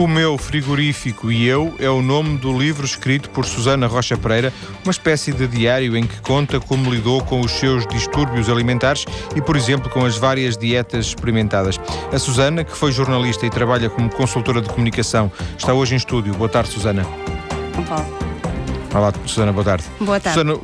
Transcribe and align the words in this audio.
O 0.00 0.08
meu 0.08 0.38
frigorífico 0.38 1.30
e 1.30 1.46
eu 1.46 1.74
é 1.78 1.90
o 1.90 2.00
nome 2.00 2.38
do 2.38 2.58
livro 2.58 2.86
escrito 2.86 3.28
por 3.28 3.44
Susana 3.44 3.86
Rocha 3.86 4.16
Pereira, 4.16 4.50
uma 4.82 4.90
espécie 4.90 5.30
de 5.30 5.46
diário 5.46 5.94
em 5.94 6.06
que 6.06 6.22
conta 6.22 6.58
como 6.58 6.90
lidou 6.90 7.22
com 7.22 7.42
os 7.42 7.52
seus 7.52 7.86
distúrbios 7.86 8.48
alimentares 8.48 9.04
e, 9.36 9.42
por 9.42 9.56
exemplo, 9.56 9.90
com 9.90 10.02
as 10.06 10.16
várias 10.16 10.56
dietas 10.56 11.08
experimentadas. 11.08 11.78
A 12.10 12.18
Susana, 12.18 12.64
que 12.64 12.74
foi 12.74 12.92
jornalista 12.92 13.44
e 13.44 13.50
trabalha 13.50 13.90
como 13.90 14.08
consultora 14.08 14.62
de 14.62 14.70
comunicação, 14.70 15.30
está 15.58 15.74
hoje 15.74 15.92
em 15.92 15.98
estúdio. 15.98 16.32
Boa 16.32 16.48
tarde, 16.48 16.70
Susana. 16.70 17.04
Olá. 17.76 18.06
Olá, 18.94 19.12
Susana, 19.26 19.52
boa 19.52 19.64
tarde. 19.66 19.84
Boa 20.00 20.18
tarde. 20.18 20.38
Susana, 20.38 20.58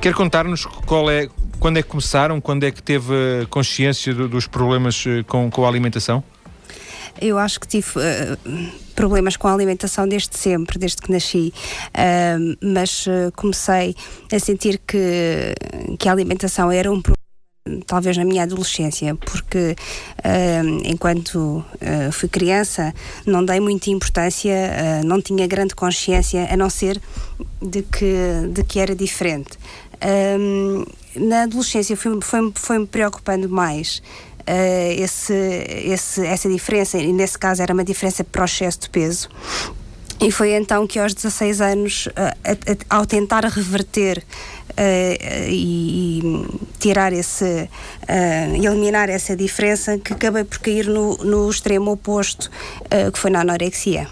quer 0.00 0.14
contar-nos 0.14 0.64
qual 0.64 1.10
é, 1.10 1.28
quando 1.60 1.76
é 1.76 1.82
que 1.82 1.88
começaram, 1.90 2.40
quando 2.40 2.64
é 2.64 2.70
que 2.70 2.82
teve 2.82 3.46
consciência 3.50 4.14
do, 4.14 4.26
dos 4.26 4.46
problemas 4.46 5.04
eh, 5.06 5.22
com, 5.24 5.50
com 5.50 5.66
a 5.66 5.68
alimentação? 5.68 6.24
Eu 7.20 7.38
acho 7.38 7.60
que 7.60 7.68
tive 7.68 7.88
uh, 7.90 8.72
problemas 8.94 9.36
com 9.36 9.48
a 9.48 9.52
alimentação 9.52 10.06
desde 10.06 10.36
sempre, 10.36 10.78
desde 10.78 10.98
que 10.98 11.10
nasci, 11.10 11.52
uh, 11.88 12.56
mas 12.60 13.06
uh, 13.06 13.32
comecei 13.36 13.94
a 14.32 14.38
sentir 14.38 14.78
que, 14.86 15.54
que 15.98 16.08
a 16.08 16.12
alimentação 16.12 16.70
era 16.70 16.90
um 16.90 17.00
problema 17.00 17.24
talvez 17.86 18.16
na 18.16 18.24
minha 18.24 18.42
adolescência, 18.42 19.14
porque 19.14 19.74
uh, 20.18 20.82
enquanto 20.84 21.38
uh, 21.38 22.12
fui 22.12 22.28
criança 22.28 22.92
não 23.26 23.42
dei 23.42 23.58
muita 23.58 23.88
importância, 23.90 24.52
uh, 24.52 25.06
não 25.06 25.20
tinha 25.20 25.46
grande 25.46 25.74
consciência, 25.74 26.46
a 26.50 26.56
não 26.56 26.68
ser 26.68 27.00
de 27.62 27.82
que, 27.82 28.48
de 28.50 28.62
que 28.64 28.78
era 28.78 28.94
diferente. 28.94 29.58
na 31.16 31.44
adolescência 31.44 31.96
foi-me 31.96 32.20
foi, 32.22 32.52
foi 32.54 32.86
preocupando 32.86 33.48
mais 33.48 34.02
esse, 34.96 35.34
esse, 35.84 36.26
essa 36.26 36.48
diferença, 36.48 36.98
e 36.98 37.12
nesse 37.12 37.38
caso 37.38 37.62
era 37.62 37.72
uma 37.72 37.84
diferença 37.84 38.22
para 38.24 38.42
o 38.42 38.44
excesso 38.44 38.80
de 38.80 38.90
peso. 38.90 39.28
E 40.20 40.30
foi 40.30 40.54
então 40.54 40.86
que 40.86 40.98
aos 40.98 41.12
16 41.12 41.60
anos, 41.60 42.06
uh, 42.06 42.84
ao 42.88 43.04
tentar 43.04 43.44
reverter 43.44 44.24
uh, 44.70 45.48
e, 45.48 46.46
tirar 46.78 47.12
esse, 47.12 47.44
uh, 47.44 48.54
eliminar 48.54 49.10
essa 49.10 49.36
diferença, 49.36 49.98
que 49.98 50.12
acabei 50.12 50.44
por 50.44 50.58
cair 50.58 50.86
no, 50.86 51.16
no 51.18 51.50
extremo 51.50 51.92
oposto, 51.92 52.50
que 53.12 53.18
foi 53.18 53.30
na 53.30 53.40
anorexia. 53.40 54.08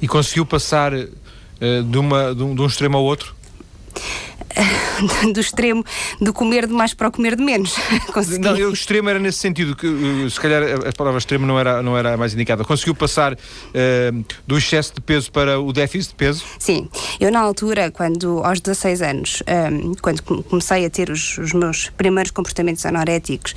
E 0.00 0.08
conseguiu 0.08 0.44
passar 0.44 0.92
de, 0.92 1.98
uma, 1.98 2.34
de 2.34 2.42
um, 2.42 2.54
de 2.54 2.62
um 2.62 2.66
extremo 2.66 2.96
ao 2.96 3.04
outro? 3.04 3.36
do 5.32 5.40
extremo 5.40 5.84
de 6.20 6.32
comer 6.32 6.66
demais 6.66 6.94
para 6.94 7.08
o 7.08 7.12
comer 7.12 7.36
de 7.36 7.42
menos. 7.42 7.74
Consegui. 8.12 8.38
Não, 8.38 8.54
o 8.54 8.72
extremo 8.72 9.08
era 9.08 9.18
nesse 9.18 9.38
sentido, 9.38 9.76
que 9.76 9.86
uh, 9.86 10.30
se 10.30 10.40
calhar 10.40 10.62
a 10.86 10.92
palavra 10.92 11.18
extremo 11.18 11.46
não 11.46 11.58
era, 11.58 11.82
não 11.82 11.96
era 11.96 12.14
a 12.14 12.16
mais 12.16 12.34
indicada. 12.34 12.64
Conseguiu 12.64 12.94
passar 12.94 13.34
uh, 13.34 14.24
do 14.46 14.58
excesso 14.58 14.94
de 14.94 15.00
peso 15.00 15.30
para 15.30 15.60
o 15.60 15.72
déficit 15.72 16.10
de 16.10 16.16
peso? 16.16 16.44
Sim. 16.58 16.88
Eu, 17.20 17.30
na 17.30 17.40
altura, 17.40 17.90
quando 17.90 18.40
aos 18.44 18.60
16 18.60 19.02
anos, 19.02 19.42
um, 19.72 19.94
quando 20.00 20.22
comecei 20.22 20.84
a 20.84 20.90
ter 20.90 21.10
os, 21.10 21.38
os 21.38 21.52
meus 21.52 21.90
primeiros 21.90 22.30
comportamentos 22.30 22.84
anoréticos, 22.84 23.54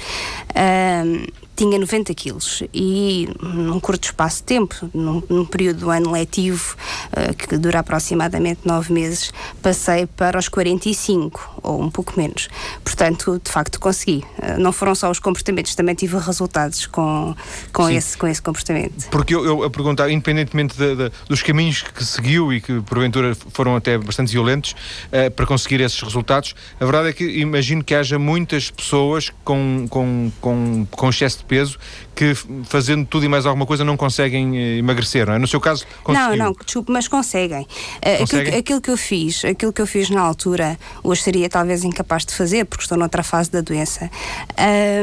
um, 0.55 1.25
tinha 1.55 1.77
90 1.77 2.13
quilos 2.13 2.63
e 2.73 3.29
num 3.41 3.79
curto 3.79 4.05
espaço 4.05 4.37
de 4.37 4.43
tempo, 4.43 4.89
num, 4.93 5.21
num 5.29 5.45
período 5.45 5.81
do 5.81 5.89
ano 5.89 6.11
letivo, 6.11 6.75
uh, 7.11 7.33
que 7.35 7.57
dura 7.57 7.79
aproximadamente 7.79 8.61
9 8.65 8.91
meses, 8.93 9.31
passei 9.61 10.05
para 10.05 10.39
os 10.39 10.47
45 10.47 11.59
ou 11.61 11.81
um 11.81 11.89
pouco 11.89 12.13
menos. 12.17 12.49
Portanto, 12.83 13.39
de 13.43 13.51
facto, 13.51 13.79
consegui. 13.79 14.23
Uh, 14.39 14.59
não 14.59 14.71
foram 14.71 14.95
só 14.95 15.09
os 15.09 15.19
comportamentos, 15.19 15.75
também 15.75 15.93
tive 15.93 16.17
resultados 16.17 16.87
com, 16.87 17.35
com, 17.71 17.89
esse, 17.89 18.17
com 18.17 18.27
esse 18.27 18.41
comportamento. 18.41 19.09
Porque 19.09 19.35
eu, 19.35 19.45
eu 19.45 19.63
a 19.63 19.69
perguntar, 19.69 20.09
independentemente 20.09 20.77
de, 20.77 20.95
de, 20.95 21.11
dos 21.27 21.43
caminhos 21.43 21.83
que 21.83 22.03
seguiu 22.03 22.51
e 22.51 22.61
que 22.61 22.81
porventura 22.81 23.35
foram 23.51 23.75
até 23.75 23.97
bastante 23.97 24.31
violentos 24.31 24.71
uh, 25.07 25.29
para 25.31 25.45
conseguir 25.45 25.81
esses 25.81 26.01
resultados, 26.01 26.55
a 26.79 26.85
verdade 26.85 27.09
é 27.09 27.13
que 27.13 27.23
imagino 27.23 27.83
que 27.83 27.93
haja 27.93 28.17
muitas 28.17 28.71
pessoas 28.71 29.31
com, 29.43 29.85
com, 29.89 30.31
com, 30.39 30.87
com 30.89 31.09
excesso 31.09 31.39
de 31.39 31.45
peso 31.51 31.77
que 32.15 32.33
fazendo 32.63 33.05
tudo 33.05 33.25
e 33.25 33.27
mais 33.27 33.45
alguma 33.45 33.65
coisa 33.65 33.83
não 33.83 33.97
conseguem 33.97 34.57
eh, 34.57 34.77
emagrecer, 34.77 35.27
não 35.27 35.33
é? 35.33 35.37
No 35.37 35.45
seu 35.45 35.59
caso, 35.59 35.85
conseguiu. 36.01 36.37
Não, 36.37 36.45
não, 36.45 36.53
desculpe, 36.53 36.89
mas 36.89 37.09
conseguem. 37.09 37.67
Eh, 38.01 38.19
conseguem? 38.19 38.47
Aquilo, 38.47 38.59
aquilo, 38.59 38.81
que 38.81 38.89
eu 38.89 38.95
fiz, 38.95 39.43
aquilo 39.43 39.73
que 39.73 39.81
eu 39.81 39.85
fiz 39.85 40.09
na 40.09 40.21
altura, 40.21 40.79
hoje 41.03 41.23
seria 41.23 41.49
talvez 41.49 41.83
incapaz 41.83 42.23
de 42.23 42.33
fazer, 42.33 42.63
porque 42.63 42.85
estou 42.85 42.97
noutra 42.97 43.21
fase 43.21 43.51
da 43.51 43.59
doença, 43.59 44.09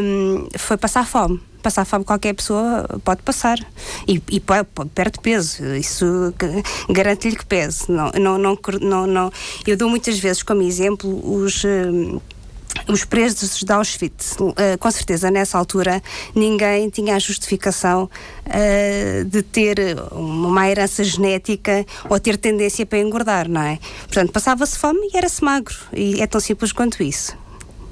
um, 0.03 0.48
foi 0.56 0.78
passar 0.78 1.06
fome 1.06 1.38
passar 1.60 1.84
fome 1.84 2.04
qualquer 2.04 2.34
pessoa 2.34 2.86
pode 3.03 3.20
passar 3.22 3.59
e, 4.06 4.22
e 4.30 4.41
perde 4.41 5.19
peso 5.20 5.75
isso 5.75 6.32
garante-lhe 6.88 7.34
que 7.34 7.44
pese 7.44 7.91
não, 7.91 8.12
não, 8.12 8.38
não, 8.38 8.59
não, 8.80 9.06
não, 9.09 9.32
eu 9.66 9.76
dou 9.76 9.91
muitas 9.91 10.20
vezes 10.20 10.44
como 10.44 10.62
exemplo 10.62 11.10
os 11.34 11.65
os 12.87 13.05
presos 13.05 13.62
de 13.62 13.72
Auschwitz, 13.72 14.37
uh, 14.41 14.55
com 14.78 14.91
certeza 14.91 15.31
nessa 15.31 15.59
altura 15.59 16.03
ninguém 16.34 16.89
tinha 16.91 17.16
a 17.16 17.19
justificação 17.19 18.05
uh, 18.47 19.25
de 19.25 19.43
ter 19.43 19.78
uma 20.12 20.69
herança 20.69 21.03
genética 21.03 21.84
ou 22.09 22.19
ter 22.21 22.37
tendência 22.37 22.87
para 22.87 22.99
engordar, 22.99 23.49
não 23.49 23.62
é? 23.62 23.78
Portanto, 24.03 24.33
passava-se 24.33 24.78
fome 24.78 25.11
e 25.12 25.16
era-se 25.16 25.43
magro. 25.43 25.77
E 25.93 26.21
é 26.21 26.27
tão 26.27 26.41
simples 26.41 26.72
quanto 26.72 27.03
isso. 27.03 27.37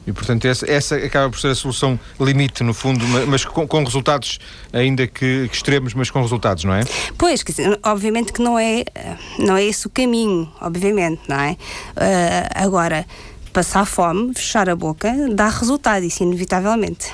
E, 0.06 0.12
portanto, 0.12 0.44
essa, 0.46 0.70
essa, 0.70 0.94
acaba 0.94 1.28
por 1.28 1.40
ser 1.40 1.48
a 1.48 1.54
solução 1.54 1.98
limite, 2.20 2.62
no 2.62 2.72
fundo, 2.72 3.04
mas 3.26 3.44
com, 3.44 3.66
com 3.66 3.82
resultados 3.82 4.38
ainda 4.72 5.04
que, 5.06 5.48
que, 5.48 5.56
extremos, 5.56 5.94
mas 5.94 6.10
com 6.10 6.22
resultados, 6.22 6.62
não 6.62 6.72
é? 6.72 6.82
Pois, 7.18 7.42
que, 7.42 7.52
obviamente 7.82 8.32
que 8.32 8.40
não 8.40 8.56
é, 8.56 8.84
não 9.38 9.56
é 9.56 9.64
esse 9.64 9.88
o 9.88 9.90
caminho, 9.90 10.48
obviamente, 10.60 11.22
não 11.28 11.40
é? 11.40 11.52
Uh, 11.96 12.48
agora 12.54 13.04
passar 13.56 13.86
fome, 13.86 14.34
fechar 14.34 14.68
a 14.68 14.76
boca, 14.76 15.10
dá 15.32 15.48
resultado, 15.48 16.04
isso 16.04 16.22
inevitavelmente. 16.22 17.10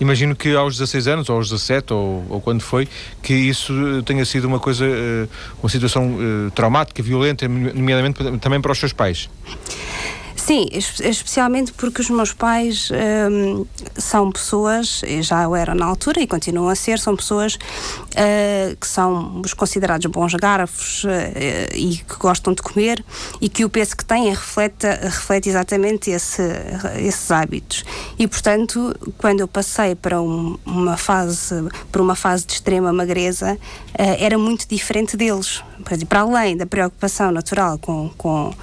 Imagino 0.00 0.34
que 0.34 0.52
aos 0.52 0.76
16 0.76 1.06
anos, 1.06 1.30
ou 1.30 1.36
aos 1.36 1.48
17, 1.48 1.92
ou, 1.92 2.24
ou 2.28 2.40
quando 2.40 2.60
foi, 2.60 2.88
que 3.22 3.32
isso 3.32 3.72
tenha 4.04 4.24
sido 4.24 4.46
uma 4.48 4.58
coisa, 4.58 4.84
eh, 4.84 5.28
uma 5.62 5.68
situação 5.68 6.18
eh, 6.18 6.50
traumática, 6.56 7.00
violenta, 7.04 7.46
nomeadamente 7.46 8.18
também 8.40 8.60
para 8.60 8.72
os 8.72 8.78
seus 8.80 8.92
pais. 8.92 9.30
Sim, 10.46 10.68
especialmente 10.70 11.72
porque 11.72 12.02
os 12.02 12.10
meus 12.10 12.34
pais 12.34 12.90
um, 12.92 13.64
são 13.96 14.30
pessoas, 14.30 15.00
já 15.22 15.48
o 15.48 15.56
eram 15.56 15.74
na 15.74 15.86
altura 15.86 16.20
e 16.20 16.26
continuam 16.26 16.68
a 16.68 16.74
ser, 16.74 16.98
são 16.98 17.16
pessoas 17.16 17.54
uh, 17.54 18.76
que 18.78 18.86
são 18.86 19.40
os 19.42 19.54
considerados 19.54 20.04
bons 20.04 20.34
garfos 20.34 21.04
uh, 21.04 21.08
e 21.74 21.96
que 21.96 22.16
gostam 22.18 22.52
de 22.52 22.60
comer 22.60 23.02
e 23.40 23.48
que 23.48 23.64
o 23.64 23.70
peso 23.70 23.96
que 23.96 24.04
têm 24.04 24.28
reflete, 24.28 24.86
reflete 24.86 25.48
exatamente 25.48 26.10
esse, 26.10 26.42
esses 26.98 27.30
hábitos. 27.30 27.82
E, 28.18 28.28
portanto, 28.28 28.94
quando 29.16 29.40
eu 29.40 29.48
passei 29.48 29.94
para 29.94 30.20
um, 30.20 30.58
uma 30.66 30.98
fase, 30.98 31.54
para 31.90 32.02
uma 32.02 32.14
fase 32.14 32.44
de 32.44 32.52
extrema 32.52 32.92
magreza, 32.92 33.54
uh, 33.54 34.16
era 34.18 34.36
muito 34.36 34.68
diferente 34.68 35.16
deles. 35.16 35.64
Para 36.08 36.20
além 36.20 36.56
da 36.56 36.66
preocupação 36.66 37.30
natural 37.30 37.78
com, 37.78 38.10
com, 38.16 38.54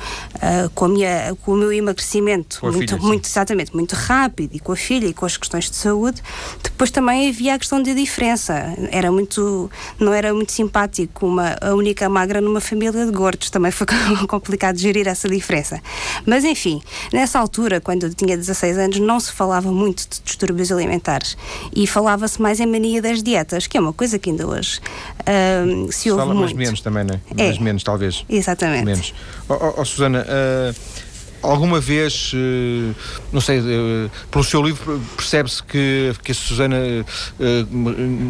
com, 0.74 0.86
a 0.86 0.90
minha, 0.90 1.38
com 1.44 1.52
o 1.52 1.56
meu 1.56 1.71
emagrecimento 1.74 2.60
muito, 2.64 2.96
filha, 2.96 3.02
muito 3.02 3.26
exatamente, 3.26 3.76
muito 3.76 3.94
rápido 3.96 4.56
e 4.56 4.60
com 4.60 4.72
a 4.72 4.76
filha 4.76 5.08
e 5.08 5.14
com 5.14 5.26
as 5.26 5.38
questões 5.38 5.70
de 5.70 5.76
saúde, 5.76 6.22
depois 6.64 6.92
também 6.92 7.30
havia 7.30 7.56
a 7.56 7.60
questão 7.60 7.82
de 7.82 7.94
diferença. 7.94 8.76
Era 8.92 9.12
muito, 9.12 9.70
não 10.00 10.14
era 10.14 10.34
muito 10.34 10.52
simpático 10.52 11.26
uma 11.26 11.56
a 11.62 11.74
única 11.74 12.08
magra 12.10 12.42
numa 12.42 12.62
família 12.62 13.06
de 13.06 13.12
gordos, 13.12 13.50
também 13.50 13.72
foi 13.72 13.88
complicado 14.28 14.78
gerir 14.78 15.08
essa 15.08 15.28
diferença. 15.28 15.82
Mas 16.26 16.44
enfim, 16.44 16.82
nessa 17.12 17.40
altura, 17.40 17.80
quando 17.80 18.04
eu 18.04 18.14
tinha 18.14 18.38
16 18.38 18.78
anos, 18.78 19.00
não 19.00 19.20
se 19.20 19.32
falava 19.32 19.72
muito 19.72 20.08
de 20.10 20.22
distúrbios 20.24 20.72
alimentares 20.72 21.38
e 21.76 21.86
falava-se 21.88 22.42
mais 22.42 22.60
em 22.60 22.66
mania 22.66 23.02
das 23.02 23.22
dietas, 23.22 23.68
que 23.68 23.78
é 23.78 23.82
uma 23.82 23.94
coisa 23.94 24.18
que 24.18 24.30
ainda 24.30 24.48
hoje 24.48 24.80
uh, 25.22 25.92
se, 25.92 26.10
ouve 26.12 26.22
fala 26.22 26.34
muito. 26.34 26.56
mais 26.56 26.68
menos 26.68 26.82
também, 26.82 27.04
né? 27.04 27.22
É, 27.38 27.46
mais 27.46 27.60
menos 27.60 27.84
talvez. 27.84 28.26
Exatamente. 28.30 28.86
Menos. 28.86 29.14
Oh, 29.50 29.54
oh, 29.54 29.82
oh 29.82 29.86
Susana, 29.86 30.26
uh 30.28 31.11
Alguma 31.42 31.80
vez, 31.80 32.34
eh, 32.36 32.94
não 33.32 33.42
sei, 33.42 33.58
eh, 33.60 34.10
pelo 34.30 34.44
seu 34.44 34.62
livro 34.62 35.02
percebe-se 35.18 35.64
que, 35.64 36.14
que 36.24 36.32
a 36.32 36.36
Susana 36.36 36.78
eh, 36.78 37.66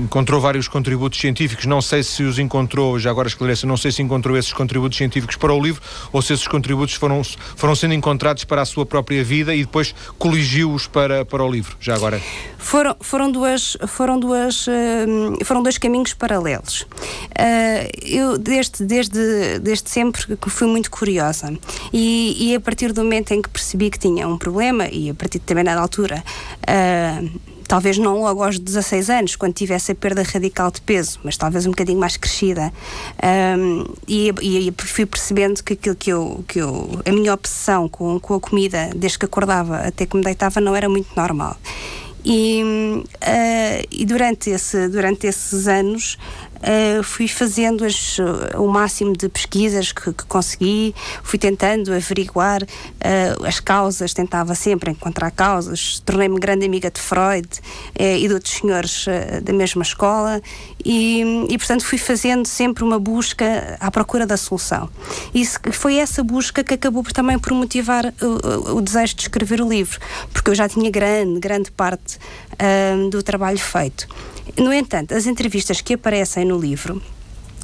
encontrou 0.04 0.40
vários 0.40 0.70
contributos 0.70 1.20
científicos, 1.20 1.66
não 1.66 1.82
sei 1.82 2.04
se 2.04 2.24
os 2.24 2.40
encontrou, 2.40 2.98
já 2.98 3.10
agora 3.10 3.28
esclareça, 3.28 3.68
não 3.68 3.76
sei 3.76 3.92
se 3.92 4.02
encontrou 4.02 4.38
esses 4.38 4.54
contributos 4.54 4.98
científicos 4.98 5.36
para 5.36 5.54
o 5.54 5.62
livro 5.62 5.82
ou 6.14 6.22
se 6.22 6.32
esses 6.32 6.48
contributos 6.48 6.96
foram, 6.96 7.22
foram 7.58 7.76
sendo 7.76 7.94
encontrados 7.94 8.46
para 8.46 8.62
a 8.62 8.66
sua 8.66 8.86
própria 8.86 9.24
vida 9.26 9.54
e 9.54 9.66
depois 9.66 9.94
coligiu-os 10.18 10.88
para, 10.88 11.26
para 11.26 11.44
o 11.44 11.52
livro, 11.52 11.76
já 11.82 11.96
agora. 11.96 12.22
Foram, 12.58 12.96
foram, 13.02 13.30
duas, 13.30 13.76
foram, 13.88 14.20
duas, 14.20 14.68
foram 15.44 15.64
dois 15.64 15.78
caminhos 15.78 16.14
paralelos. 16.14 16.86
Eu, 18.02 18.38
desde, 18.38 18.86
desde, 18.86 19.60
desde 19.60 19.90
sempre, 19.90 20.38
fui 20.48 20.68
muito 20.68 20.90
curiosa 20.92 21.58
e, 21.92 22.52
e 22.52 22.56
a 22.56 22.60
partir 22.60 22.94
do 22.94 23.01
momento 23.04 23.32
em 23.32 23.42
que 23.42 23.50
percebi 23.50 23.90
que 23.90 24.00
tinha 24.00 24.28
um 24.28 24.38
problema, 24.38 24.88
e 24.88 25.10
a 25.10 25.14
partir 25.14 25.40
de 25.40 25.46
também 25.46 25.64
na 25.64 25.80
altura. 25.80 26.24
Uh, 26.62 27.40
talvez 27.72 27.98
não 27.98 28.20
logo 28.20 28.44
aos 28.44 28.60
16 28.60 29.10
anos, 29.10 29.36
quando 29.38 29.54
tivesse 29.54 29.94
a 29.94 29.96
perda 29.96 30.22
radical 30.24 30.70
de 30.70 30.82
peso, 30.82 31.22
mas 31.24 31.38
talvez 31.38 31.66
um 31.66 31.70
bocadinho 31.70 31.98
mais 31.98 32.18
crescida. 32.18 32.70
Um, 33.58 33.86
e, 34.06 34.34
e, 34.42 34.74
fui 34.78 35.06
percebendo 35.06 35.64
que 35.64 35.72
aquilo 35.72 35.96
que 35.96 36.12
eu, 36.12 36.44
que 36.46 36.60
eu 36.60 37.00
a 37.06 37.12
minha 37.14 37.34
obsessão 37.34 37.88
com, 37.88 38.20
com 38.20 38.34
a 38.34 38.42
comida, 38.42 38.90
desde 38.94 39.18
que 39.18 39.24
acordava 39.24 39.78
até 39.78 40.06
que 40.06 40.18
me 40.18 40.22
deitava, 40.22 40.60
não 40.60 40.76
era 40.76 40.90
muito 40.90 41.16
normal. 41.16 41.56
E, 42.26 42.62
uh, 42.62 43.88
e 43.90 44.06
durante, 44.06 44.50
esse, 44.50 44.90
durante 44.90 45.28
esses 45.28 45.66
anos 45.66 46.18
uh, 46.62 47.04
fui 47.04 47.28
fazendo 47.28 47.86
as, 47.86 48.18
o 48.56 48.68
máximo 48.68 49.16
de 49.16 49.28
pesquisas 49.30 49.92
que, 49.92 50.14
que 50.14 50.26
consegui, 50.26 50.96
fui 51.24 51.38
tentando 51.38 51.94
averiguar 51.94 52.64
uh, 52.64 53.46
as 53.46 53.60
causas, 53.60 54.14
tentava 54.14 54.56
sempre 54.56 54.92
encontrar 54.92 55.32
causas. 55.32 56.00
Tornei-me 56.00 56.40
grande 56.40 56.66
amiga 56.66 56.90
de 56.90 57.00
Freud 57.00 57.48
e 57.98 58.28
de 58.28 58.34
outros 58.34 58.54
senhores 58.54 59.06
da 59.44 59.54
mesma 59.54 59.84
escola 59.84 60.42
e, 60.86 61.46
e, 61.50 61.58
portanto, 61.58 61.86
fui 61.86 61.98
fazendo 61.98 62.46
sempre 62.46 62.84
uma 62.84 63.00
busca 63.00 63.78
à 63.80 63.90
procura 63.92 64.26
da 64.26 64.38
solução. 64.38 64.90
E 65.34 65.46
foi 65.72 65.96
essa 65.96 66.24
busca 66.24 66.64
que 66.64 66.74
acabou 66.74 67.04
também 67.04 67.38
por 67.38 67.54
motivar 67.54 68.14
o, 68.22 68.78
o, 68.78 68.82
desejo 68.82 69.16
de 69.16 69.22
escrever 69.24 69.62
o 69.62 69.68
livro, 69.68 70.00
porque 70.34 70.52
eu 70.52 70.56
já 70.56 70.68
tinha 70.68 70.90
grande, 70.90 71.40
grande 71.40 71.72
parte 71.72 72.18
do 73.10 73.24
trabalho 73.24 73.58
feito. 73.58 74.08
No 74.58 74.74
entanto, 74.74 75.14
as 75.14 75.26
entrevistas 75.26 75.82
que 75.82 75.94
aparecem 75.94 76.46
no 76.46 76.60
livro 76.60 77.02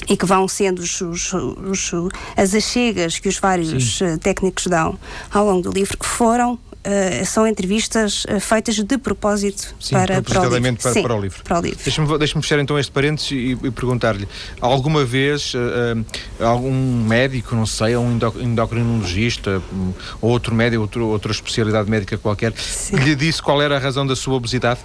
e 0.08 0.16
que 0.16 0.26
vão 0.26 0.48
sendo 0.48 0.80
os, 0.80 1.02
os, 1.02 1.34
os, 1.34 1.92
as 2.36 2.54
achegas 2.54 3.20
que 3.20 3.28
os 3.28 3.38
vários 3.38 3.98
Sim. 3.98 4.06
Eh, 4.06 4.18
técnicos 4.18 4.68
dão 4.68 4.98
ao 5.32 5.46
longo 5.46 5.64
do 5.64 5.72
livro 5.72 5.98
foram 6.02 6.58
Uh, 6.88 7.26
são 7.26 7.46
entrevistas 7.46 8.24
uh, 8.26 8.40
feitas 8.40 8.76
de 8.76 8.98
propósito 8.98 9.76
Sim, 9.78 9.96
para, 9.96 10.22
para, 10.22 10.40
o 10.40 10.58
livro. 10.58 10.78
Para, 10.78 10.94
Sim, 10.94 11.04
para 11.04 11.16
o 11.16 11.22
livro. 11.22 11.44
Para 11.44 11.60
o 11.60 11.62
livro. 11.62 11.80
Deixa-me 11.84 12.18
deixa 12.18 12.42
fechar 12.42 12.60
então 12.60 12.80
este 12.80 12.92
parênteses 12.94 13.32
e, 13.32 13.58
e 13.62 13.72
perguntar-lhe: 13.72 14.26
alguma 14.62 15.04
vez 15.04 15.54
uh, 15.54 16.06
algum 16.42 17.04
médico, 17.04 17.56
não 17.56 17.66
sei, 17.66 17.98
um 17.98 18.18
endocrinologista, 18.40 19.62
um, 19.74 19.94
ou 20.22 20.30
outro 20.30 20.56
médico, 20.56 20.82
outro, 20.82 21.08
outra 21.08 21.32
especialidade 21.34 21.90
médica 21.90 22.18
qualquer, 22.18 22.54
Sim. 22.56 22.96
lhe 22.96 23.16
disse 23.16 23.42
qual 23.42 23.62
era 23.62 23.76
a 23.76 23.80
razão 23.80 24.08
da 24.08 24.16
sua 24.16 24.36
obesidade? 24.36 24.80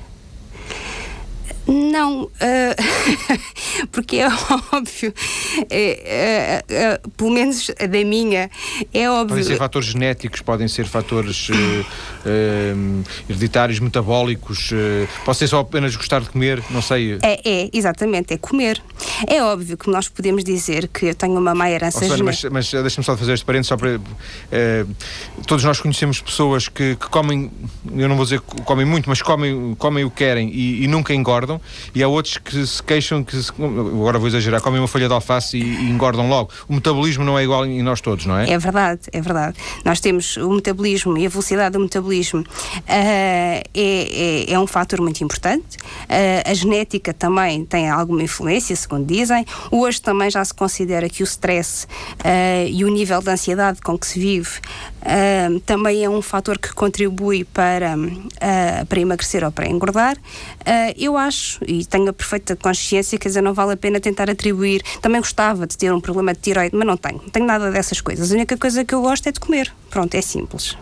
Não, 1.66 2.24
uh, 2.24 2.28
porque 3.92 4.16
é 4.16 4.28
óbvio, 4.72 5.14
é, 5.70 6.62
é, 6.68 6.74
é, 6.74 7.00
pelo 7.16 7.30
menos 7.30 7.70
da 7.78 8.04
minha, 8.04 8.50
é 8.92 9.08
óbvio. 9.08 9.36
Podem 9.36 9.44
ser 9.44 9.56
fatores 9.56 9.88
genéticos, 9.88 10.40
podem 10.40 10.66
ser 10.66 10.86
fatores 10.86 11.48
uh, 11.50 11.54
uh, 11.54 13.04
hereditários, 13.28 13.78
metabólicos, 13.78 14.70
pode 15.24 15.38
ser 15.38 15.46
só 15.46 15.60
apenas 15.60 15.94
gostar 15.94 16.20
de 16.20 16.30
comer, 16.30 16.62
não 16.70 16.82
sei. 16.82 17.18
É, 17.22 17.40
é, 17.44 17.70
exatamente, 17.72 18.34
é 18.34 18.38
comer. 18.38 18.82
É 19.28 19.42
óbvio 19.42 19.76
que 19.76 19.88
nós 19.88 20.08
podemos 20.08 20.42
dizer 20.42 20.88
que 20.88 21.06
eu 21.06 21.14
tenho 21.14 21.38
uma 21.38 21.54
má 21.54 21.70
herança 21.70 22.00
genética. 22.00 22.24
Mas, 22.24 22.44
mas 22.44 22.82
deixa-me 22.82 23.04
só 23.04 23.16
fazer 23.16 23.34
este 23.34 23.46
parênteses, 23.46 23.68
só 23.68 23.76
para. 23.76 24.00
todos 25.46 25.64
nós 25.64 25.80
conhecemos 25.80 26.20
pessoas 26.20 26.68
que, 26.68 26.96
que, 26.96 27.08
comem, 27.08 27.50
eu 27.94 28.08
não 28.08 28.16
vou 28.16 28.24
dizer 28.24 28.40
que 28.40 28.62
comem 28.62 28.84
muito, 28.84 29.08
mas 29.08 29.22
comem, 29.22 29.76
comem 29.76 30.04
o 30.04 30.10
que 30.10 30.16
querem 30.16 30.50
e, 30.50 30.84
e 30.84 30.88
nunca 30.88 31.14
engordam 31.14 31.51
e 31.94 32.02
há 32.02 32.08
outros 32.08 32.38
que 32.38 32.66
se 32.66 32.82
queixam 32.82 33.24
que, 33.24 33.42
se, 33.42 33.50
agora 33.50 34.18
vou 34.18 34.28
exagerar, 34.28 34.60
comem 34.60 34.80
uma 34.80 34.88
folha 34.88 35.08
de 35.08 35.14
alface 35.14 35.56
e, 35.56 35.62
e, 35.62 35.90
engordam 35.90 36.28
logo. 36.28 36.50
O 36.68 36.74
metabolismo 36.74 37.24
não 37.24 37.38
é 37.38 37.44
igual 37.44 37.66
em 37.66 37.82
nós 37.82 38.00
todos, 38.00 38.26
não 38.26 38.36
é? 38.36 38.50
É 38.50 38.58
verdade, 38.58 39.00
é 39.12 39.20
verdade. 39.20 39.56
Nós 39.84 40.00
temos 40.00 40.36
o 40.36 40.50
metabolismo 40.50 41.16
e 41.18 41.26
a 41.26 41.28
velocidade 41.28 41.72
do 41.72 41.80
metabolismo 41.80 42.40
uh, 42.40 42.44
é, 42.86 43.62
é, 43.74 44.52
é, 44.52 44.58
um 44.58 44.66
fator 44.66 45.00
muito 45.00 45.22
importante. 45.22 45.76
Uh, 46.04 46.50
a 46.50 46.54
genética 46.54 47.12
também 47.12 47.64
tem 47.64 47.88
alguma 47.88 48.22
influência, 48.22 48.74
segundo 48.76 49.06
dizem. 49.06 49.44
Hoje 49.70 50.00
também 50.00 50.30
já 50.30 50.44
se 50.44 50.54
considera 50.54 51.08
que 51.08 51.22
o 51.22 51.24
stress 51.24 51.86
uh, 51.86 52.68
e 52.68 52.84
o 52.84 52.88
nível 52.88 53.20
de 53.20 53.30
ansiedade 53.30 53.80
com 53.80 53.98
que 53.98 54.06
se 54.06 54.18
vive 54.18 54.60
também 55.66 56.04
é 56.04 56.08
um 56.08 56.22
fator 56.22 56.58
que 56.58 56.72
contribui 56.72 57.44
para, 57.44 57.96
para 58.88 59.00
emagrecer 59.00 59.44
ou 59.44 59.50
para 59.52 59.68
engordar. 59.68 60.16
eu 60.96 61.16
acho 61.16 61.32
acho 61.32 61.58
e 61.66 61.84
tenho 61.84 62.08
a 62.08 62.12
perfeita 62.12 62.54
consciência, 62.54 63.18
quer 63.18 63.28
dizer, 63.28 63.42
não 63.42 63.54
vale 63.54 63.72
a 63.72 63.76
pena 63.76 63.98
tentar 63.98 64.30
atribuir. 64.30 64.82
Também 65.00 65.20
gostava 65.20 65.66
de 65.66 65.76
ter 65.76 65.92
um 65.92 66.00
problema 66.00 66.32
de 66.32 66.40
tiroide, 66.40 66.76
mas 66.76 66.86
não 66.86 66.96
tenho. 66.96 67.18
Não 67.22 67.28
tenho 67.28 67.46
nada 67.46 67.70
dessas 67.70 68.00
coisas. 68.00 68.30
A 68.30 68.34
única 68.34 68.56
coisa 68.56 68.84
que 68.84 68.94
eu 68.94 69.00
gosto 69.00 69.26
é 69.28 69.32
de 69.32 69.40
comer. 69.40 69.72
Pronto, 69.90 70.14
é 70.14 70.22
simples. 70.22 70.76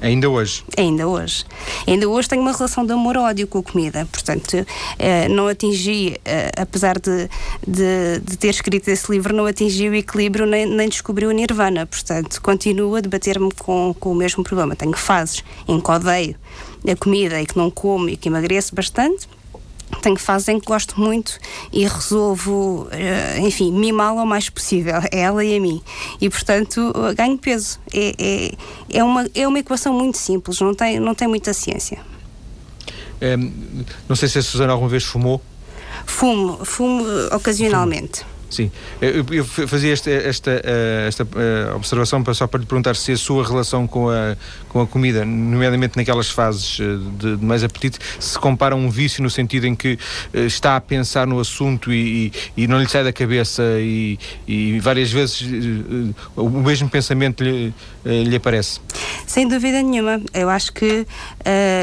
Ainda 0.00 0.28
hoje? 0.28 0.64
Ainda 0.76 1.08
hoje. 1.08 1.44
Ainda 1.86 2.08
hoje 2.08 2.28
tenho 2.28 2.42
uma 2.42 2.52
relação 2.52 2.86
de 2.86 2.92
amor-ódio 2.92 3.46
com 3.48 3.58
a 3.58 3.62
comida. 3.62 4.06
Portanto, 4.10 4.64
eh, 4.98 5.28
não 5.28 5.48
atingi, 5.48 6.16
eh, 6.24 6.52
apesar 6.56 6.98
de, 7.00 7.28
de, 7.66 8.20
de, 8.22 8.38
ter 8.38 8.48
escrito 8.48 8.88
esse 8.88 9.10
livro, 9.10 9.34
não 9.34 9.46
atingi 9.46 9.88
o 9.88 9.94
equilíbrio 9.94 10.46
nem, 10.46 10.66
nem 10.66 10.88
descobri 10.88 11.26
o 11.26 11.32
nirvana. 11.32 11.84
Portanto, 11.84 12.40
continuo 12.40 12.94
a 12.94 13.00
debater-me 13.00 13.50
com, 13.58 13.94
com 13.98 14.12
o 14.12 14.14
mesmo 14.14 14.44
problema. 14.44 14.76
Tenho 14.76 14.96
fases 14.96 15.42
em 15.66 15.80
que 15.80 15.90
odeio 15.90 16.36
a 16.88 16.96
comida 16.96 17.40
e 17.42 17.46
que 17.46 17.56
não 17.56 17.70
como 17.70 18.08
e 18.08 18.16
que 18.16 18.28
emagreço 18.28 18.74
bastante 18.74 19.28
tenho 20.02 20.16
fases 20.16 20.48
em 20.48 20.60
que 20.60 20.66
gosto 20.66 21.00
muito 21.00 21.38
e 21.72 21.86
resolvo, 21.86 22.88
eh, 22.90 23.38
enfim, 23.40 23.72
mimá-la 23.72 24.22
o 24.22 24.26
mais 24.26 24.48
possível, 24.48 24.96
a 24.96 25.08
ela 25.10 25.44
e 25.44 25.56
a 25.56 25.60
mim. 25.60 25.82
E, 26.20 26.28
portanto, 26.28 26.92
ganho 27.16 27.38
peso. 27.38 27.80
É, 27.92 28.14
é, 28.18 28.98
é, 28.98 29.04
uma, 29.04 29.28
é 29.34 29.48
uma 29.48 29.58
equação 29.58 29.92
muito 29.92 30.18
simples, 30.18 30.60
não 30.60 30.74
tem, 30.74 31.00
não 31.00 31.14
tem 31.14 31.26
muita 31.26 31.52
ciência. 31.52 31.98
É, 33.20 33.36
não 34.08 34.14
sei 34.14 34.28
se 34.28 34.38
a 34.38 34.42
Susana 34.42 34.72
alguma 34.72 34.90
vez 34.90 35.04
fumou. 35.04 35.40
Fumo, 36.06 36.64
fumo 36.64 37.04
ocasionalmente. 37.32 38.20
Fumo. 38.20 38.37
Sim, 38.50 38.70
eu, 39.00 39.26
eu 39.30 39.44
fazia 39.44 39.92
esta, 39.92 40.10
eh, 40.10 40.28
esta, 40.28 40.50
esta 41.06 41.28
eh, 41.36 41.72
observação 41.74 42.24
só 42.32 42.46
para 42.46 42.60
lhe 42.60 42.66
perguntar 42.66 42.96
se 42.96 43.12
a 43.12 43.16
sua 43.16 43.46
relação 43.46 43.86
com 43.86 44.08
a, 44.08 44.36
com 44.70 44.80
a 44.80 44.86
comida, 44.86 45.22
nomeadamente 45.22 45.98
naquelas 45.98 46.30
fases 46.30 46.78
eh, 46.80 46.84
de, 47.18 47.36
de 47.36 47.44
mais 47.44 47.62
apetite, 47.62 47.98
se 48.18 48.38
compara 48.38 48.74
a 48.74 48.78
um 48.78 48.88
vício 48.88 49.22
no 49.22 49.28
sentido 49.28 49.66
em 49.66 49.74
que 49.74 49.98
está 50.32 50.76
a 50.76 50.80
pensar 50.80 51.26
no 51.26 51.38
assunto 51.38 51.92
e, 51.92 52.32
e, 52.56 52.62
e 52.62 52.66
não 52.66 52.80
lhe 52.80 52.88
sai 52.88 53.04
da 53.04 53.12
cabeça 53.12 53.62
e, 53.80 54.18
e, 54.46 54.80
várias 54.80 55.12
vezes 55.12 55.42
o 56.34 56.48
mesmo 56.48 56.88
pensamento 56.88 57.44
lhe, 57.44 57.74
lhe 58.04 58.36
aparece. 58.36 58.80
Sem 59.26 59.46
dúvida 59.46 59.82
nenhuma. 59.82 60.22
Eu 60.32 60.48
acho 60.48 60.72
que 60.72 61.06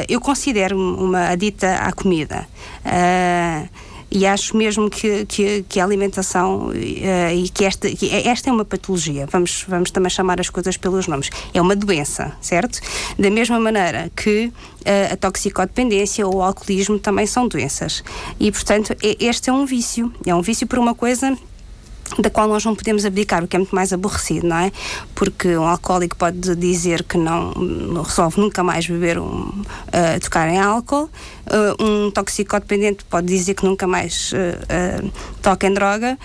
eu 0.09 0.19
considero-me 0.19 0.97
uma 0.97 1.29
adita 1.29 1.75
à 1.75 1.91
comida. 1.91 2.47
Uh, 2.85 3.69
e 4.15 4.25
acho 4.25 4.55
mesmo 4.55 4.89
que, 4.89 5.25
que, 5.25 5.65
que 5.67 5.77
a 5.77 5.83
alimentação 5.83 6.67
uh, 6.69 6.73
e 6.73 7.49
que 7.49 7.65
esta, 7.65 7.89
que 7.89 8.09
esta 8.09 8.49
é 8.49 8.53
uma 8.53 8.63
patologia, 8.63 9.27
vamos, 9.29 9.65
vamos 9.67 9.91
também 9.91 10.09
chamar 10.09 10.39
as 10.39 10.49
coisas 10.49 10.77
pelos 10.77 11.05
nomes, 11.05 11.29
é 11.53 11.61
uma 11.61 11.75
doença, 11.75 12.31
certo? 12.39 12.79
Da 13.19 13.29
mesma 13.29 13.59
maneira 13.59 14.09
que 14.15 14.45
uh, 14.45 15.13
a 15.13 15.17
toxicodependência 15.17 16.25
ou 16.25 16.37
o 16.37 16.41
alcoolismo 16.41 16.97
também 16.97 17.27
são 17.27 17.45
doenças. 17.45 18.03
E, 18.39 18.49
portanto, 18.53 18.95
este 19.19 19.49
é 19.49 19.53
um 19.53 19.65
vício, 19.65 20.13
é 20.25 20.33
um 20.33 20.41
vício 20.41 20.65
por 20.65 20.79
uma 20.79 20.95
coisa 20.95 21.37
da 22.19 22.29
qual 22.29 22.47
nós 22.47 22.63
não 22.63 22.75
podemos 22.75 23.05
abdicar, 23.05 23.43
o 23.43 23.47
que 23.47 23.55
é 23.55 23.59
muito 23.59 23.73
mais 23.75 23.91
aborrecido, 23.91 24.47
não 24.47 24.57
é? 24.57 24.71
Porque 25.13 25.57
um 25.57 25.67
alcoólico 25.67 26.15
pode 26.15 26.55
dizer 26.55 27.03
que 27.03 27.17
não, 27.17 27.51
não 27.51 28.03
resolve 28.03 28.39
nunca 28.39 28.63
mais 28.63 28.87
beber, 28.87 29.19
um, 29.19 29.47
uh, 29.49 30.19
tocar 30.21 30.47
em 30.49 30.59
álcool, 30.59 31.03
uh, 31.03 31.83
um 31.83 32.11
toxicodependente 32.11 33.03
pode 33.05 33.27
dizer 33.27 33.53
que 33.53 33.65
nunca 33.65 33.87
mais 33.87 34.31
uh, 34.31 35.11
toca 35.41 35.67
em 35.67 35.73
droga, 35.73 36.17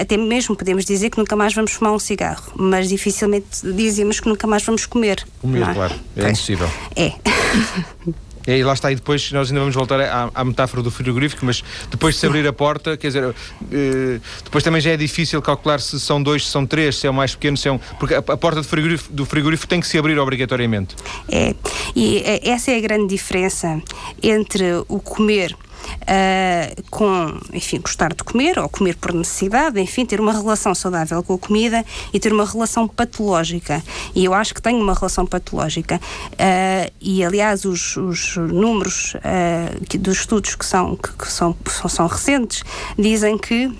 até 0.00 0.16
mesmo 0.16 0.54
podemos 0.54 0.84
dizer 0.84 1.10
que 1.10 1.18
nunca 1.18 1.34
mais 1.34 1.54
vamos 1.54 1.72
fumar 1.72 1.92
um 1.92 1.98
cigarro, 1.98 2.52
mas 2.54 2.88
dificilmente 2.88 3.66
dizemos 3.74 4.20
que 4.20 4.28
nunca 4.28 4.46
mais 4.46 4.62
vamos 4.62 4.86
comer. 4.86 5.24
Comer, 5.40 5.62
é? 5.62 5.74
claro, 5.74 5.94
é 5.94 6.22
pois, 6.22 6.26
impossível. 6.26 6.70
É. 6.94 7.12
E 8.46 8.64
lá 8.64 8.72
está, 8.72 8.90
e 8.90 8.94
depois 8.94 9.30
nós 9.32 9.48
ainda 9.48 9.60
vamos 9.60 9.74
voltar 9.74 10.00
à, 10.00 10.30
à, 10.34 10.44
metáfora 10.44 10.82
do 10.82 10.90
frigorífico, 10.90 11.44
mas 11.44 11.62
depois 11.90 12.14
de 12.14 12.20
se 12.20 12.26
abrir 12.26 12.46
a 12.46 12.52
porta, 12.52 12.96
quer 12.96 13.08
dizer, 13.08 13.34
eh, 13.72 14.20
depois 14.42 14.64
também 14.64 14.80
já 14.80 14.90
é 14.90 14.96
difícil 14.96 15.40
calcular 15.42 15.80
se 15.80 16.00
são 16.00 16.22
dois, 16.22 16.46
se 16.46 16.52
são 16.52 16.66
três, 16.66 16.96
se 16.96 17.06
é 17.06 17.10
o 17.10 17.14
mais 17.14 17.34
pequeno, 17.34 17.56
se 17.56 17.68
é 17.68 17.72
um. 17.72 17.78
Porque 17.98 18.14
a, 18.14 18.22
porta 18.22 18.60
do 18.60 18.64
frigorífico, 18.64 19.12
do 19.12 19.26
frigorífico 19.26 19.68
tem 19.68 19.80
que 19.80 19.86
se 19.86 19.98
abrir 19.98 20.18
obrigatoriamente. 20.18 20.96
É, 21.30 21.54
e 21.94 22.18
é, 22.18 22.48
essa 22.50 22.70
é 22.70 22.76
a 22.76 22.80
grande 22.80 23.08
diferença 23.08 23.80
entre 24.22 24.64
o 24.88 25.00
comer 25.00 25.54
uh, 26.02 26.82
com, 26.90 27.38
enfim, 27.52 27.80
gostar 27.80 28.14
de 28.14 28.22
comer 28.22 28.58
ou 28.58 28.68
comer 28.68 28.96
por 28.96 29.12
necessidade, 29.12 29.80
enfim, 29.80 30.04
ter 30.04 30.20
uma 30.20 30.32
relação 30.32 30.74
saudável 30.74 31.22
com 31.22 31.34
a 31.34 31.38
comida 31.38 31.84
e 32.12 32.20
ter 32.20 32.32
uma 32.32 32.44
relação 32.44 32.86
patológica. 32.86 33.82
E 34.14 34.24
eu 34.24 34.34
acho 34.34 34.54
que 34.54 34.62
tenho 34.62 34.80
uma 34.80 34.94
relação 34.94 35.26
patológica. 35.26 36.00
Uh, 36.32 36.92
e, 37.00 37.24
aliás, 37.24 37.64
os, 37.64 37.96
os 37.96 38.36
números 38.36 39.14
uh, 39.14 39.84
que, 39.86 39.98
dos 39.98 40.18
estudos 40.18 40.54
que, 40.54 40.64
são, 40.64 40.96
que, 40.96 41.12
que 41.12 41.30
são, 41.30 41.56
são 41.88 42.06
recentes 42.06 42.62
dizem 42.98 43.36
que 43.38 43.72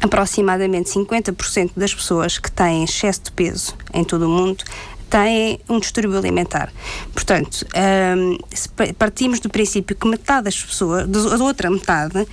aproximadamente 0.00 0.90
50% 0.90 1.72
das 1.76 1.94
pessoas 1.94 2.38
que 2.38 2.50
têm 2.50 2.84
excesso 2.84 3.24
de 3.24 3.32
peso 3.32 3.74
em 3.92 4.02
todo 4.02 4.26
o 4.26 4.28
mundo 4.28 4.64
têm 5.10 5.60
um 5.68 5.80
distúrbio 5.80 6.16
alimentar. 6.16 6.72
Portanto, 7.12 7.66
um, 8.16 8.38
partimos 8.94 9.40
do 9.40 9.50
princípio 9.50 9.96
que 9.96 10.08
metade 10.08 10.44
das 10.44 10.62
pessoas, 10.62 11.06
da 11.06 11.44
outra 11.44 11.68
metade, 11.68 12.26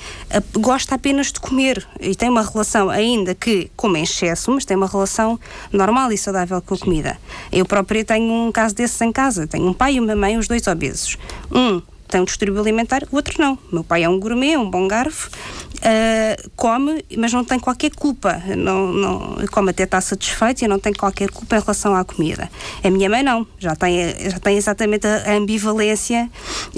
gosta 0.54 0.96
apenas 0.96 1.32
de 1.32 1.40
comer 1.40 1.86
e 2.00 2.16
tem 2.16 2.30
uma 2.30 2.44
relação, 2.44 2.90
ainda 2.90 3.34
que 3.34 3.72
come 3.76 4.00
em 4.00 4.04
excesso, 4.04 4.52
mas 4.52 4.64
tem 4.64 4.78
uma 4.78 4.88
relação 4.88 5.40
normal 5.72 6.12
e 6.12 6.18
saudável 6.18 6.62
com 6.62 6.76
a 6.76 6.78
comida. 6.78 7.18
Eu 7.52 7.66
própria 7.66 8.06
tenho 8.06 8.32
um 8.32 8.52
caso 8.52 8.76
desses 8.76 9.02
em 9.02 9.12
casa. 9.12 9.48
Tenho 9.48 9.68
um 9.68 9.74
pai 9.74 9.96
e 9.96 10.00
uma 10.00 10.16
mãe, 10.16 10.38
os 10.38 10.48
dois 10.48 10.66
obesos. 10.68 11.18
Um 11.52 11.82
tem 12.08 12.22
um 12.22 12.26
distúrbio 12.26 12.60
alimentar, 12.62 13.04
o 13.12 13.16
outro 13.16 13.42
não. 13.42 13.58
Meu 13.72 13.84
pai 13.84 14.04
é 14.04 14.10
um 14.10 14.20
gourmet, 14.20 14.54
é 14.54 14.60
um 14.60 14.70
bom 14.70 14.88
garfo, 14.88 15.30
uh, 15.78 16.50
come, 16.56 17.04
mas 17.18 17.34
não 17.34 17.44
tem 17.44 17.60
qualquer 17.60 17.92
culpa. 17.92 18.42
Não, 18.56 18.94
não, 18.94 19.38
come 19.52 19.72
até 19.72 19.84
está 19.84 20.00
satisfeito 20.00 20.64
e 20.64 20.68
não 20.68 20.80
tem 20.80 20.94
qualquer 20.94 21.30
culpa 21.30 21.58
em 21.58 21.60
relação 21.60 21.96
à 21.96 22.04
comida. 22.04 22.50
A 22.84 22.90
minha 22.90 23.10
mãe 23.10 23.24
não, 23.24 23.46
já 23.60 23.76
tem, 23.76 23.98
já 24.30 24.40
tem 24.40 24.58
exatamente 24.58 25.06
a 25.06 25.34
ambivalência 25.34 26.30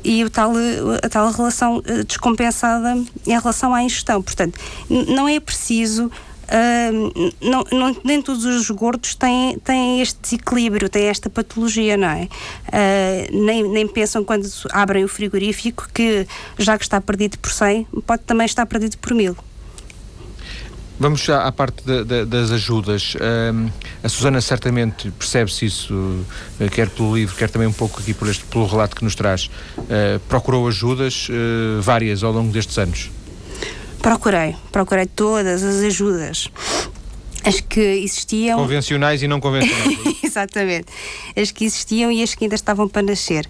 e 0.04 0.24
o 0.24 0.30
tal, 0.30 0.52
a 1.04 1.10
tal 1.10 1.32
relação 1.32 1.82
eh, 1.86 2.04
descompensada 2.04 2.96
em 3.26 3.40
relação 3.40 3.74
à 3.74 3.84
ingestão. 3.84 4.22
Portanto, 4.22 4.60
não 4.90 5.28
é 5.28 5.40
preciso 5.40 6.12
Uh, 6.50 7.32
não, 7.42 7.64
não, 7.72 7.96
nem 8.04 8.22
todos 8.22 8.44
os 8.44 8.70
gordos 8.72 9.14
têm, 9.14 9.60
têm 9.60 10.02
este 10.02 10.20
desequilíbrio, 10.20 10.90
têm 10.90 11.06
esta 11.06 11.30
patologia, 11.30 11.96
não 11.96 12.08
é? 12.08 12.28
Uh, 12.68 13.46
nem, 13.46 13.64
nem 13.64 13.88
pensam 13.88 14.24
quando 14.24 14.48
abrem 14.72 15.04
o 15.04 15.08
frigorífico 15.08 15.88
que 15.94 16.28
já 16.58 16.78
que 16.78 16.84
está 16.84 17.00
perdido 17.00 17.38
por 17.38 17.52
100, 17.52 17.88
pode 18.06 18.24
também 18.24 18.46
estar 18.46 18.66
perdido 18.66 18.98
por 18.98 19.14
1000. 19.14 19.38
Vamos 21.00 21.22
já 21.22 21.44
à 21.44 21.52
parte 21.52 21.82
de, 21.86 22.04
de, 22.04 22.26
das 22.26 22.52
ajudas. 22.52 23.16
Uh, 23.16 23.72
a 24.04 24.10
Susana 24.10 24.42
certamente 24.42 25.10
percebe-se 25.12 25.66
isso, 25.66 25.94
uh, 25.94 26.70
quer 26.72 26.90
pelo 26.90 27.16
livro, 27.16 27.34
quer 27.38 27.50
também 27.50 27.70
um 27.70 27.74
pouco 27.74 28.02
aqui 28.02 28.14
por 28.14 28.28
este, 28.28 28.44
pelo 28.46 28.66
relato 28.66 28.98
que 28.98 29.04
nos 29.06 29.16
traz. 29.16 29.50
Uh, 29.78 30.20
procurou 30.28 30.68
ajudas 30.68 31.30
várias 31.82 32.22
ao 32.22 32.34
longo 32.34 32.52
destes 32.52 32.78
anos. 32.78 33.10
Procurei, 34.02 34.56
procurei 34.72 35.06
todas 35.06 35.64
as 35.64 35.84
ajudas. 35.84 36.50
As 37.44 37.60
que 37.60 37.80
existiam. 37.80 38.60
Convencionais 38.60 39.24
e 39.24 39.28
não 39.28 39.40
convencionais. 39.40 39.98
Exatamente. 40.24 40.88
As 41.36 41.52
que 41.52 41.66
existiam 41.66 42.12
e 42.12 42.22
as 42.22 42.36
que 42.36 42.46
ainda 42.46 42.56
estavam 42.56 42.88
para 42.88 43.02
nascer. 43.02 43.48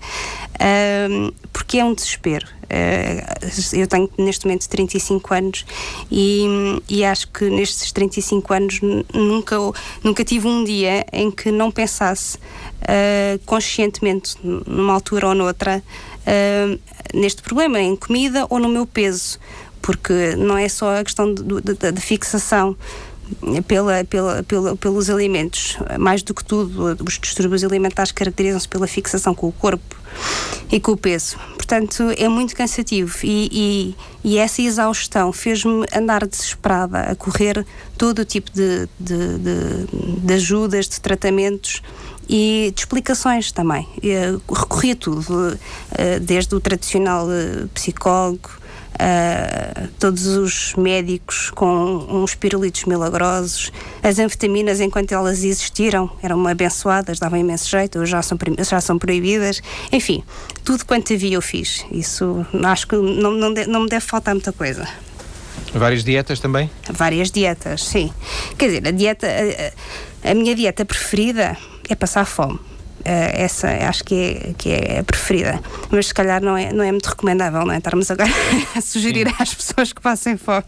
Um, 1.10 1.32
porque 1.52 1.80
é 1.80 1.86
um 1.86 1.94
desespero. 1.94 2.46
Uh, 2.66 3.76
eu 3.78 3.88
tenho 3.88 4.10
neste 4.18 4.46
momento 4.46 4.70
35 4.70 5.34
anos 5.34 5.66
e, 6.12 6.46
e 6.88 7.04
acho 7.04 7.28
que 7.30 7.50
nestes 7.50 7.92
35 7.92 8.54
anos 8.54 8.80
nunca, 9.14 9.56
nunca 10.04 10.24
tive 10.24 10.48
um 10.48 10.64
dia 10.64 11.06
em 11.12 11.32
que 11.32 11.52
não 11.52 11.72
pensasse 11.72 12.38
uh, 12.38 13.40
conscientemente, 13.46 14.36
numa 14.44 14.94
altura 14.94 15.30
ou 15.30 15.36
noutra, 15.36 15.82
uh, 15.82 16.80
neste 17.14 17.42
problema, 17.42 17.80
em 17.80 17.96
comida 17.96 18.46
ou 18.50 18.60
no 18.60 18.70
meu 18.70 18.86
peso 18.86 19.40
porque 19.82 20.36
não 20.36 20.58
é 20.58 20.68
só 20.70 21.00
a 21.00 21.04
questão 21.04 21.34
de, 21.34 22.02
fixação 22.02 22.76
pela, 23.68 24.04
pela, 24.04 24.44
pela, 24.44 24.76
pelos 24.76 25.10
alimentos. 25.10 25.78
Mais 26.00 26.24
do 26.24 26.34
que 26.34 26.44
tudo, 26.44 26.98
os 27.06 27.20
distúrbios 27.20 27.64
alimentares 27.64 28.12
caracterizam-se 28.12 28.68
pela 28.68 28.88
fixação 28.88 29.34
com 29.34 29.48
o 29.48 29.52
corpo 29.52 29.96
e 30.72 30.80
com 30.80 30.94
o 30.94 30.98
peso. 30.98 31.38
Portanto, 31.56 32.04
é 32.18 32.28
muito 32.28 32.56
cansativo 32.56 33.16
e, 33.24 33.96
e, 34.24 34.32
e 34.32 34.38
essa 34.38 34.62
exaustão 34.62 35.32
fez-me 35.32 35.86
andar 35.96 36.26
desesperada 36.26 37.02
a 37.02 37.16
correr 37.16 37.66
todo 37.98 38.20
o 38.20 38.26
tipo 38.26 38.52
de, 38.52 38.88
de, 39.00 39.38
de, 39.38 40.22
de 40.26 40.34
ajudas, 40.34 40.88
de 40.90 41.00
tratamentos 41.00 41.82
e 42.28 42.72
de 42.76 42.82
explicações 42.82 43.52
também. 43.52 43.88
recorri 44.52 44.92
a 44.92 44.96
tudo, 44.96 45.60
eh, 45.98 46.20
desde 46.20 46.54
o 46.54 46.60
tradicional 46.60 47.28
eh, 47.32 47.66
psicólogo, 47.74 48.52
uh, 48.96 49.88
todos 50.00 50.26
os 50.26 50.74
médicos 50.76 51.50
com 51.52 52.06
uns 52.10 52.36
pirulitos 52.36 52.86
milagrosos, 52.86 53.72
as 54.02 54.20
anfetaminas, 54.20 54.80
enquanto 54.80 55.12
elas 55.12 55.44
existiram, 55.44 56.10
eram 56.22 56.46
abençoadas, 56.48 57.20
davam 57.20 57.40
imenso 57.40 57.70
jeito, 57.70 58.06
já 58.06 58.22
são, 58.22 58.38
já 58.68 58.82
são 58.82 58.98
proibidas. 58.98 59.62
Enfim, 59.92 60.24
tudo 60.64 60.86
quanto 60.86 61.14
havia 61.14 61.36
eu 61.36 61.42
fiz. 61.42 61.86
Isso 61.92 62.46
acho 62.64 62.88
que 62.88 62.96
não, 62.96 63.32
não, 63.32 63.54
de, 63.54 63.66
não 63.66 63.82
me 63.82 63.90
deve 63.90 64.06
faltar 64.06 64.34
muita 64.34 64.52
coisa. 64.52 64.88
Várias 65.74 66.04
dietas 66.04 66.40
também? 66.40 66.70
Várias 66.90 67.30
dietas, 67.30 67.84
sim. 67.84 68.12
Quer 68.58 68.66
dizer, 68.66 68.88
a 68.88 68.92
dieta, 68.92 69.28
a, 70.24 70.32
a 70.32 70.34
minha 70.34 70.56
dieta 70.56 70.84
preferida 70.84 71.56
é 71.88 71.96
passar 71.96 72.26
fome. 72.26 72.60
Uh, 73.00 73.32
essa 73.34 73.68
acho 73.88 74.04
que 74.04 74.16
é, 74.16 74.54
que 74.58 74.72
é 74.72 75.00
a 75.00 75.04
preferida. 75.04 75.60
Mas 75.90 76.08
se 76.08 76.14
calhar 76.14 76.42
não 76.42 76.58
é, 76.58 76.74
não 76.74 76.84
é 76.84 76.92
muito 76.92 77.08
recomendável, 77.08 77.66
não 77.66 77.74
é? 77.74 77.78
Estarmos 77.78 78.12
agora 78.12 78.30
a 78.76 78.82
sugerir 78.82 79.28
Sim. 79.28 79.36
às 79.40 79.54
pessoas 79.54 79.94
que 79.94 80.02
passem 80.02 80.38
fome. 80.38 80.66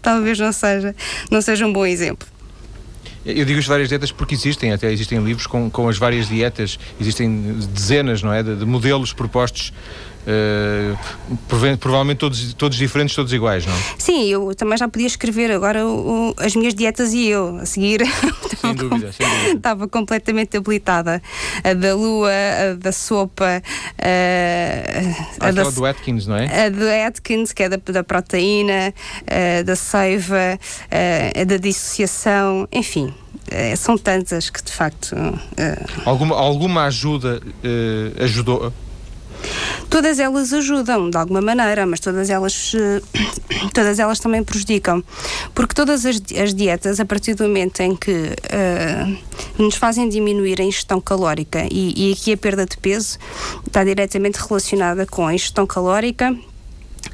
Talvez 0.00 0.38
não 0.38 0.52
seja, 0.52 0.94
não 1.30 1.40
seja 1.42 1.66
um 1.66 1.72
bom 1.72 1.84
exemplo. 1.84 2.26
Eu 3.24 3.44
digo 3.44 3.58
as 3.58 3.66
várias 3.66 3.88
dietas 3.88 4.10
porque 4.12 4.34
existem, 4.34 4.72
até 4.72 4.92
existem 4.92 5.18
livros 5.22 5.46
com, 5.46 5.70
com 5.70 5.88
as 5.88 5.98
várias 5.98 6.28
dietas, 6.28 6.78
existem 7.00 7.56
dezenas, 7.72 8.22
não 8.22 8.32
é, 8.32 8.42
de, 8.42 8.56
de 8.56 8.64
modelos 8.64 9.12
propostos 9.12 9.72
Uh, 10.28 11.38
provavelmente 11.78 12.18
todos, 12.18 12.52
todos 12.52 12.76
diferentes, 12.76 13.16
todos 13.16 13.32
iguais, 13.32 13.64
não? 13.64 13.74
Sim, 13.96 14.26
eu 14.26 14.54
também 14.54 14.76
já 14.76 14.86
podia 14.86 15.06
escrever 15.06 15.50
agora 15.50 15.86
o, 15.86 16.30
o, 16.30 16.34
as 16.36 16.54
minhas 16.54 16.74
dietas 16.74 17.14
e 17.14 17.28
eu 17.28 17.56
a 17.56 17.64
seguir. 17.64 18.02
Sem 18.60 18.74
dúvida, 18.74 19.12
sem 19.12 19.26
dúvida. 19.26 19.56
Estava 19.56 19.88
completamente 19.88 20.56
habilitada. 20.56 21.22
A 21.62 21.72
da 21.72 21.94
lua, 21.94 22.30
a 22.30 22.74
da 22.74 22.92
sopa, 22.92 23.62
a, 25.40 25.46
a 25.46 25.50
da, 25.52 25.62
do 25.70 25.86
Atkins, 25.86 26.26
não 26.26 26.36
é? 26.36 26.66
A 26.66 26.68
do 26.68 26.84
Atkins, 27.06 27.52
que 27.52 27.62
é 27.62 27.68
da, 27.68 27.76
da 27.76 28.02
proteína, 28.02 28.92
a 29.26 29.62
da 29.62 29.76
seiva, 29.76 30.58
a, 30.90 31.40
a 31.40 31.44
da 31.44 31.56
dissociação, 31.56 32.68
enfim. 32.72 33.14
É, 33.50 33.74
são 33.76 33.96
tantas 33.96 34.50
que 34.50 34.62
de 34.62 34.72
facto. 34.72 35.12
Uh, 35.12 35.38
alguma, 36.04 36.36
alguma 36.36 36.84
ajuda 36.84 37.40
uh, 37.42 38.24
ajudou? 38.24 38.72
Todas 39.88 40.18
elas 40.18 40.52
ajudam 40.52 41.08
de 41.08 41.16
alguma 41.16 41.40
maneira, 41.40 41.86
mas 41.86 42.00
todas 42.00 42.28
elas, 42.28 42.74
uh, 42.74 43.70
todas 43.72 43.98
elas 43.98 44.18
também 44.18 44.42
prejudicam. 44.42 45.02
Porque 45.54 45.74
todas 45.74 46.04
as, 46.04 46.20
as, 46.36 46.52
dietas, 46.52 46.98
a 47.00 47.04
partir 47.04 47.34
do 47.34 47.44
momento 47.44 47.80
em 47.80 47.94
que 47.94 48.34
nos 49.56 49.76
fazem 49.76 50.08
diminuir 50.08 50.60
a 50.60 50.64
ingestão 50.64 51.00
calórica, 51.00 51.66
e, 51.70 52.10
e 52.10 52.12
aqui 52.12 52.32
a 52.32 52.36
perda 52.36 52.66
de 52.66 52.76
peso 52.76 53.18
está 53.66 53.84
diretamente 53.84 54.38
relacionada 54.38 55.06
com 55.06 55.26
a 55.26 55.34
ingestão 55.34 55.66
calórica 55.66 56.36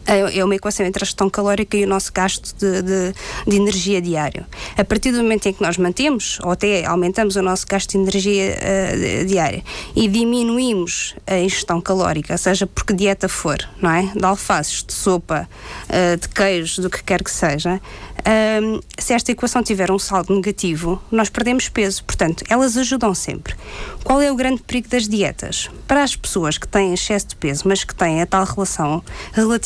é, 0.07 0.39
é 0.39 0.45
uma 0.45 0.55
equação 0.55 0.85
entre 0.85 1.03
a 1.03 1.07
gestão 1.07 1.31
calórica 1.31 1.77
e 1.77 1.85
o 1.85 1.89
nosso 1.89 2.13
gasto 2.13 2.55
de, 2.57 2.83
de, 2.83 3.15
de, 3.47 3.57
energia 3.57 4.01
diário. 4.01 4.45
A 4.77 4.85
partir 4.85 5.13
do 5.13 5.19
momento 5.19 5.47
em 5.47 5.53
que 5.53 5.63
nós 5.63 5.79
mantemos 5.79 6.39
ou 6.43 6.51
até 6.51 6.85
aumentamos 6.85 7.37
o 7.37 7.43
nosso 7.43 7.67
gasto 7.67 7.93
de 7.93 7.99
energia 7.99 8.57
uh, 8.57 9.25
diária 9.27 9.63
e 9.97 10.07
diminuímos 10.09 11.15
a 11.27 11.39
ingestão 11.39 11.81
calórica, 11.81 12.37
seja 12.37 12.67
porque 12.67 12.93
dieta 12.93 13.29
for, 13.29 13.59
não 13.81 13.91
é? 13.91 14.13
De 14.15 14.25
alfaces, 14.25 14.85
de 14.85 14.93
sopa, 14.93 15.49
uh, 15.89 16.17
de 16.19 16.29
queijos, 16.29 16.79
do 16.79 16.91
que 16.91 17.03
quer 17.03 17.23
que 17.23 17.31
seja, 17.31 17.81
um, 18.27 18.81
se 18.99 19.13
esta 19.13 19.33
equação 19.33 19.63
tiver 19.63 19.91
um 19.91 19.99
saldo 19.99 20.35
negativo, 20.35 21.01
nós 21.11 21.29
perdemos 21.29 21.69
peso. 21.69 22.03
Portanto, 22.05 22.43
elas 22.49 22.77
ajudam 22.77 23.15
sempre. 23.15 23.55
Qual 24.03 24.21
é 24.21 24.33
o 24.33 24.35
grande 24.35 24.63
perigo 24.63 24.89
das 24.89 25.07
dietas? 25.07 25.69
Para 25.87 26.03
as 26.03 26.17
pessoas 26.17 26.57
que 26.57 26.67
têm 26.67 26.95
excesso 26.95 27.29
de 27.29 27.37
peso, 27.37 27.65
mas 27.67 27.85
que 27.85 27.95
têm 27.95 28.23
a 28.23 28.27
tal 28.27 28.45
relação 28.45 29.03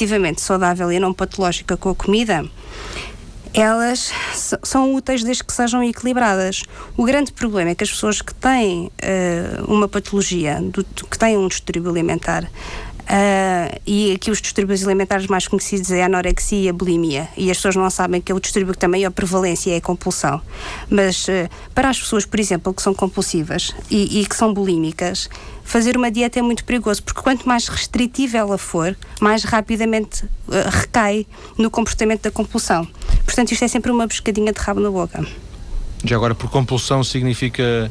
relativamente 0.09 0.41
saudável 0.41 0.91
e 0.91 0.99
não 0.99 1.13
patológica 1.13 1.77
com 1.77 1.91
a 1.91 1.95
comida, 1.95 2.45
elas 3.53 4.13
são 4.63 4.95
úteis 4.95 5.23
desde 5.23 5.45
que 5.45 5.53
sejam 5.53 5.83
equilibradas. 5.83 6.63
O 6.97 7.05
grande 7.05 7.33
problema 7.33 7.71
é 7.71 7.75
que 7.75 7.85
as 7.85 7.91
pessoas 7.91 8.21
que 8.21 8.35
têm 8.35 8.87
uh, 8.87 9.65
uma 9.73 9.89
patologia, 9.89 10.61
do, 10.61 10.85
que 10.85 11.19
têm 11.19 11.37
um 11.37 11.49
distúrbio 11.49 11.91
alimentar, 11.91 12.49
Uh, 13.09 13.81
e 13.87 14.13
aqui 14.13 14.31
os 14.31 14.41
distúrbios 14.43 14.85
alimentares 14.85 15.27
mais 15.29 15.49
conhecidos 15.49 15.91
é 15.91 16.03
a 16.03 16.07
anorexia 16.07 16.61
e 16.61 16.69
a 16.69 16.73
bulimia. 16.75 17.29
E 17.39 17.51
as 17.51 17.57
pessoas 17.57 17.75
não 17.75 17.89
sabem 17.89 18.21
que 18.21 18.31
é 18.31 18.35
o 18.35 18.41
distúrbio 18.41 18.75
que 18.75 18.79
tem 18.79 18.89
maior 18.89 19.11
prevalência 19.11 19.73
é 19.73 19.77
a 19.79 19.81
compulsão. 19.81 20.43
Mas 20.91 21.27
uh, 21.27 21.49
para 21.75 21.89
as 21.89 21.99
pessoas, 21.99 22.27
por 22.27 22.39
exemplo, 22.39 22.75
que 22.75 22.83
são 22.83 22.93
compulsivas 22.93 23.75
e, 23.91 24.21
e, 24.21 24.27
que 24.27 24.37
são 24.37 24.53
bulímicas, 24.53 25.31
fazer 25.65 25.97
uma 25.97 26.11
dieta 26.11 26.39
é 26.39 26.43
muito 26.43 26.65
perigoso, 26.65 27.03
porque 27.03 27.23
quanto 27.23 27.49
mais 27.49 27.67
restritiva 27.69 28.37
ela 28.37 28.59
for, 28.59 28.95
mais 29.23 29.43
rapidamente 29.43 30.25
uh, 30.25 30.69
recai 30.71 31.27
no 31.57 31.71
comportamento 31.71 32.25
da 32.25 32.31
compulsão. 32.31 32.87
Portanto, 33.25 33.53
isto 33.53 33.65
é 33.65 33.69
sempre 33.69 33.91
uma 33.91 34.07
pescadinha 34.07 34.53
de 34.53 34.61
rabo 34.61 34.81
na 34.81 34.91
boca. 34.91 35.27
Já 36.05 36.15
agora, 36.15 36.35
por 36.35 36.51
compulsão 36.51 37.03
significa 37.03 37.91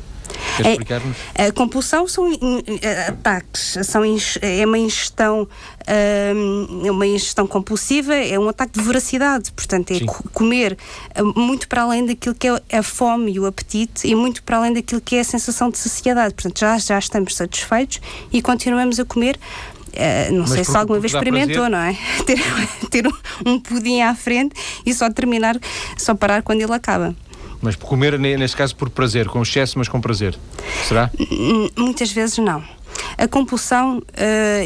Quer 0.57 0.71
explicar-nos? 0.71 1.17
A 1.35 1.51
compulsão 1.51 2.07
são 2.07 2.29
ataques, 3.07 3.77
são, 3.83 4.01
é 4.41 4.65
uma 4.65 4.77
ingestão, 4.77 5.47
é 5.85 6.91
uma 6.91 7.05
ingestão 7.05 7.45
compulsiva, 7.45 8.15
é 8.15 8.37
um 8.39 8.49
ataque 8.49 8.79
de 8.79 8.83
voracidade, 8.83 9.51
portanto, 9.51 9.91
é 9.91 9.99
Sim. 9.99 10.05
comer 10.33 10.77
muito 11.35 11.67
para 11.67 11.83
além 11.83 12.05
daquilo 12.05 12.35
que 12.35 12.47
é 12.47 12.77
a 12.77 12.83
fome 12.83 13.33
e 13.33 13.39
o 13.39 13.45
apetite 13.45 14.07
e 14.07 14.15
muito 14.15 14.43
para 14.43 14.57
além 14.57 14.73
daquilo 14.73 15.01
que 15.01 15.15
é 15.15 15.19
a 15.19 15.23
sensação 15.23 15.69
de 15.69 15.77
saciedade. 15.77 16.33
Portanto, 16.33 16.59
já, 16.59 16.77
já 16.77 16.99
estamos 16.99 17.35
satisfeitos 17.35 18.01
e 18.31 18.41
continuamos 18.41 18.99
a 18.99 19.05
comer 19.05 19.39
Uh, 19.97 20.31
não 20.31 20.41
Mas 20.41 20.51
sei 20.51 20.63
se 20.63 20.77
alguma 20.77 20.99
vez 20.99 21.11
experimentou, 21.11 21.67
não 21.69 21.79
é? 21.79 21.97
Ter, 22.23 22.37
ter 22.91 23.07
um, 23.07 23.13
um 23.45 23.59
pudim 23.59 24.01
à 24.01 24.13
frente 24.13 24.53
e 24.85 24.93
só 24.93 25.09
terminar, 25.09 25.57
só 25.97 26.13
parar 26.13 26.43
quando 26.43 26.61
ele 26.61 26.73
acaba. 26.73 27.15
Mas 27.61 27.75
comer, 27.75 28.17
neste 28.19 28.55
caso, 28.55 28.75
por 28.75 28.89
prazer, 28.89 29.27
com 29.27 29.41
excesso, 29.41 29.77
mas 29.77 29.87
com 29.87 29.99
prazer. 29.99 30.37
Será? 30.87 31.09
Muitas 31.75 32.11
vezes 32.11 32.37
não. 32.37 32.63
A 33.17 33.27
compulsão 33.27 33.97
uh, 33.97 34.03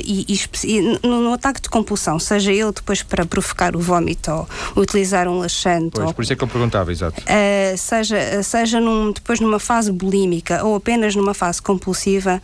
e, 0.03 0.25
e, 0.63 0.81
no, 1.03 1.21
no, 1.21 1.33
ataque 1.33 1.61
de 1.61 1.69
compulsão, 1.69 2.19
seja 2.19 2.51
ele 2.51 2.71
depois 2.71 3.01
para 3.01 3.25
provocar 3.25 3.75
o 3.75 3.79
vómito 3.79 4.31
ou 4.31 4.81
utilizar 4.81 5.27
um 5.27 5.39
laxante. 5.39 5.91
Pois, 5.93 6.07
ou, 6.07 6.13
por 6.13 6.21
isso 6.21 6.33
é 6.33 6.35
que 6.35 6.43
eu 6.43 6.47
perguntava, 6.47 6.91
exato. 6.91 7.21
Uh, 7.21 7.77
seja 7.77 8.43
seja 8.43 8.79
num, 8.79 9.11
depois 9.11 9.39
numa 9.39 9.59
fase 9.59 9.91
bulímica 9.91 10.63
ou 10.63 10.75
apenas 10.75 11.15
numa 11.15 11.33
fase 11.33 11.61
compulsiva, 11.61 12.41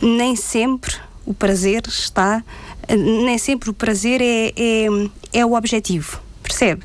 nem 0.00 0.34
sempre 0.36 0.94
o 1.26 1.32
prazer 1.32 1.82
está, 1.86 2.42
nem 2.88 3.38
sempre 3.38 3.70
o 3.70 3.74
prazer 3.74 4.20
é, 4.20 4.52
é, 4.56 4.86
é 5.32 5.46
o 5.46 5.54
objetivo 5.54 6.23
percebe? 6.44 6.82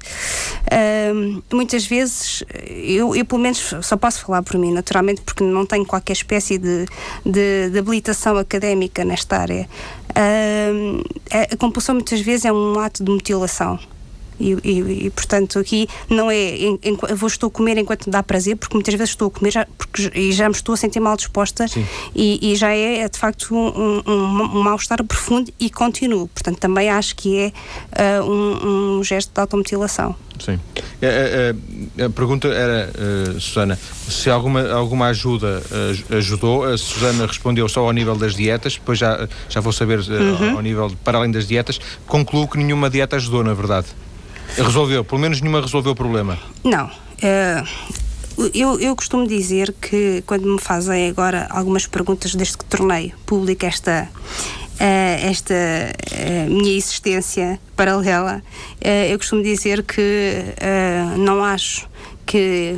Muitas 1.52 1.86
vezes, 1.86 2.44
eu, 2.68 3.16
eu, 3.16 3.26
pelo 3.26 3.42
menos 3.42 3.76
só 3.82 3.98
posso 3.98 4.26
falar 4.26 4.42
por 4.42 4.58
mim, 4.58 4.72
naturalmente, 4.72 5.22
porque 5.22 5.44
não 5.44 5.66
tenho 5.66 5.86
qualquer 5.86 6.14
espécie 6.14 6.58
de, 6.58 6.86
de, 7.26 7.70
de 7.70 7.80
habilitação 7.80 8.38
académica 8.38 9.06
nesta 9.06 9.38
área. 9.38 9.70
A 11.52 11.56
compulsão 11.58 11.96
muitas 11.96 12.22
vezes 12.22 12.46
é 12.46 12.52
um 12.52 12.80
ato 12.80 13.04
de 13.04 13.12
mutilação. 13.12 13.80
E, 14.40 14.58
e, 14.64 15.06
e, 15.06 15.10
portanto 15.10 15.60
aqui 15.60 15.88
não 16.10 16.32
é 16.32 16.36
em, 16.36 16.80
em, 16.84 16.98
eu 17.10 17.16
vou 17.16 17.28
estou 17.28 17.48
a 17.48 17.52
comer 17.52 17.78
enquanto 17.78 18.10
dá 18.10 18.24
prazer 18.24 18.56
porque 18.56 18.74
muitas 18.74 18.94
vezes 18.94 19.10
estou 19.10 19.28
a 19.28 19.32
comer 19.32 19.52
já, 19.52 19.68
porque, 19.78 20.12
e 20.16 20.32
já 20.32 20.48
me 20.48 20.56
estou 20.56 20.74
a 20.74 20.78
sentir 20.78 21.00
mal 21.00 21.18
disposta 21.18 21.66
e, 22.16 22.52
e, 22.52 22.56
já 22.56 22.72
é, 22.72 23.00
é 23.00 23.10
de 23.10 23.18
facto 23.18 23.54
um, 23.54 24.02
um, 24.08 24.42
um 24.58 24.64
mal-estar 24.64 25.04
profundo 25.04 25.52
e 25.60 25.70
continuo 25.70 26.28
portanto 26.28 26.58
também 26.58 26.90
acho 26.90 27.16
que 27.16 27.38
é 27.38 28.20
uh, 28.22 28.24
um, 28.24 29.00
um, 29.00 29.04
gesto 29.04 29.34
de 29.34 29.42
automutilação 29.42 30.16
Sim. 30.40 30.60
A, 31.02 32.04
a, 32.04 32.06
a 32.06 32.10
pergunta 32.10 32.48
era, 32.48 32.90
uh, 32.90 33.40
Susana, 33.40 33.78
se 34.08 34.30
alguma, 34.30 34.72
alguma 34.72 35.08
ajuda 35.08 35.62
uh, 35.62 36.16
ajudou. 36.16 36.64
A 36.64 36.78
Susana 36.78 37.26
respondeu 37.26 37.68
só 37.68 37.82
ao 37.82 37.92
nível 37.92 38.16
das 38.16 38.36
dietas, 38.36 38.74
depois 38.74 38.98
já, 38.98 39.28
já 39.50 39.60
vou 39.60 39.74
saber 39.74 40.00
uh, 40.00 40.12
uhum. 40.12 40.56
ao 40.56 40.62
nível, 40.62 40.92
para 41.04 41.18
além 41.18 41.32
das 41.32 41.48
dietas. 41.48 41.80
Concluo 42.08 42.48
que 42.48 42.58
nenhuma 42.58 42.90
dieta 42.90 43.18
ajudou, 43.18 43.44
na 43.44 43.54
verdade. 43.54 43.88
Resolveu, 44.58 45.04
pelo 45.04 45.22
menos 45.22 45.42
nenhuma 45.42 45.62
resolveu 45.62 45.92
o 45.92 45.96
problema. 45.96 46.38
Não. 46.64 46.86
Uh, 46.88 48.50
eu, 48.54 48.80
eu 48.80 48.96
costumo 48.96 49.28
dizer 49.28 49.74
que 49.82 50.24
quando 50.26 50.48
me 50.48 50.60
fazem 50.60 51.10
agora 51.10 51.48
algumas 51.50 51.86
perguntas 51.86 52.34
desde 52.36 52.58
que 52.58 52.66
tornei 52.66 53.14
pública 53.26 53.68
esta, 53.68 54.10
uh, 54.10 55.28
esta 55.30 55.54
uh, 55.54 56.50
minha 56.50 56.78
existência 56.78 57.60
paralela, 57.76 58.42
eu 59.10 59.18
costumo 59.18 59.42
dizer 59.42 59.84
que 59.84 60.44
não 61.18 61.44
acho 61.44 61.88
que 62.30 62.76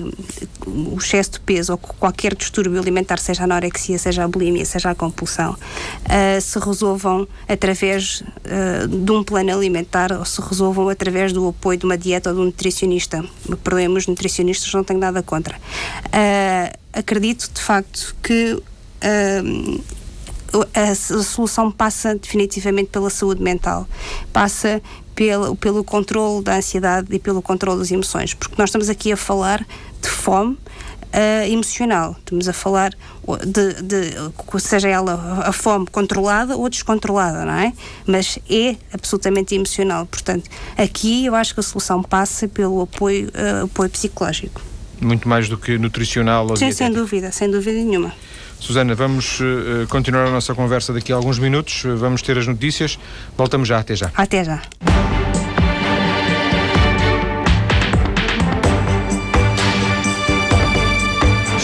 o 0.65 0.97
excesso 0.97 1.31
de 1.31 1.39
peso 1.41 1.73
ou 1.73 1.77
qualquer 1.77 2.33
distúrbio 2.33 2.79
alimentar, 2.79 3.19
seja 3.19 3.41
a 3.41 3.43
anorexia, 3.43 3.99
seja 3.99 4.23
a 4.23 4.27
bulimia, 4.27 4.63
seja 4.63 4.91
a 4.91 4.95
compulsão, 4.95 5.51
uh, 5.51 6.41
se 6.41 6.57
resolvam 6.57 7.27
através 7.49 8.21
uh, 8.21 8.87
de 8.87 9.11
um 9.11 9.25
plano 9.25 9.53
alimentar 9.53 10.13
ou 10.13 10.23
se 10.23 10.39
resolvam 10.41 10.87
através 10.87 11.33
do 11.33 11.49
apoio 11.49 11.77
de 11.77 11.83
uma 11.83 11.97
dieta 11.97 12.29
ou 12.29 12.35
de 12.35 12.41
um 12.43 12.45
nutricionista. 12.45 13.25
Perdoem-me, 13.61 13.97
os 13.97 14.07
nutricionistas 14.07 14.73
não 14.73 14.85
tenho 14.85 15.01
nada 15.01 15.21
contra. 15.21 15.57
Uh, 15.57 16.77
acredito, 16.93 17.51
de 17.53 17.61
facto, 17.61 18.15
que 18.23 18.57
a, 20.73 20.95
solução 20.95 21.71
passa 21.71 22.15
definitivamente 22.15 22.89
pela 22.89 23.09
saúde 23.09 23.41
mental, 23.41 23.87
passa 24.33 24.81
pelo, 25.15 25.55
pelo 25.55 25.83
controle 25.83 26.43
da 26.43 26.55
ansiedade 26.55 27.07
e 27.11 27.19
pelo 27.19 27.41
controle 27.41 27.79
das 27.79 27.91
emoções, 27.91 28.33
porque 28.33 28.55
nós 28.57 28.69
estamos 28.69 28.89
aqui 28.89 29.11
a 29.11 29.17
falar 29.17 29.65
de 30.01 30.09
fome 30.09 30.57
uh, 31.11 31.51
emocional, 31.51 32.15
estamos 32.19 32.47
a 32.47 32.53
falar 32.53 32.93
de, 33.45 33.81
de, 33.81 34.59
seja 34.59 34.87
ela 34.89 35.43
a 35.45 35.51
fome 35.51 35.85
controlada 35.91 36.57
ou 36.57 36.69
descontrolada, 36.69 37.45
não 37.45 37.53
é? 37.53 37.73
Mas 38.05 38.39
é 38.49 38.75
absolutamente 38.93 39.53
emocional, 39.55 40.05
portanto, 40.05 40.49
aqui 40.77 41.25
eu 41.25 41.35
acho 41.35 41.53
que 41.53 41.59
a 41.59 41.63
solução 41.63 42.01
passa 42.01 42.47
pelo 42.47 42.81
apoio, 42.81 43.29
uh, 43.29 43.65
apoio 43.65 43.89
psicológico. 43.89 44.61
Muito 44.99 45.27
mais 45.27 45.49
do 45.49 45.57
que 45.57 45.77
nutricional 45.77 46.47
ou 46.47 46.55
Sim, 46.55 46.71
sem 46.71 46.91
dúvida, 46.91 47.31
sem 47.31 47.49
dúvida 47.49 47.77
nenhuma. 47.77 48.13
Susana, 48.61 48.93
vamos 48.93 49.39
uh, 49.39 49.87
continuar 49.89 50.27
a 50.27 50.29
nossa 50.29 50.53
conversa 50.53 50.93
daqui 50.93 51.11
a 51.11 51.15
alguns 51.15 51.39
minutos. 51.39 51.81
Vamos 51.97 52.21
ter 52.21 52.37
as 52.37 52.45
notícias. 52.45 52.99
Voltamos 53.35 53.67
já. 53.67 53.79
Até 53.79 53.95
já. 53.95 54.11
Até 54.15 54.43
já. 54.43 54.61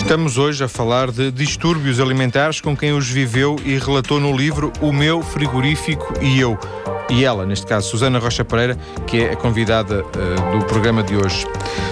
Estamos 0.07 0.37
hoje 0.37 0.63
a 0.63 0.69
falar 0.69 1.11
de 1.11 1.29
distúrbios 1.33 1.99
alimentares 1.99 2.61
com 2.61 2.77
quem 2.77 2.93
os 2.93 3.09
viveu 3.09 3.57
e 3.65 3.77
relatou 3.77 4.21
no 4.21 4.33
livro 4.33 4.71
O 4.79 4.93
Meu 4.93 5.21
Frigorífico 5.21 6.13
e 6.21 6.39
Eu. 6.39 6.57
E 7.09 7.25
ela, 7.25 7.45
neste 7.45 7.65
caso, 7.65 7.89
Susana 7.89 8.17
Rocha 8.17 8.45
Pereira, 8.45 8.77
que 9.05 9.19
é 9.19 9.33
a 9.33 9.35
convidada 9.35 10.05
uh, 10.05 10.57
do 10.57 10.65
programa 10.65 11.03
de 11.03 11.17
hoje. 11.17 11.45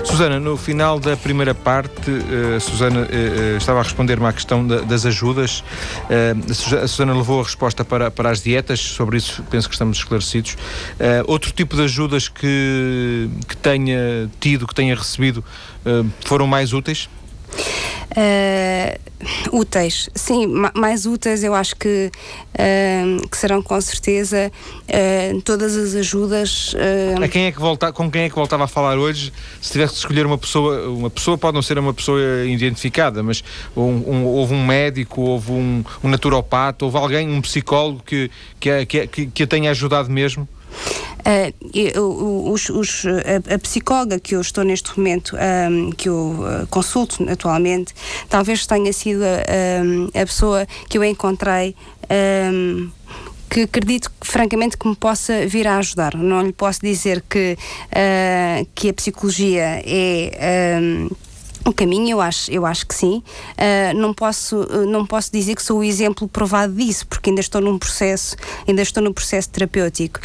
Susana, 0.05 0.39
no 0.39 0.55
final 0.55 0.97
da 0.97 1.17
primeira 1.17 1.53
parte, 1.53 2.09
uh, 2.09 2.57
Susana 2.61 3.01
uh, 3.01 3.57
estava 3.57 3.81
a 3.81 3.83
responder-me 3.83 4.25
à 4.25 4.31
questão 4.31 4.65
da, 4.65 4.79
das 4.79 5.05
ajudas. 5.05 5.61
a 6.81 6.87
Susana 6.87 7.13
levou 7.13 7.41
a 7.41 7.43
resposta 7.43 7.83
para, 7.83 8.09
para 8.09 8.29
as 8.29 8.41
dietas, 8.41 8.79
sobre 8.79 9.17
isso 9.17 9.43
penso 9.51 9.67
que 9.67 9.75
estamos 9.75 9.97
esclarecidos. 9.97 10.55
outro 11.27 11.51
tipo 11.51 11.75
de 11.75 11.81
ajudas 11.81 12.29
que, 12.29 13.29
que 13.45 13.57
tenha 13.57 14.31
tido, 14.39 14.65
que 14.65 14.73
tenha 14.73 14.95
recebido, 14.95 15.43
foram 16.23 16.47
mais 16.47 16.71
úteis? 16.71 17.09
Uh, 18.11 19.05
úteis, 19.51 20.09
sim, 20.13 20.45
mais 20.75 21.05
úteis 21.05 21.43
eu 21.43 21.55
acho 21.55 21.75
que, 21.75 22.11
uh, 22.53 23.27
que 23.27 23.37
serão 23.37 23.61
com 23.61 23.79
certeza 23.81 24.51
uh, 24.51 25.41
todas 25.41 25.75
as 25.75 25.95
ajudas. 25.95 26.75
A 27.21 27.27
quem 27.27 27.45
é 27.45 27.51
que 27.51 27.59
volta, 27.59 27.91
com 27.91 28.09
quem 28.09 28.23
é 28.23 28.29
que 28.29 28.35
voltava 28.35 28.65
a 28.65 28.67
falar 28.67 28.97
hoje? 28.97 29.33
Se 29.61 29.71
tivesse 29.71 29.93
que 29.93 29.99
escolher 29.99 30.25
uma 30.25 30.37
pessoa, 30.37 30.87
uma 30.89 31.09
pessoa 31.09 31.37
pode 31.37 31.55
não 31.55 31.61
ser 31.61 31.79
uma 31.79 31.93
pessoa 31.93 32.19
identificada, 32.45 33.23
mas 33.23 33.43
um, 33.75 33.81
um, 33.81 34.25
houve 34.25 34.53
um 34.53 34.65
médico, 34.65 35.21
houve 35.21 35.51
um, 35.51 35.83
um 36.03 36.09
naturopata, 36.09 36.85
houve 36.85 36.97
alguém, 36.97 37.29
um 37.29 37.41
psicólogo 37.41 38.03
que, 38.05 38.29
que, 38.59 38.69
a, 38.69 38.85
que, 38.85 39.07
que 39.07 39.43
a 39.43 39.47
tenha 39.47 39.71
ajudado 39.71 40.09
mesmo? 40.09 40.47
Uh, 41.25 42.51
os, 42.51 42.69
os, 42.69 43.03
a, 43.05 43.55
a, 43.55 43.57
psicóloga 43.57 44.19
que 44.19 44.35
eu 44.35 44.41
estou 44.41 44.63
neste 44.63 44.95
momento, 44.95 45.35
um, 45.35 45.89
que 45.89 46.07
eu 46.07 46.15
uh, 46.15 46.67
consulto 46.67 47.27
atualmente, 47.27 47.95
talvez 48.29 48.67
tenha 48.67 48.93
sido 48.93 49.23
um, 49.23 50.05
a 50.07 50.25
pessoa 50.25 50.67
que 50.87 50.97
eu 50.97 51.03
encontrei. 51.03 51.75
Um, 52.11 52.91
que 53.49 53.61
acredito 53.61 54.11
francamente 54.21 54.75
que 54.75 54.87
me 54.87 54.95
possa 54.95 55.47
vir 55.47 55.67
a 55.67 55.77
ajudar. 55.77 56.15
Não 56.15 56.41
lhe 56.41 56.51
posso 56.51 56.81
dizer 56.81 57.23
que, 57.29 57.57
uh, 57.91 58.67
que 58.75 58.89
a 58.89 58.93
psicologia 58.93 59.81
é 59.85 61.07
o 61.65 61.73
caminho, 61.73 62.11
eu 62.11 62.21
acho, 62.21 62.51
eu 62.51 62.63
acho 62.63 62.85
que 62.85 62.93
sim. 62.93 63.23
Uh, 63.53 63.97
não, 63.97 64.13
posso, 64.13 64.61
uh, 64.61 64.85
não 64.85 65.03
posso 65.03 65.31
dizer 65.31 65.55
que 65.55 65.63
sou 65.63 65.79
o 65.79 65.83
exemplo 65.83 66.27
provado 66.27 66.73
disso, 66.73 67.07
porque 67.07 67.31
ainda 67.31 67.41
estou 67.41 67.59
num 67.59 67.79
processo, 67.79 68.35
ainda 68.67 68.83
estou 68.83 69.01
num 69.01 69.11
processo 69.11 69.49
terapêutico. 69.49 70.19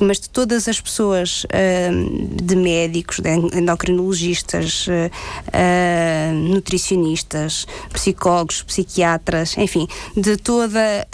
Mas 0.00 0.18
de 0.18 0.30
todas 0.30 0.66
as 0.66 0.80
pessoas, 0.80 1.44
uh, 1.44 2.42
de 2.42 2.56
médicos, 2.56 3.20
de 3.20 3.28
endocrinologistas, 3.58 4.86
nutricionistas, 6.48 7.66
psicólogos, 7.92 8.62
psiquiatras, 8.62 9.56
enfim, 9.58 9.86
de 10.16 10.36
toda, 10.36 11.06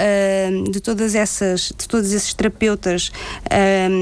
de 0.71 0.81
todas 0.81 1.15
essas, 1.15 1.73
de 1.77 1.89
todos 1.89 2.13
esses 2.13 2.33
terapeutas, 2.35 3.11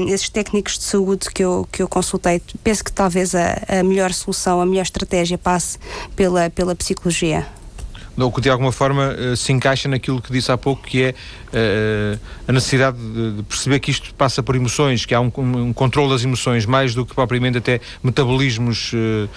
esses 0.07 0.29
técnicos 0.29 0.77
de 0.77 0.83
saúde 0.83 1.29
que 1.31 1.43
eu, 1.43 1.67
que 1.71 1.81
eu 1.81 1.87
consultei, 1.87 2.41
penso 2.63 2.83
que 2.83 2.91
talvez 2.91 3.33
a, 3.33 3.61
a 3.67 3.83
melhor 3.83 4.13
solução, 4.13 4.61
a 4.61 4.65
melhor 4.65 4.83
estratégia 4.83 5.37
passe 5.37 5.70
pela, 6.15 6.49
pela 6.49 6.75
psicologia. 6.75 7.45
ou 8.17 8.31
que 8.31 8.41
de 8.41 8.49
alguma 8.49 8.71
forma 8.71 9.13
uh, 9.13 9.35
se 9.35 9.51
encaixa 9.51 9.87
naquilo 9.87 10.21
que 10.21 10.31
disse 10.31 10.51
há 10.51 10.57
pouco, 10.57 10.83
que 10.83 11.03
é 11.03 11.15
uh, 11.53 12.19
a 12.47 12.51
necessidade 12.51 12.97
de, 12.97 13.31
de, 13.37 13.43
perceber 13.43 13.79
que 13.79 13.91
isto 13.91 14.13
passa 14.15 14.41
por 14.41 14.55
emoções, 14.55 15.05
que 15.05 15.13
há 15.13 15.21
um, 15.21 15.31
um, 15.37 15.73
controle 15.73 16.09
das 16.09 16.23
emoções, 16.23 16.65
mais 16.65 16.95
do 16.95 17.05
que 17.05 17.13
propriamente 17.13 17.57
até 17.57 17.79
metabolismos 18.03 18.91
uh, 18.93 19.29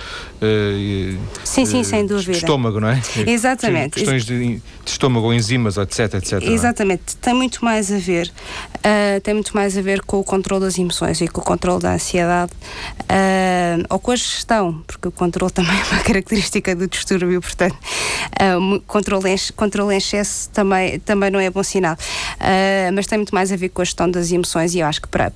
sim, 1.45 1.65
sim, 1.65 1.85
sem 1.85 2.07
dúvida. 2.07 2.33
de 2.33 2.39
estômago, 2.39 2.81
não 2.81 2.89
é? 2.89 3.01
Exatamente. 3.27 3.95
Questões 3.95 4.25
de, 4.25 4.57
de 4.57 4.63
estômago 4.87 5.27
ou 5.27 5.35
enzimas, 5.35 5.77
etc, 5.77 6.15
etc. 6.15 6.43
É? 6.43 6.51
Exatamente. 6.51 7.03
É? 7.15 7.25
Tem 7.25 7.35
muito 7.35 7.65
mais 7.65 7.91
a 7.93 7.99
ver, 7.99 8.31
tem 9.23 9.35
muito 9.35 9.55
mais 9.55 9.77
a 9.77 9.83
ver 9.83 10.03
com 10.03 10.19
o 10.19 10.25
controle 10.25 10.65
das 10.65 10.79
emoções 10.79 11.21
e 11.21 11.29
com 11.29 11.41
o 11.41 11.45
controle 11.45 11.81
da 11.81 11.95
ansiedade 11.95 12.53
ou 13.89 13.99
com 13.99 14.11
a 14.11 14.17
gestão, 14.17 14.83
porque 14.87 15.09
o 15.09 15.13
controle 15.13 15.51
também 15.53 15.79
é 15.79 15.85
uma 15.93 16.03
característica 16.03 16.75
do 16.75 16.87
distúrbio, 16.87 17.41
portanto, 17.41 17.77
uh, 17.77 18.81
controle, 18.87 19.31
em, 19.31 19.37
controle 19.57 19.95
em 19.95 19.99
excesso 19.99 20.49
também, 20.51 20.99
também 21.01 21.31
não 21.31 21.41
é 21.41 21.51
bom 21.51 21.63
sinal. 21.63 21.97
Uh, 22.35 22.93
mas 22.95 23.07
tem 23.07 23.19
muito 23.19 23.35
mais 23.35 23.53
a 23.53 23.57
ver 23.57 23.69
com 23.69 23.83
a 23.83 23.85
gestão 23.85 24.11
das 24.11 24.31
emoções 24.33 24.75
e 24.75 24.81
eu 24.81 24.87
acho 24.87 25.01
que 25.03 25.09
para, 25.09 25.33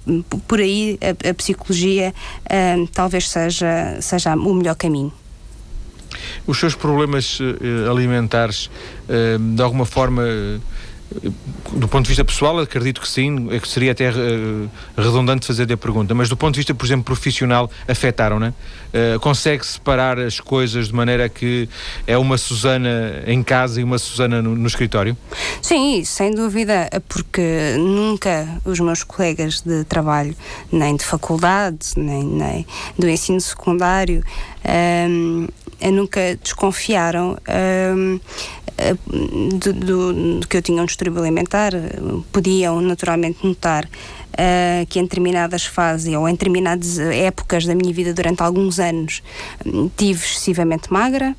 por 0.47 0.61
aí 0.61 0.99
a, 1.01 1.31
a 1.31 1.35
psicologia 1.35 2.15
uh, 2.45 2.89
talvez 2.89 3.29
seja, 3.29 3.99
seja 4.01 4.35
o 4.35 4.55
melhor 4.55 4.75
caminho. 4.75 5.13
Os 6.47 6.59
seus 6.59 6.75
problemas 6.75 7.39
alimentares, 7.89 8.71
de 9.55 9.63
alguma 9.63 9.85
forma 9.85 10.25
do 11.73 11.89
ponto 11.89 12.05
de 12.05 12.09
vista 12.09 12.25
pessoal, 12.25 12.59
acredito 12.59 13.01
que 13.01 13.09
sim, 13.09 13.49
é 13.51 13.61
seria 13.67 13.93
até 13.93 14.11
uh, 14.11 14.71
redundante 14.97 15.47
fazer 15.47 15.71
a 15.73 15.77
pergunta, 15.77 16.15
mas 16.15 16.29
do 16.29 16.37
ponto 16.37 16.55
de 16.55 16.61
vista, 16.61 16.75
por 16.75 16.85
exemplo, 16.85 17.05
profissional, 17.05 17.71
afetaram, 17.87 18.39
né? 18.39 18.53
Uh, 18.89 19.19
consegue 19.21 19.65
separar 19.65 20.19
as 20.19 20.41
coisas 20.41 20.89
de 20.89 20.95
maneira 20.95 21.29
que 21.29 21.69
é 22.07 22.17
uma 22.17 22.37
Susana 22.37 23.23
em 23.27 23.43
casa 23.43 23.81
e 23.81 23.85
uma 23.85 23.99
Susana 23.99 24.43
no, 24.43 24.55
no 24.55 24.67
escritório? 24.67 25.17
Sim, 25.63 26.05
sem 26.05 26.35
dúvida, 26.35 26.89
porque 27.09 27.75
nunca 27.79 28.61
os 28.65 28.79
meus 28.81 29.03
colegas 29.03 29.61
de 29.61 29.85
trabalho, 29.85 30.35
nem 30.71 30.97
de 30.97 31.05
faculdade, 31.05 31.93
nem, 31.97 32.25
nem 32.25 32.67
do 32.99 33.09
ensino 33.09 33.41
secundário, 33.41 34.23
um, 34.65 35.49
nunca 35.93 36.37
desconfiaram. 36.43 37.37
Um, 37.95 38.21
do, 39.59 39.73
do, 39.73 40.39
do, 40.39 40.47
que 40.47 40.57
eu 40.57 40.63
tinha 40.63 40.81
um 40.81 40.87
distúrbio 40.87 41.21
alimentar, 41.21 41.73
podiam 42.31 42.81
naturalmente 42.81 43.45
notar 43.45 43.85
uh, 43.85 44.87
que 44.89 45.01
em 45.01 45.03
determinadas 45.03 45.65
fases 45.65 46.15
ou 46.15 46.29
em 46.29 46.33
determinadas 46.33 46.99
épocas 46.99 47.67
da 47.67 47.75
minha 47.75 47.93
vida 47.93 48.15
durante 48.15 48.41
alguns 48.43 48.79
anos 48.79 49.23
tive 49.97 50.25
excessivamente 50.25 50.93
magra, 50.93 51.37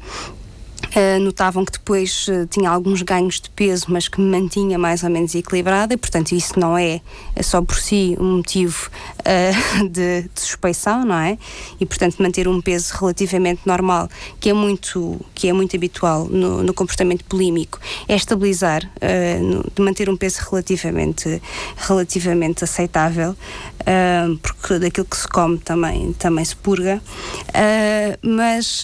Uh, 0.90 1.20
notavam 1.20 1.64
que 1.64 1.74
depois 1.74 2.28
uh, 2.30 2.48
tinha 2.48 2.68
alguns 2.68 3.04
ganhos 3.04 3.40
de 3.40 3.48
peso, 3.52 3.86
mas 3.90 4.08
que 4.08 4.20
me 4.20 4.40
mantinha 4.40 4.76
mais 4.76 5.04
ou 5.04 5.10
menos 5.10 5.36
equilibrada, 5.36 5.94
e 5.94 5.98
portanto 5.98 6.32
isso 6.32 6.60
não 6.60 6.76
é, 6.76 7.00
é 7.36 7.44
só 7.44 7.62
por 7.62 7.78
si 7.78 8.18
um 8.20 8.38
motivo 8.38 8.90
uh, 9.30 9.90
de, 9.90 10.24
de, 10.24 10.42
suspeição, 10.42 11.06
não 11.06 11.16
é? 11.16 11.38
E 11.80 11.86
portanto 11.86 12.18
manter 12.20 12.48
um 12.48 12.62
peso 12.62 12.94
relativamente 13.00 13.62
normal, 13.66 14.10
que 14.40 14.50
é 14.50 14.54
muito, 14.54 15.20
que 15.34 15.48
é 15.48 15.54
muito 15.54 15.76
habitual 15.76 16.26
no, 16.26 16.64
no 16.64 16.74
comportamento 16.74 17.26
bulímico, 17.30 17.80
é 18.08 18.16
estabilizar, 18.16 18.90
no, 19.42 19.64
de 19.76 19.82
manter 19.82 20.10
um 20.10 20.18
peso 20.18 20.42
relativamente, 20.50 21.42
relativamente 21.78 22.64
aceitável, 22.64 23.36
porque 24.42 24.80
daquilo 24.80 25.06
que 25.06 25.18
se 25.18 25.28
come 25.28 25.58
também, 25.58 26.14
também 26.14 26.44
se 26.44 26.56
purga, 26.56 27.02
mas 28.22 28.84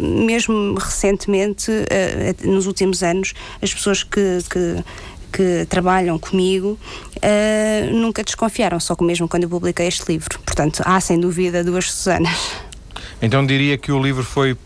mesmo 0.00 0.74
recentemente, 0.78 1.70
uh, 1.70 2.50
nos 2.50 2.66
últimos 2.66 3.02
anos, 3.02 3.34
as 3.62 3.72
pessoas 3.72 4.02
que, 4.02 4.38
que 4.48 4.84
que 5.32 5.66
trabalham 5.68 6.18
comigo 6.18 6.78
uh, 7.16 7.92
nunca 7.94 8.22
desconfiaram, 8.22 8.80
só 8.80 8.94
que 8.94 9.04
mesmo 9.04 9.28
quando 9.28 9.44
eu 9.44 9.48
publiquei 9.48 9.86
este 9.86 10.10
livro. 10.10 10.38
Portanto, 10.40 10.82
há 10.84 11.00
sem 11.00 11.18
dúvida 11.18 11.64
duas 11.64 11.90
Susanas. 11.90 12.52
Então 13.22 13.44
diria 13.44 13.76
que 13.76 13.92
o 13.92 14.02
livro 14.02 14.24
foi 14.24 14.56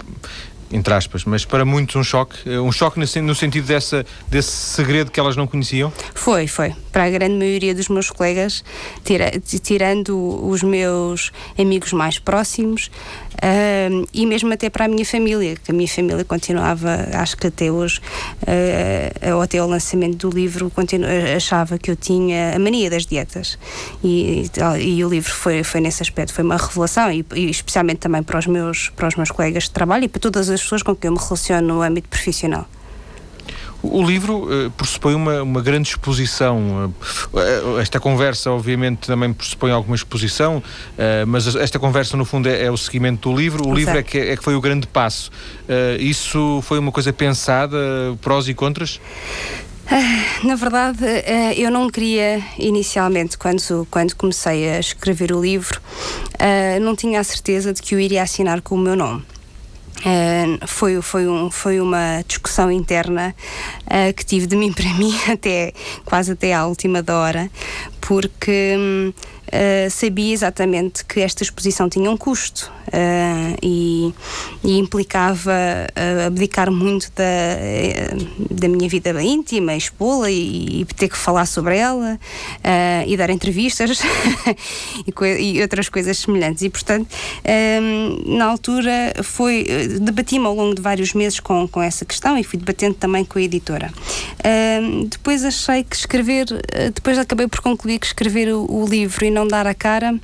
entre 0.71 0.93
aspas, 0.93 1.25
mas 1.25 1.45
para 1.45 1.65
muitos 1.65 1.95
um 1.95 2.03
choque, 2.03 2.37
eh, 2.47 2.59
um 2.59 2.73
choque 2.73 2.99
no, 2.99 3.23
no 3.23 3.35
sentido 3.35 3.67
dessa, 3.67 4.05
desse 4.29 4.51
segredo 4.51 5.11
que 5.11 5.21
elas 5.21 5.37
não 5.37 5.47
conheciam? 5.47 5.93
Foi, 6.15 6.49
foi. 6.49 6.75
Para 6.95 7.07
a 7.07 7.11
grande 7.11 7.35
maioria 7.35 7.75
dos 7.75 7.89
meus 7.89 8.09
colegas, 8.09 8.63
tira, 9.05 9.33
tirando 9.41 10.17
os 10.49 10.63
meus 10.63 11.33
amigos 11.59 11.93
mais 11.93 12.21
próximos 12.21 12.89
uh, 13.35 14.09
e 14.15 14.25
mesmo 14.25 14.53
até 14.53 14.71
para 14.71 14.85
a 14.85 14.89
minha 14.89 15.05
família, 15.05 15.57
que 15.57 15.73
a 15.73 15.75
minha 15.75 15.89
família 15.89 16.25
continuava, 16.25 17.09
acho 17.15 17.37
que 17.37 17.49
até 17.49 17.69
hoje, 17.69 18.01
uh, 18.43 19.35
ou 19.35 19.43
até 19.43 19.61
o 19.61 19.67
lançamento 19.67 20.29
do 20.29 20.37
livro, 20.37 20.71
continu, 20.71 21.05
achava 21.37 21.79
que 21.79 21.91
eu 21.91 21.97
tinha 21.97 22.55
a 22.55 22.61
mania 22.61 22.89
das 22.89 23.05
dietas. 23.05 23.59
E, 24.05 24.49
e, 24.79 24.99
e, 24.99 25.05
o 25.05 25.09
livro 25.09 25.35
foi, 25.35 25.65
foi 25.65 25.81
nesse 25.81 26.01
aspecto, 26.01 26.33
foi 26.33 26.45
uma 26.45 26.57
revelação, 26.57 27.11
e, 27.11 27.27
e 27.35 27.51
especialmente 27.51 27.99
também 27.99 28.23
para 28.23 28.39
os, 28.39 28.47
meus, 28.47 28.91
para 28.91 29.09
os 29.09 29.17
meus 29.17 29.33
colegas 29.33 29.65
de 29.65 29.73
trabalho 29.73 30.05
e 30.05 30.09
para 30.09 30.21
todas 30.21 30.49
as 30.49 30.63
pessoas 30.63 30.85
com 30.85 30.95
quem 30.95 31.09
eu 31.09 31.13
me 31.13 31.19
relaciono 31.19 31.67
no 31.67 31.83
âmbito 31.83 32.09
profissional. 32.09 32.69
O 33.91 34.03
livro 34.03 34.45
uh, 34.45 34.71
pressupõe 34.71 35.15
uma, 35.15 35.43
uma 35.43 35.61
grande 35.61 35.91
exposição. 35.91 36.93
Uh, 37.33 37.79
esta 37.79 38.01
conversa, 38.01 38.51
obviamente, 38.51 39.07
também 39.07 39.31
pressupõe 39.33 39.73
alguma 39.73 39.95
exposição, 39.95 40.59
uh, 40.59 41.27
mas 41.27 41.55
esta 41.55 41.79
conversa, 41.79 42.17
no 42.17 42.25
fundo, 42.25 42.49
é, 42.49 42.65
é, 42.65 42.71
o 42.71 42.77
seguimento 42.79 43.31
do 43.31 43.37
livro. 43.37 43.63
O 43.63 43.67
Exato. 43.67 43.79
livro 43.79 43.99
é 43.99 44.03
que, 44.03 44.19
é 44.19 44.37
que 44.37 44.43
foi 44.43 44.55
o 44.55 44.61
grande 44.61 44.87
passo. 44.87 45.31
isso 45.99 46.61
foi 46.63 46.79
uma 46.79 46.91
coisa 46.91 47.13
pensada, 47.13 47.77
prós 48.23 48.49
e 48.49 48.55
contras? 48.55 49.01
Ah, 49.87 50.47
na 50.47 50.55
verdade, 50.55 51.05
eu 51.57 51.71
não 51.71 51.91
queria 51.91 52.43
inicialmente, 52.59 53.37
quando, 53.37 53.87
quando 53.91 54.15
comecei 54.15 54.71
a 54.71 54.81
escrever 54.81 55.33
o 55.33 55.43
livro, 55.43 55.81
não 56.81 56.97
tinha 56.97 57.21
a 57.21 57.25
certeza 57.25 57.73
de 57.73 57.83
que 57.83 57.95
o 57.95 58.01
iria 58.01 58.23
assinar 58.23 58.63
com 58.63 58.77
o 58.77 58.79
meu 58.79 58.97
nome. 58.97 59.23
Uh, 60.01 60.67
foi, 60.67 61.01
foi, 61.01 61.29
um, 61.29 61.51
foi 61.51 61.81
uma 61.81 62.23
discussão 62.27 62.71
interna 62.71 63.35
uh, 63.87 64.13
que 64.13 64.25
tive 64.25 64.47
de 64.47 64.57
mim 64.57 64.73
para 64.75 64.93
mim 64.95 65.15
até 65.31 65.73
quase 66.05 66.33
até 66.33 66.53
à 66.53 66.67
última 66.67 67.03
hora, 67.09 67.51
porque 68.01 68.75
um, 68.77 69.13
uh, 69.49 69.91
sabia 69.91 70.33
exatamente 70.33 71.05
que 71.05 71.21
esta 71.21 71.43
exposição 71.43 71.89
tinha 71.89 72.11
um 72.11 72.17
custo 72.17 72.73
uh, 72.89 73.59
e, 73.63 74.13
e, 74.63 74.79
implicava 74.79 75.53
uh, 75.53 76.27
abdicar 76.27 76.71
muito 76.71 77.11
da, 77.15 77.25
da 78.51 78.69
minha 78.69 78.89
vida 78.89 79.11
íntima, 79.23 79.75
expô-la 79.75 80.31
e, 80.31 80.81
e, 80.81 80.85
ter 80.85 81.09
que 81.09 81.17
falar 81.17 81.47
sobre 81.47 81.77
ela 81.77 82.19
e 83.07 83.17
dar 83.17 83.31
entrevistas 83.31 84.01
e, 85.07 85.57
e, 85.57 85.63
outras 85.63 85.89
coisas 85.89 86.19
semelhantes. 86.19 86.63
E, 86.63 86.71
portanto, 86.71 87.09
um, 87.83 88.37
na 88.37 88.47
altura 88.47 89.15
foi 89.23 89.65
debati-me 90.01 90.47
ao 90.47 90.55
longo 90.55 90.75
de 90.75 90.83
vários 90.83 91.13
meses 91.15 91.41
com, 91.41 91.67
com 91.69 91.83
essa 91.83 92.05
questão 92.05 92.37
e 92.39 92.45
fui 92.45 92.59
debatendo 92.59 92.95
também 92.95 93.25
com 93.25 93.39
a 93.39 93.43
editora. 93.43 93.93
Um, 94.45 95.05
depois 95.05 95.45
achei 95.45 95.85
que 95.85 95.97
escrever, 95.97 96.47
depois 96.95 97.19
acabei 97.19 97.47
por 97.47 97.61
concluir 97.61 97.99
que 97.99 98.07
escrever 98.07 98.53
o, 98.53 98.67
o 98.71 98.87
livro 98.87 99.25
e 99.25 99.31
não 99.31 99.44
dar 99.47 99.67
a 99.67 99.75
cara, 99.75 100.15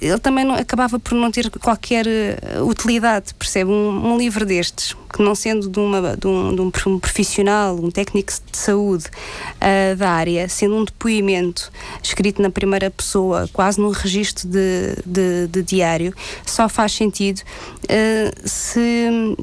ele 0.00 0.18
também 0.18 0.44
não, 0.44 0.54
acabava 0.54 0.98
por 0.98 1.14
não 1.14 1.30
ter 1.30 1.50
qualquer 1.50 2.06
uh, 2.06 2.64
utilidade, 2.64 3.34
percebe? 3.34 3.70
Um, 3.70 4.12
um, 4.12 4.16
livro 4.16 4.44
destes, 4.44 4.94
que 5.12 5.22
não 5.22 5.34
sendo 5.34 5.68
de, 5.68 5.78
uma, 5.78 6.16
de, 6.16 6.26
um, 6.26 6.54
de 6.54 6.60
um, 6.88 6.98
profissional, 7.00 7.76
um 7.76 7.90
técnico 7.90 8.32
de 8.32 8.56
saúde 8.56 9.06
uh, 9.06 9.96
da 9.96 10.10
área, 10.10 10.48
sendo 10.48 10.76
um 10.76 10.84
depoimento 10.84 11.70
escrito 12.02 12.40
na 12.40 12.50
primeira 12.50 12.90
pessoa, 12.90 13.48
quase 13.52 13.80
num 13.80 13.90
registro 13.90 14.48
de, 14.48 14.96
de, 15.04 15.46
de 15.48 15.62
diário, 15.62 16.14
só 16.46 16.68
faz 16.68 16.92
sentido 16.92 17.40
uh, 17.40 18.48
se 18.48 19.36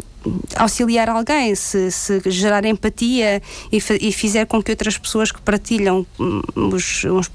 auxiliar 0.55 1.09
alguém, 1.09 1.55
se, 1.55 1.91
se 1.91 2.21
gerar 2.27 2.65
empatia 2.65 3.41
e, 3.71 3.77
e, 4.01 4.11
fizer 4.11 4.45
com 4.45 4.61
que 4.61 4.71
outras 4.71 4.97
pessoas 4.97 5.31
que 5.31 5.41
partilham, 5.41 6.05
hum, 6.19 6.41
os, 6.55 7.03
uns, 7.05 7.31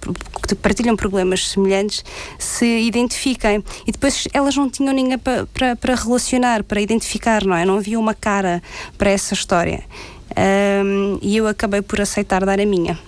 que 0.47 0.55
partilham 0.55 0.95
problemas 0.97 1.49
semelhantes 1.49 2.05
se 2.39 2.67
identifiquem. 2.81 3.65
E 3.87 3.93
depois 3.93 4.29
elas 4.33 4.57
não 4.57 4.69
tinham 4.69 4.93
ninguém 4.93 5.19
para 5.19 5.95
relacionar, 5.95 6.63
para 6.63 6.81
identificar, 6.81 7.45
não 7.45 7.57
é? 7.57 7.65
Não 7.65 7.79
havia 7.79 7.99
uma 7.99 8.15
cara 8.15 8.63
para 8.99 9.11
essa 9.11 9.35
história. 9.35 9.83
Um, 10.37 11.19
e 11.23 11.37
eu 11.37 11.47
acabei 11.47 11.81
por 11.81 12.01
aceitar 12.01 12.45
dar 12.45 12.61
a 12.61 12.67
minha. 12.67 12.99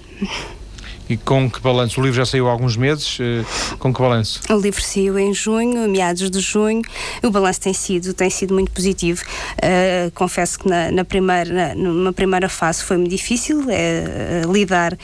E 1.09 1.17
com 1.17 1.49
que 1.49 1.61
balanço? 1.61 2.01
O 2.01 2.03
livro 2.03 2.17
já 2.17 2.27
saiu 2.27 2.49
há 2.49 2.51
alguns 2.51 2.77
meses, 2.77 3.19
uh, 3.21 3.77
com 3.79 3.95
que 3.95 4.01
balanço? 4.01 4.41
O 4.51 4.57
livro 4.57 4.83
saiu 4.83 5.17
em 5.17 5.33
junho, 5.33 5.89
meados 5.89 6.29
de 6.29 6.41
junho, 6.41 6.83
o 7.23 7.31
balanço 7.31 7.61
tem 7.61 7.73
sido, 7.73 8.13
tem 8.13 8.29
sido 8.29 8.53
muito 8.53 8.73
positivo. 8.73 9.23
Uh, 9.53 10.11
confesso 10.15 10.59
que 10.59 10.69
na, 10.69 10.91
na, 10.91 11.05
primeira, 11.05 11.77
numa 11.77 12.13
primeira 12.13 12.49
fase 12.49 12.83
foi-me 12.83 13.07
difícil 13.09 13.61
uh, 13.61 14.53
lidar. 14.53 14.99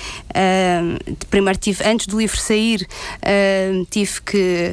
primeiro 1.31 1.59
tive, 1.59 1.85
antes 1.85 2.09
do 2.09 2.19
livro 2.19 2.37
sair, 2.37 2.87
tive 3.91 4.21
que 4.23 4.73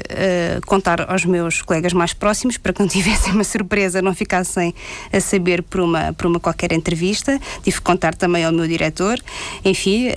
contar 0.65 1.10
aos 1.10 1.26
meus 1.26 1.62
colegas 1.62 1.94
mais 1.94 2.13
próximos 2.13 2.58
para 2.58 2.74
que 2.74 2.80
não 2.80 2.88
tivessem 2.89 3.34
uma 3.34 3.44
surpresa, 3.44 4.02
não 4.02 4.15
ficassem 4.15 4.74
a 5.12 5.20
saber 5.20 5.62
por 5.62 5.82
uma, 5.82 6.13
por 6.13 6.26
uma 6.26 6.39
qualquer 6.39 6.72
entrevista. 6.72 7.39
Tive 7.63 7.78
que 7.78 7.84
contar 7.84 8.15
também 8.15 8.44
ao 8.44 8.52
meu 8.52 8.68
diretor, 8.68 9.20
enfim, 9.63 10.10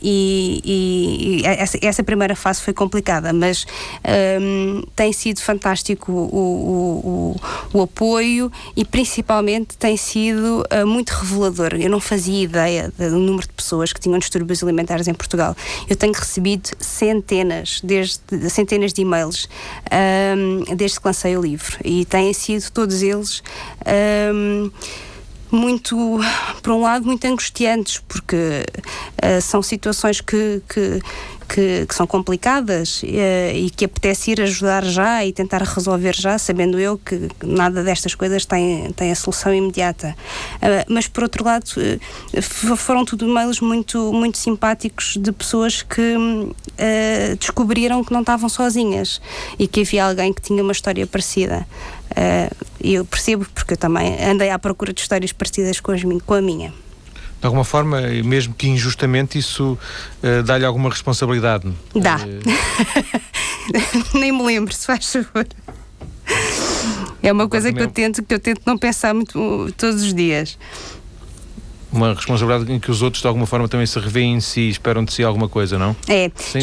e 0.00 0.11
e, 0.12 1.40
e 1.42 1.46
essa, 1.46 1.78
essa, 1.80 2.02
primeira 2.02 2.34
fase 2.34 2.60
foi 2.60 2.72
complicada, 2.72 3.32
mas 3.32 3.66
um, 4.40 4.82
tem 4.94 5.12
sido 5.12 5.40
fantástico 5.40 6.12
o, 6.12 6.16
o, 6.16 7.36
o, 7.74 7.78
o, 7.78 7.82
apoio 7.82 8.50
e 8.76 8.84
principalmente 8.84 9.76
tem 9.76 9.96
sido 9.96 10.64
uh, 10.72 10.86
muito 10.86 11.10
revelador. 11.10 11.74
Eu 11.74 11.90
não 11.90 12.00
fazia 12.00 12.42
ideia 12.42 12.92
do 12.98 13.18
número 13.18 13.46
de 13.46 13.52
pessoas 13.52 13.92
que 13.92 14.00
tinham 14.00 14.18
distúrbios 14.18 14.62
alimentares 14.62 15.08
em 15.08 15.14
Portugal. 15.14 15.56
Eu 15.88 15.96
tenho 15.96 16.12
recebido 16.12 16.70
centenas, 16.78 17.80
desde 17.82 18.20
centenas 18.50 18.92
de 18.92 19.02
e-mails 19.02 19.48
um, 20.36 20.74
desde 20.74 21.00
que 21.00 21.06
lancei 21.06 21.36
o 21.36 21.42
livro 21.42 21.78
e 21.84 22.04
têm 22.04 22.32
sido 22.32 22.70
todos 22.70 23.02
eles. 23.02 23.42
Um, 24.34 24.70
muito, 25.52 26.18
por 26.62 26.72
um 26.72 26.80
lado, 26.80 27.04
muito 27.06 27.24
angustiantes, 27.26 28.02
porque 28.08 28.64
uh, 29.22 29.40
são 29.42 29.62
situações 29.62 30.20
que, 30.20 30.62
que, 30.68 31.00
que, 31.48 31.86
que 31.86 31.94
são 31.94 32.06
complicadas 32.06 33.02
uh, 33.02 33.06
e 33.54 33.70
que 33.70 33.84
apetece 33.84 34.32
ir 34.32 34.40
ajudar 34.40 34.84
já 34.84 35.24
e 35.24 35.32
tentar 35.32 35.62
resolver 35.62 36.14
já, 36.14 36.38
sabendo 36.38 36.78
eu 36.78 36.98
que 36.98 37.28
nada 37.42 37.82
destas 37.82 38.14
coisas 38.14 38.44
tem, 38.44 38.92
tem 38.92 39.10
a 39.10 39.14
solução 39.14 39.54
imediata. 39.54 40.16
Uh, 40.56 40.92
mas, 40.92 41.06
por 41.06 41.22
outro 41.22 41.44
lado, 41.44 41.66
foram 42.76 43.04
tudo 43.04 43.26
mails 43.26 43.60
muito, 43.60 44.12
muito 44.12 44.38
simpáticos 44.38 45.16
de 45.18 45.32
pessoas 45.32 45.82
que 45.82 46.16
descobriram 47.38 48.02
que 48.02 48.12
não 48.12 48.20
estavam 48.20 48.48
sozinhas 48.48 49.20
e 49.58 49.68
que 49.68 49.82
havia 49.82 50.06
alguém 50.06 50.32
que 50.32 50.42
tinha 50.42 50.62
uma 50.62 50.72
história 50.72 51.06
parecida. 51.06 51.66
Uh, 52.12 52.54
eu 52.80 53.04
percebo, 53.04 53.46
porque 53.54 53.74
eu 53.74 53.76
também 53.76 54.22
andei 54.22 54.50
à 54.50 54.58
procura 54.58 54.92
de 54.92 55.00
histórias 55.00 55.32
parecidas 55.32 55.80
com, 55.80 55.92
as, 55.92 56.02
com 56.02 56.34
a 56.34 56.42
minha. 56.42 56.72
De 57.42 57.46
alguma 57.46 57.64
forma, 57.64 58.00
mesmo 58.24 58.54
que 58.54 58.68
injustamente, 58.68 59.36
isso 59.36 59.76
uh, 60.22 60.44
dá-lhe 60.44 60.64
alguma 60.64 60.88
responsabilidade? 60.88 61.68
Dá. 61.92 62.18
Uh... 62.18 64.14
Nem 64.16 64.30
me 64.30 64.44
lembro, 64.44 64.72
se 64.72 64.86
faz 64.86 65.12
favor. 65.12 65.44
É 67.20 67.32
uma 67.32 67.48
coisa 67.48 67.72
que 67.72 67.82
eu 67.82 67.88
tento, 67.88 68.22
que 68.22 68.32
eu 68.32 68.38
tento 68.38 68.62
não 68.64 68.78
pensar 68.78 69.12
muito 69.12 69.40
uh, 69.40 69.72
todos 69.72 70.04
os 70.04 70.14
dias. 70.14 70.56
Uma 71.92 72.14
responsabilidade 72.14 72.72
em 72.72 72.78
que 72.78 72.92
os 72.92 73.02
outros 73.02 73.20
de 73.20 73.26
alguma 73.26 73.44
forma 73.44 73.66
também 73.66 73.88
se 73.88 73.98
revêem 73.98 74.36
em 74.36 74.40
si 74.40 74.60
e 74.60 74.68
esperam 74.68 75.04
de 75.04 75.12
si 75.12 75.24
alguma 75.24 75.48
coisa, 75.48 75.76
não? 75.76 75.96
É. 76.06 76.30
Sim, 76.36 76.60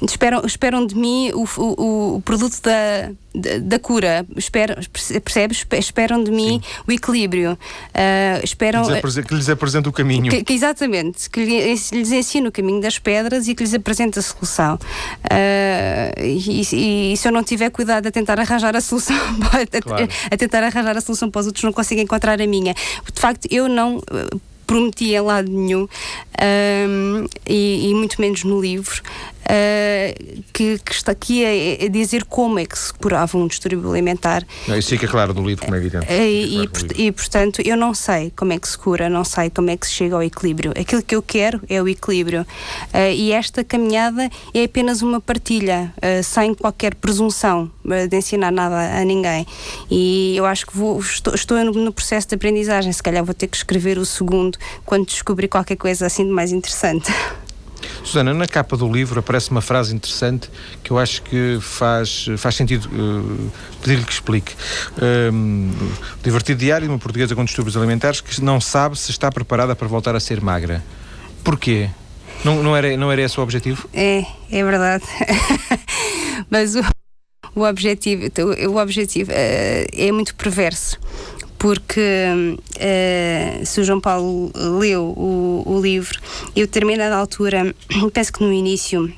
esperam, 0.00 0.42
esperam 0.46 0.86
de 0.86 0.94
mim 0.94 1.32
o, 1.34 1.44
o, 1.60 2.16
o 2.18 2.22
produto 2.22 2.62
da, 2.62 3.10
da, 3.34 3.58
da, 3.58 3.78
cura. 3.78 4.24
Esperam, 4.36 4.76
percebes? 5.24 5.66
Esperam 5.78 6.22
de 6.22 6.30
mim 6.30 6.60
Sim. 6.62 6.82
o 6.86 6.92
equilíbrio. 6.92 7.52
Uh, 7.52 8.44
esperam, 8.44 8.84
que, 8.84 8.92
lhes 8.92 9.26
que 9.26 9.34
lhes 9.34 9.48
apresente 9.48 9.88
o 9.88 9.92
caminho. 9.92 10.30
Que, 10.30 10.44
que, 10.44 10.52
exatamente. 10.52 11.28
Que 11.28 11.44
lhes 11.44 12.12
ensine 12.12 12.48
o 12.48 12.52
caminho 12.52 12.80
das 12.80 12.98
pedras 12.98 13.48
e 13.48 13.54
que 13.54 13.62
lhes 13.62 13.74
apresente 13.74 14.18
a 14.18 14.22
solução. 14.22 14.74
Uh, 15.24 16.22
e, 16.22 17.12
e, 17.12 17.16
se 17.16 17.26
eu 17.26 17.32
não 17.32 17.42
tiver 17.42 17.70
cuidado 17.70 18.06
a 18.06 18.10
tentar 18.10 18.38
arranjar 18.38 18.76
a 18.76 18.80
solução, 18.80 19.16
a, 19.50 19.80
claro. 19.80 20.08
a, 20.30 20.34
a 20.34 20.36
tentar 20.36 20.62
arranjar 20.62 20.96
a 20.96 21.00
solução 21.00 21.30
para 21.30 21.40
os 21.40 21.46
outros, 21.46 21.64
não 21.64 21.72
consigo 21.72 22.00
encontrar 22.00 22.40
a 22.40 22.46
minha. 22.46 22.74
De 22.74 23.20
facto, 23.20 23.48
eu 23.50 23.68
não 23.68 24.00
prometi 24.66 25.14
em 25.14 25.20
lado 25.20 25.50
nenhum, 25.50 25.88
um, 26.40 27.26
e, 27.46 27.90
e, 27.90 27.94
muito 27.94 28.20
menos 28.20 28.44
no 28.44 28.60
livro, 28.60 29.02
uh, 29.44 30.42
que, 30.52 30.78
que, 30.78 30.92
está 30.92 31.12
aqui 31.12 31.44
a, 31.44 31.84
a, 31.84 31.88
dizer 31.88 32.24
como 32.24 32.58
é 32.58 32.66
que 32.66 32.78
se 32.78 32.92
curava 32.92 33.36
um 33.38 33.46
distúrbio 33.46 33.90
alimentar. 33.90 34.44
Não, 34.66 34.76
isso 34.76 34.90
fica 34.90 35.06
claro 35.06 35.32
no 35.32 35.46
livro, 35.46 35.64
como 35.64 35.76
é 35.76 35.78
evidente. 35.78 36.06
Uh, 36.06 36.96
e, 36.96 37.06
e, 37.06 37.12
portanto, 37.12 37.62
eu 37.64 37.76
não 37.76 37.94
sei 37.94 38.32
como 38.34 38.52
é 38.52 38.58
que 38.58 38.68
se 38.68 38.76
cura, 38.76 39.08
não 39.08 39.24
sei 39.24 39.50
como 39.50 39.70
é 39.70 39.76
que 39.76 39.86
se 39.86 39.92
chega 39.92 40.14
ao 40.14 40.22
equilíbrio. 40.22 40.72
Aquilo 40.72 41.02
que 41.02 41.14
eu 41.14 41.22
quero 41.22 41.60
é 41.68 41.80
o 41.80 41.88
equilíbrio. 41.88 42.42
Uh, 42.42 43.12
e 43.14 43.32
esta 43.32 43.62
caminhada 43.62 44.30
é 44.52 44.64
apenas 44.64 45.02
uma 45.02 45.20
partilha, 45.20 45.92
sem 46.22 46.54
qualquer 46.54 46.94
presunção 46.94 47.70
de 48.08 48.16
ensinar 48.16 48.50
nada 48.50 49.00
a 49.00 49.04
ninguém. 49.04 49.46
E 49.90 50.34
eu 50.36 50.46
acho 50.46 50.66
que 50.66 50.76
vou, 50.76 50.98
estou, 51.00 51.34
estou 51.34 51.62
no, 51.64 51.92
processo 51.92 52.28
de 52.28 52.34
aprendizagem, 52.34 52.92
se 52.92 53.02
calhar 53.02 53.24
vou 53.24 53.34
ter 53.34 53.46
que 53.46 53.56
escrever 53.56 53.98
o 53.98 54.04
segundo 54.04 54.58
quando 54.84 55.06
descobrir 55.06 55.48
qualquer 55.48 55.76
coisa 55.76 56.06
assim 56.06 56.24
de 56.24 56.32
mais 56.32 56.52
interessante. 56.52 57.12
Susana, 58.02 58.34
na 58.34 58.46
capa 58.46 58.76
do 58.76 58.90
livro 58.90 59.20
aparece 59.20 59.50
uma 59.50 59.62
frase 59.62 59.94
interessante 59.94 60.50
que 60.82 60.90
eu 60.90 60.98
acho 60.98 61.22
que 61.22 61.58
faz, 61.60 62.26
faz 62.36 62.54
sentido 62.54 62.88
uh, 62.88 63.50
pedir-lhe 63.82 64.04
que 64.04 64.12
explique. 64.12 64.54
Um, 65.32 65.70
divertido 66.22 66.60
diário 66.60 66.86
de 66.86 66.92
uma 66.92 66.98
portuguesa 66.98 67.34
com 67.34 67.44
distúrbios 67.44 67.76
alimentares 67.76 68.20
que 68.20 68.42
não 68.42 68.60
sabe 68.60 68.98
se 68.98 69.10
está 69.10 69.30
preparada 69.32 69.74
para 69.74 69.88
voltar 69.88 70.14
a 70.14 70.20
ser 70.20 70.40
magra. 70.40 70.82
Porquê? 71.42 71.88
Não, 72.44 72.62
não, 72.62 72.76
era, 72.76 72.94
não 72.96 73.10
era 73.10 73.22
esse 73.22 73.40
o 73.40 73.42
objetivo? 73.42 73.88
É, 73.92 74.24
é 74.50 74.62
verdade. 74.62 75.04
Mas 76.50 76.76
o, 76.76 76.82
o 77.54 77.62
objetivo, 77.62 78.24
o 78.70 78.76
objetivo 78.76 79.30
uh, 79.30 79.86
é 79.92 80.12
muito 80.12 80.34
perverso 80.34 80.98
porque 81.58 82.00
uh, 82.76 83.64
se 83.64 83.80
o 83.80 83.84
João 83.84 83.98
Paulo 83.98 84.52
leu 84.54 85.02
o, 85.02 85.62
o 85.64 85.80
livro, 85.80 86.20
eu, 86.54 86.64
a 86.64 86.66
determinada 86.66 87.16
altura, 87.16 87.74
penso 88.12 88.32
que 88.34 88.44
no 88.44 88.52
início 88.52 89.10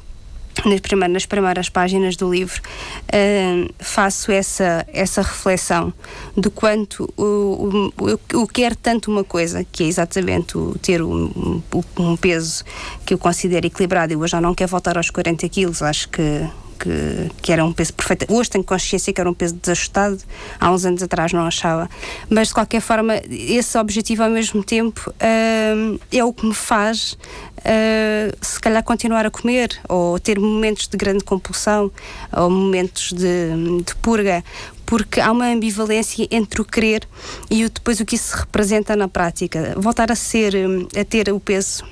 nas 0.65 0.81
primeiras, 0.81 1.13
nas 1.13 1.27
primeiras 1.27 1.69
páginas 1.69 2.17
do 2.17 2.33
livro, 2.33 2.63
uh, 2.63 3.75
faço 3.79 4.31
essa, 4.33 4.87
essa 4.93 5.23
reflexão 5.23 5.93
do 6.37 6.51
quanto 6.51 7.13
o, 7.17 7.93
o, 7.99 8.09
eu, 8.09 8.21
eu 8.33 8.47
quero 8.47 8.77
tanto 8.77 9.11
uma 9.11 9.25
coisa, 9.25 9.65
que 9.65 9.83
é 9.83 9.87
exatamente 9.87 10.57
o, 10.57 10.77
ter 10.81 11.03
um, 11.03 11.61
um 11.99 12.17
peso 12.17 12.65
que 13.05 13.13
eu 13.13 13.19
considero 13.19 13.67
equilibrado. 13.67 14.13
Eu 14.13 14.27
já 14.27 14.41
não 14.41 14.55
quero 14.55 14.71
voltar 14.71 14.97
aos 14.97 15.11
40 15.11 15.49
quilos, 15.49 15.83
acho 15.83 16.09
que 16.09 16.49
que, 16.79 17.31
que 17.43 17.53
era 17.53 17.65
um 17.65 17.73
peso 17.73 17.93
perfeito. 17.95 18.27
Hoje 18.33 18.51
tenho 18.51 18.65
consciência 18.65 19.13
que 19.13 19.21
era 19.21 19.29
um 19.29 19.35
peso 19.35 19.55
desajustado, 19.55 20.19
há 20.61 20.71
uns 20.71 20.85
anos 20.85 21.03
atrás 21.03 21.33
não 21.33 21.47
achava. 21.47 21.89
Mas 22.29 22.49
de 22.49 22.55
qualquer 22.55 22.81
forma, 22.81 23.15
esse 23.31 23.77
objetivo 23.79 24.23
ao 24.23 24.31
mesmo 24.31 24.63
tempo 24.63 25.11
uh, 25.11 26.01
é 26.13 26.25
o 26.25 26.33
que 26.33 26.47
me 26.47 26.55
faz 26.55 27.17
uh, 27.59 28.37
se 28.41 28.61
calhar 28.61 28.83
continuar 28.83 29.27
a 29.27 29.31
comer 29.31 29.79
ou 29.89 30.19
ter 30.19 30.39
momentos 30.39 30.89
de 30.89 30.97
grande 30.97 31.25
compulsão 31.25 31.91
ou 32.33 32.51
momentos 32.51 33.13
de, 33.13 33.83
de 33.85 33.95
purga 33.97 34.45
porque 34.87 35.21
há 35.21 35.33
uma 35.33 35.47
ambivalência 35.47 36.29
entre 36.31 36.61
o 36.61 36.65
querer 36.65 37.07
e 37.51 37.65
o, 37.65 37.69
depois 37.69 37.99
o 37.99 38.05
que 38.07 38.15
isso 38.15 38.37
representa 38.37 38.95
na 38.95 39.09
prática. 39.09 39.75
Voltar 39.77 40.13
a 40.13 40.15
ser, 40.15 40.55
a 40.99 41.05
ter 41.05 41.31
o 41.33 41.41
peso 41.41 41.85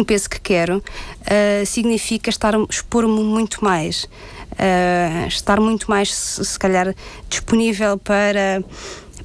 o 0.00 0.04
peso 0.04 0.28
que 0.28 0.40
quero. 0.40 0.78
Uh, 0.78 1.66
significa 1.66 2.30
estar 2.30 2.54
expor-me 2.68 3.22
muito 3.22 3.64
mais. 3.64 4.04
Uh, 4.52 5.26
estar 5.28 5.60
muito 5.60 5.90
mais 5.90 6.14
se, 6.14 6.58
calhar 6.58 6.94
disponível 7.28 7.98
para 7.98 8.62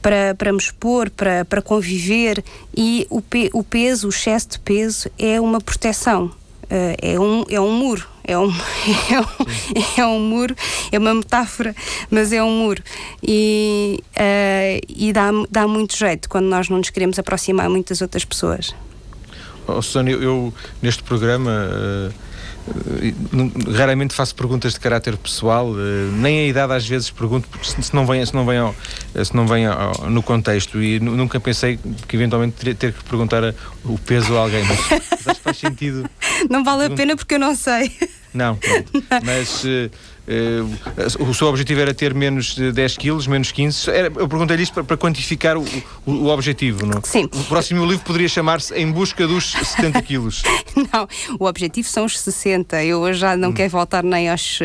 para, 0.01 0.35
para 0.35 0.53
me 0.53 0.59
expor, 0.59 1.09
para, 1.09 1.43
para 1.43 1.61
conviver. 1.61 2.43
E 2.75 3.05
o, 3.09 3.21
pe, 3.21 3.49
o 3.53 3.63
peso, 3.63 4.07
o 4.07 4.09
excesso 4.09 4.49
de 4.49 4.59
peso 4.59 5.09
é 5.17 5.39
uma 5.41 5.59
proteção. 5.59 6.31
Uh, 6.65 6.95
é, 7.01 7.19
um, 7.19 7.43
é 7.49 7.59
um 7.59 7.71
muro. 7.71 8.07
É 8.23 8.37
um, 8.37 8.51
é, 9.09 9.19
um, 9.21 10.01
é 10.01 10.05
um 10.05 10.19
muro, 10.19 10.55
é 10.91 10.99
uma 10.99 11.13
metáfora, 11.13 11.73
mas 12.11 12.33
é 12.33 12.43
um 12.43 12.51
muro. 12.51 12.83
E, 13.23 14.03
uh, 14.17 14.85
e 14.87 15.13
dá, 15.13 15.29
dá 15.49 15.65
muito 15.65 15.95
jeito 15.95 16.27
quando 16.27 16.45
nós 16.45 16.67
não 16.67 16.77
nos 16.77 16.89
queremos 16.89 17.17
aproximar 17.17 17.69
muitas 17.69 18.01
outras 18.01 18.25
pessoas. 18.25 18.75
Oh, 19.67 19.81
Susana, 19.81 20.09
eu, 20.09 20.21
eu, 20.21 20.53
neste 20.81 21.03
programa 21.03 21.51
uh, 21.51 22.13
uh, 22.69 23.71
raramente 23.73 24.13
faço 24.13 24.33
perguntas 24.33 24.73
de 24.73 24.79
caráter 24.79 25.17
pessoal, 25.17 25.71
uh, 25.71 26.11
nem 26.13 26.39
a 26.39 26.47
idade 26.47 26.73
às 26.73 26.87
vezes 26.87 27.09
pergunto, 27.09 27.47
porque 27.49 27.67
se, 27.67 27.81
se 27.81 27.93
não 27.93 28.05
vem, 28.05 28.25
se 28.25 28.33
não 28.33 28.45
vem, 28.45 28.57
ao, 28.57 28.75
se 29.23 29.35
não 29.35 29.45
vem 29.45 29.65
ao, 29.65 30.09
no 30.09 30.23
contexto 30.23 30.81
e 30.81 30.99
nunca 30.99 31.39
pensei 31.39 31.77
que 32.07 32.15
eventualmente 32.15 32.55
ter, 32.55 32.75
ter 32.75 32.93
que 32.93 33.03
perguntar 33.03 33.43
a, 33.43 33.53
o 33.83 33.97
peso 33.99 34.35
a 34.37 34.41
alguém, 34.41 34.63
mas, 34.63 34.79
mas 34.89 35.27
acho 35.27 35.35
que 35.35 35.43
faz 35.43 35.57
sentido. 35.57 36.09
Não 36.49 36.63
vale 36.63 36.85
a 36.85 36.89
pena 36.89 37.15
porque 37.15 37.35
eu 37.35 37.39
não 37.39 37.55
sei. 37.55 37.91
Não, 38.33 38.57
mas 39.25 39.63
o 41.19 41.33
seu 41.33 41.47
objetivo 41.47 41.79
era 41.79 41.93
ter 41.93 42.13
menos 42.13 42.55
de 42.55 42.71
10 42.71 42.97
quilos, 42.97 43.27
menos 43.27 43.51
15. 43.51 43.89
Era, 43.89 44.07
eu 44.07 44.27
perguntei-lhe 44.27 44.63
isto 44.63 44.73
para, 44.73 44.83
para 44.83 44.97
quantificar 44.97 45.57
o, 45.57 45.65
o, 46.05 46.11
o, 46.11 46.27
objetivo, 46.27 46.85
não? 46.85 47.01
Sim. 47.03 47.29
O 47.33 47.43
próximo 47.45 47.85
livro 47.85 48.03
poderia 48.03 48.27
chamar-se 48.27 48.73
Em 48.75 48.91
Busca 48.91 49.25
dos 49.25 49.51
70 49.51 50.01
quilos. 50.01 50.43
não, 50.75 51.07
o 51.39 51.45
objetivo 51.45 51.87
são 51.87 52.05
os 52.05 52.19
60. 52.19 52.83
Eu 52.83 52.99
hoje 52.99 53.19
já 53.19 53.37
não 53.37 53.49
hum. 53.49 53.53
quero 53.53 53.69
voltar 53.69 54.03
nem 54.03 54.29
aos, 54.29 54.59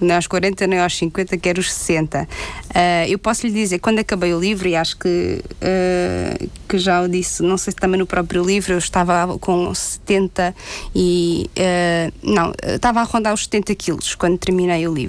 nem 0.00 0.14
aos 0.14 0.26
40, 0.26 0.66
nem 0.66 0.78
aos 0.78 0.96
50, 0.96 1.36
quero 1.38 1.60
os 1.60 1.72
60. 1.72 2.22
Uh, 2.22 3.08
eu 3.08 3.18
posso 3.18 3.46
lhe 3.46 3.52
dizer, 3.52 3.80
quando 3.80 3.98
acabei 3.98 4.32
o 4.32 4.38
livro, 4.38 4.68
e 4.68 4.76
acho 4.76 4.96
que, 4.96 5.42
uh, 5.42 6.50
que 6.68 6.78
já 6.78 7.02
o 7.02 7.08
disse, 7.08 7.42
não 7.42 7.58
sei 7.58 7.72
se 7.72 7.76
também 7.76 7.98
no 7.98 8.06
próprio 8.06 8.44
livro, 8.44 8.72
eu 8.72 8.78
estava 8.78 9.36
com 9.38 9.74
70 9.74 10.54
e. 10.94 11.50
Uh, 11.58 12.12
não, 12.22 12.52
estava 12.62 13.00
a 13.00 13.02
rondar 13.02 13.34
os 13.34 13.44
70 13.44 13.74
quilos 13.74 14.14
quando 14.14 14.38
terminei 14.38 14.86
o 14.86 14.94
livro. 14.94 14.99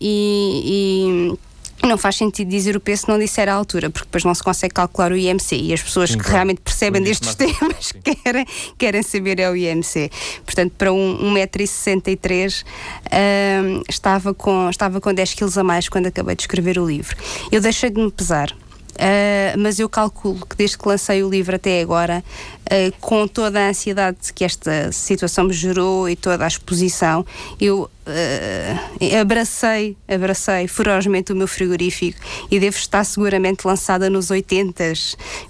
E, 0.00 1.32
e 1.32 1.38
não 1.86 1.96
faz 1.96 2.16
sentido 2.16 2.48
dizer 2.48 2.76
o 2.76 2.80
peso 2.80 3.02
se 3.02 3.08
não 3.08 3.18
disser 3.18 3.48
a 3.48 3.52
altura, 3.52 3.90
porque 3.90 4.06
depois 4.06 4.24
não 4.24 4.34
se 4.34 4.42
consegue 4.42 4.74
calcular 4.74 5.12
o 5.12 5.16
IMC 5.16 5.56
e 5.56 5.72
as 5.72 5.82
pessoas 5.82 6.10
Sim, 6.10 6.18
que 6.18 6.28
realmente 6.28 6.60
percebem 6.60 7.02
destes 7.02 7.34
temas 7.34 7.92
querem, 8.24 8.46
querem 8.76 9.02
saber 9.02 9.38
é 9.40 9.50
o 9.50 9.56
IMC. 9.56 10.10
Portanto, 10.44 10.72
para 10.76 10.92
um, 10.92 11.34
1,63m 11.34 12.62
uh, 12.62 13.84
estava, 13.88 14.34
com, 14.34 14.68
estava 14.68 15.00
com 15.00 15.12
10 15.12 15.34
kg 15.34 15.58
a 15.58 15.64
mais 15.64 15.88
quando 15.88 16.06
acabei 16.06 16.34
de 16.34 16.42
escrever 16.42 16.78
o 16.78 16.86
livro. 16.86 17.16
Eu 17.50 17.60
deixei 17.60 17.90
de 17.90 18.00
me 18.00 18.10
pesar. 18.10 18.54
Uh, 18.96 19.58
mas 19.58 19.78
eu 19.78 19.90
calculo 19.90 20.46
que 20.46 20.56
desde 20.56 20.78
que 20.78 20.88
lancei 20.88 21.22
o 21.22 21.28
livro 21.28 21.54
até 21.54 21.82
agora, 21.82 22.24
uh, 22.64 22.92
com 22.98 23.28
toda 23.28 23.60
a 23.60 23.68
ansiedade 23.68 24.32
que 24.34 24.42
esta 24.42 24.90
situação 24.90 25.44
me 25.44 25.52
gerou 25.52 26.08
e 26.08 26.16
toda 26.16 26.42
a 26.42 26.48
exposição, 26.48 27.24
eu 27.60 27.90
uh, 28.06 29.20
abracei, 29.20 29.96
abracei 30.08 30.66
ferozmente 30.66 31.30
o 31.30 31.36
meu 31.36 31.46
frigorífico 31.46 32.18
e 32.50 32.58
devo 32.58 32.76
estar 32.76 33.04
seguramente 33.04 33.66
lançada 33.66 34.08
nos 34.08 34.30
80. 34.30 34.82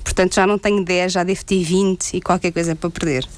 Portanto, 0.03 0.35
já 0.35 0.45
não 0.45 0.59
tenho 0.59 0.85
10, 0.85 1.13
já 1.13 1.23
devo 1.23 1.45
ter 1.45 1.63
20 1.63 2.15
e 2.15 2.21
qualquer 2.21 2.51
coisa 2.51 2.75
para 2.75 2.91
perder. 2.91 3.29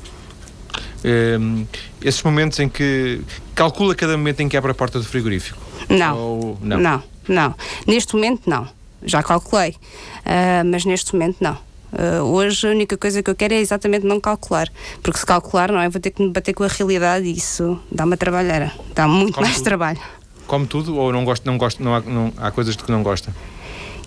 Um, 1.04 1.66
esses 2.02 2.22
momentos 2.22 2.58
em 2.60 2.68
que 2.68 3.20
calcula 3.54 3.94
cada 3.94 4.16
momento 4.16 4.40
em 4.40 4.48
que 4.48 4.56
abre 4.56 4.70
a 4.70 4.74
porta 4.74 4.98
do 4.98 5.04
frigorífico? 5.04 5.60
Não, 5.88 6.18
Ou, 6.18 6.58
não, 6.62 6.78
não, 6.78 7.02
não. 7.28 7.54
Neste 7.86 8.14
momento 8.14 8.48
não 8.48 8.77
já 9.02 9.22
calculei, 9.22 9.70
uh, 9.70 10.64
mas 10.64 10.84
neste 10.84 11.14
momento 11.14 11.36
não. 11.40 11.56
Uh, 11.90 12.22
hoje 12.22 12.68
a 12.68 12.70
única 12.70 12.98
coisa 12.98 13.22
que 13.22 13.30
eu 13.30 13.34
quero 13.34 13.54
é 13.54 13.58
exatamente 13.58 14.04
não 14.04 14.20
calcular, 14.20 14.68
porque 15.02 15.18
se 15.18 15.24
calcular, 15.24 15.72
não 15.72 15.80
é? 15.80 15.88
Vou 15.88 16.00
ter 16.00 16.10
que 16.10 16.22
me 16.22 16.30
bater 16.30 16.52
com 16.52 16.62
a 16.64 16.68
realidade 16.68 17.26
e 17.26 17.32
isso 17.32 17.80
dá-me 17.90 18.16
trabalheira, 18.16 18.72
dá 18.94 19.08
muito 19.08 19.34
Como 19.34 19.46
mais 19.46 19.56
tudo. 19.56 19.64
trabalho. 19.64 19.98
Come 20.46 20.66
tudo 20.66 20.96
ou 20.96 21.12
não 21.12 21.24
gosta, 21.24 21.50
não 21.50 21.56
gosta, 21.56 21.82
não 21.82 21.94
há, 21.94 22.00
não, 22.00 22.32
há 22.36 22.50
coisas 22.50 22.76
de 22.76 22.82
que 22.82 22.90
não 22.90 23.02
gosta? 23.02 23.34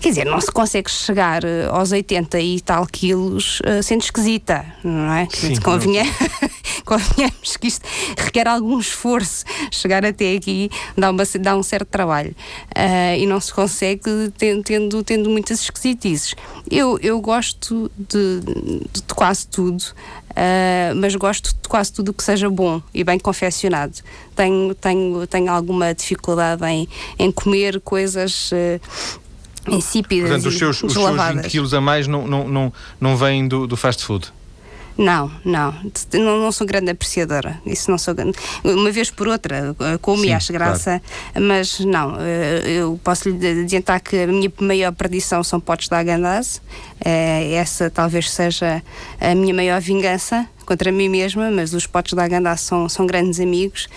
Quer 0.02 0.10
dizer, 0.10 0.26
não 0.26 0.42
se 0.42 0.52
consegue 0.52 0.90
chegar 0.90 1.44
eh, 1.44 1.68
aos 1.70 1.92
80 1.92 2.40
e 2.40 2.60
tal 2.60 2.88
quilos 2.88 3.60
uh, 3.60 3.84
sendo 3.84 4.02
esquisita, 4.02 4.66
não 4.84 5.14
é? 5.14 5.28
Sim, 5.30 5.56
convinha, 5.62 6.04
convenhamos 6.84 7.56
que 7.56 7.68
isto 7.68 7.86
requer 8.18 8.48
algum 8.48 8.80
esforço. 8.80 9.46
Chegar 9.70 10.04
até 10.04 10.36
aqui 10.36 10.72
dá, 10.98 11.12
uma, 11.12 11.24
dá 11.40 11.56
um 11.56 11.62
certo 11.62 11.88
trabalho. 11.88 12.36
Uh, 12.76 13.16
e 13.20 13.28
não 13.28 13.40
se 13.40 13.54
consegue 13.54 14.34
tendo, 14.40 15.04
tendo 15.04 15.30
muitas 15.30 15.62
esquisitices. 15.62 16.34
Eu, 16.70 16.98
eu 17.00 17.22
gosto 17.22 17.92
de, 17.96 18.40
de, 18.40 18.80
de 18.92 19.14
quase 19.14 19.46
tudo. 19.46 19.84
Uh, 20.32 20.96
mas 20.96 21.14
gosto 21.16 21.54
de 21.62 21.68
quase 21.68 21.92
tudo 21.92 22.14
que 22.14 22.24
seja 22.24 22.50
bom 22.50 22.82
e 22.94 23.04
bem 23.04 23.20
confeccionado. 23.20 23.94
Tenho, 24.36 24.74
tenho, 24.74 25.28
tenho 25.28 25.52
alguma 25.52 25.94
dificuldade 25.94 26.64
em, 26.66 26.88
em 27.20 27.32
comer 27.32 27.82
coisas 27.82 28.50
uh, 28.52 28.82
insípidas 29.68 30.30
Portanto, 30.30 30.48
os 30.48 30.58
seus, 30.58 30.84
os 30.84 30.94
seus 30.94 31.34
20 31.34 31.48
quilos 31.48 31.74
a 31.74 31.82
mais 31.82 32.08
não, 32.08 32.28
não, 32.28 32.48
não, 32.48 32.74
não 33.00 33.18
vêm 33.18 33.48
do, 33.48 33.68
do 33.68 33.78
fast 33.78 34.04
food? 34.04 34.32
Não, 34.98 35.32
não, 35.46 35.74
não, 36.14 36.42
não 36.42 36.52
sou 36.52 36.68
grande 36.68 36.92
apreciadora. 36.92 37.60
Isso 37.66 37.90
não 37.90 37.98
sou 37.98 38.14
grande. 38.14 38.38
Uma 38.64 38.92
vez 38.92 39.10
por 39.10 39.28
outra, 39.28 39.76
eh, 39.80 39.98
como 40.02 40.24
e 40.26 40.32
acho 40.32 40.52
graça, 40.52 41.02
claro. 41.34 41.48
mas 41.48 41.80
não, 41.80 42.18
eh, 42.20 42.64
eu 42.66 43.00
posso 43.04 43.30
lhe 43.30 43.62
adiantar 43.62 44.02
que 44.02 44.24
a 44.24 44.28
minha 44.28 44.52
maior 44.60 44.92
perdição 44.92 45.44
são 45.44 45.60
potes 45.60 45.88
da 45.88 45.98
Agandaz. 45.98 46.62
Eh, 47.04 47.54
essa 47.54 47.90
talvez 47.90 48.30
seja 48.30 48.84
a 49.20 49.34
minha 49.34 49.54
maior 49.54 49.80
vingança 49.80 50.46
contra 50.66 50.92
mim 50.92 51.10
mesma, 51.10 51.50
mas 51.50 51.74
os 51.74 51.88
potes 51.88 52.14
da 52.14 52.24
Agandaz 52.24 52.62
são, 52.62 52.88
são 52.88 53.08
grandes 53.08 53.40
amigos. 53.40 53.88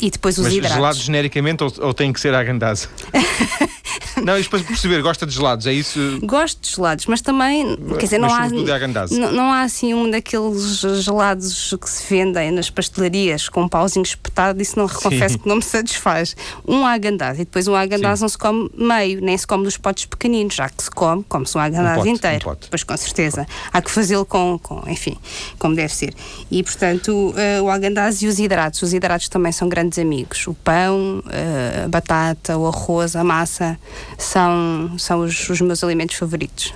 E 0.00 0.10
depois 0.10 0.38
os 0.38 0.44
mas 0.44 0.54
hidratos. 0.54 0.76
gelado 0.76 0.98
genericamente 0.98 1.62
ou, 1.62 1.72
ou 1.80 1.94
tem 1.94 2.12
que 2.12 2.20
ser 2.20 2.34
a 2.34 2.40
Agandaz? 2.40 2.88
Não, 4.22 4.38
isto 4.38 4.50
para 4.50 4.60
perceber, 4.60 5.02
gosta 5.02 5.26
de 5.26 5.34
gelados, 5.34 5.66
é 5.66 5.72
isso? 5.72 6.18
Gosto 6.22 6.60
de 6.60 6.74
gelados, 6.74 7.06
mas 7.06 7.20
também, 7.20 7.76
quer 7.98 8.04
dizer, 8.04 8.18
não 8.18 8.32
há, 8.32 8.48
não, 8.48 9.32
não, 9.32 9.52
há 9.52 9.62
assim 9.62 9.94
um 9.94 10.10
daqueles 10.10 10.80
gelados 11.02 11.74
que 11.80 11.88
se 11.88 12.02
vendem 12.08 12.50
nas 12.50 12.70
pastelarias 12.70 13.48
com 13.48 13.62
um 13.62 13.68
pauzinho 13.68 14.02
espetado, 14.02 14.60
isso 14.60 14.78
não 14.78 14.88
confesso 14.88 15.38
que 15.38 15.48
não 15.48 15.56
me 15.56 15.62
satisfaz. 15.62 16.36
Um 16.66 16.84
agandaz 16.84 17.36
e 17.38 17.44
depois 17.44 17.68
um 17.68 17.74
agandaz 17.74 18.20
não 18.20 18.28
se 18.28 18.36
come 18.36 18.70
meio, 18.76 19.20
nem 19.20 19.36
se 19.36 19.46
come 19.46 19.64
dos 19.64 19.76
potes 19.76 20.04
pequeninos, 20.06 20.54
já 20.54 20.68
que 20.68 20.82
se 20.82 20.90
come, 20.90 21.24
come-se 21.28 21.56
um 21.56 21.60
agandaz 21.60 22.02
um 22.02 22.06
inteiro. 22.06 22.50
Um 22.50 22.56
pois 22.68 22.82
com 22.82 22.96
certeza. 22.96 23.46
Há 23.72 23.80
que 23.80 23.90
fazê-lo 23.90 24.24
com, 24.24 24.58
com, 24.62 24.82
enfim, 24.88 25.16
como 25.58 25.74
deve 25.74 25.94
ser. 25.94 26.14
E 26.50 26.62
portanto, 26.62 27.10
uh, 27.10 27.62
o 27.62 27.70
agandaz 27.70 28.22
e 28.22 28.26
os 28.26 28.38
hidratos. 28.38 28.82
Os 28.82 28.92
hidratos 28.92 29.28
também 29.28 29.52
são 29.52 29.68
grandes 29.68 29.98
amigos. 29.98 30.46
O 30.46 30.54
pão, 30.54 31.20
uh, 31.20 31.84
a 31.84 31.88
batata, 31.88 32.56
o 32.56 32.66
arroz, 32.66 33.16
a 33.16 33.24
massa 33.24 33.77
são, 34.16 34.98
são 34.98 35.20
os, 35.20 35.48
os 35.48 35.60
meus 35.60 35.82
alimentos 35.82 36.16
favoritos. 36.16 36.72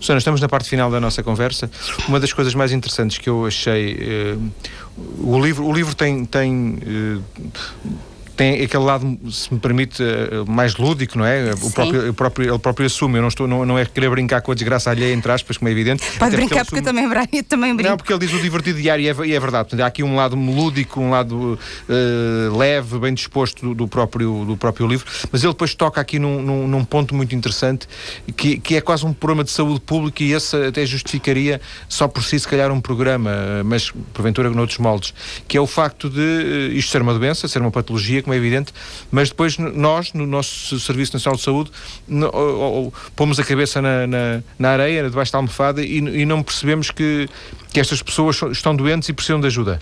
Susana, 0.00 0.18
estamos 0.18 0.40
na 0.40 0.48
parte 0.48 0.68
final 0.68 0.90
da 0.90 0.98
nossa 0.98 1.22
conversa. 1.22 1.70
Uma 2.08 2.18
das 2.18 2.32
coisas 2.32 2.54
mais 2.54 2.72
interessantes 2.72 3.18
que 3.18 3.28
eu 3.28 3.44
achei. 3.44 4.38
Uh, 4.38 4.50
o 5.18 5.38
livro, 5.38 5.66
o 5.66 5.72
livro 5.72 5.94
tem. 5.94 6.24
tem 6.24 6.78
uh, 6.78 7.22
tem 8.40 8.62
aquele 8.62 8.84
lado, 8.84 9.18
se 9.30 9.52
me 9.52 9.60
permite, 9.60 10.02
eh, 10.02 10.44
mais 10.48 10.74
lúdico, 10.76 11.18
não 11.18 11.26
é? 11.26 11.52
O 11.60 11.70
próprio, 11.70 12.08
o 12.08 12.14
próprio, 12.14 12.50
ele 12.50 12.58
próprio 12.58 12.86
assume, 12.86 13.18
eu 13.18 13.20
não, 13.20 13.28
estou, 13.28 13.46
não, 13.46 13.66
não 13.66 13.78
é 13.78 13.84
querer 13.84 14.08
brincar 14.08 14.40
com 14.40 14.50
a 14.50 14.54
desgraça 14.54 14.88
alheia, 14.88 15.12
entre 15.12 15.30
aspas, 15.30 15.58
como 15.58 15.68
é 15.68 15.72
evidente. 15.72 16.02
Pode 16.18 16.36
brincar 16.36 16.64
porque, 16.64 16.80
porque 16.80 16.88
assume... 16.88 17.04
eu 17.04 17.10
também, 17.10 17.28
eu 17.34 17.44
também 17.44 17.76
brinco. 17.76 17.90
Não, 17.90 17.96
porque 17.98 18.10
ele 18.10 18.20
diz 18.20 18.32
o 18.32 18.40
divertido 18.40 18.80
diário 18.80 19.04
e 19.04 19.08
é, 19.10 19.26
e 19.26 19.34
é 19.34 19.38
verdade. 19.40 19.64
Portanto, 19.64 19.80
há 19.82 19.86
aqui 19.86 20.02
um 20.02 20.16
lado 20.16 20.36
lúdico, 20.36 21.02
um 21.02 21.10
lado 21.10 21.58
uh, 21.86 22.56
leve, 22.56 22.98
bem 22.98 23.12
disposto 23.12 23.60
do, 23.60 23.74
do, 23.74 23.86
próprio, 23.86 24.46
do 24.46 24.56
próprio 24.56 24.86
livro, 24.86 25.06
mas 25.30 25.44
ele 25.44 25.52
depois 25.52 25.74
toca 25.74 26.00
aqui 26.00 26.18
num, 26.18 26.40
num, 26.40 26.66
num, 26.66 26.82
ponto 26.82 27.14
muito 27.14 27.34
interessante, 27.34 27.86
que, 28.34 28.58
que 28.58 28.74
é 28.74 28.80
quase 28.80 29.04
um 29.04 29.12
problema 29.12 29.44
de 29.44 29.50
saúde 29.50 29.80
pública 29.80 30.24
e 30.24 30.32
esse 30.32 30.56
até 30.56 30.86
justificaria 30.86 31.60
só 31.90 32.08
por 32.08 32.24
si, 32.24 32.40
se 32.40 32.48
calhar, 32.48 32.72
um 32.72 32.80
programa, 32.80 33.30
mas 33.66 33.92
porventura 34.14 34.48
noutros 34.48 34.78
moldes, 34.78 35.12
que 35.46 35.58
é 35.58 35.60
o 35.60 35.66
facto 35.66 36.08
de 36.08 36.70
isto 36.72 36.90
ser 36.90 37.02
uma 37.02 37.12
doença, 37.12 37.46
ser 37.46 37.60
uma 37.60 37.70
patologia, 37.70 38.22
como 38.30 38.34
é 38.34 38.36
evidente, 38.36 38.72
mas 39.10 39.30
depois 39.30 39.58
nós, 39.58 40.12
no 40.12 40.24
nosso 40.26 40.78
Serviço 40.78 41.14
Nacional 41.14 41.36
de 41.36 41.42
Saúde, 41.42 41.70
no, 42.06 42.30
ou, 42.32 42.84
ou, 42.84 42.94
pomos 43.16 43.40
a 43.40 43.44
cabeça 43.44 43.82
na, 43.82 44.06
na, 44.06 44.42
na 44.58 44.70
areia, 44.70 45.02
debaixo 45.10 45.32
da 45.32 45.38
almofada, 45.38 45.82
e, 45.82 45.98
e 45.98 46.24
não 46.24 46.42
percebemos 46.42 46.90
que, 46.92 47.28
que 47.72 47.80
estas 47.80 48.00
pessoas 48.00 48.40
estão 48.52 48.74
doentes 48.76 49.08
e 49.08 49.12
precisam 49.12 49.40
de 49.40 49.48
ajuda. 49.48 49.80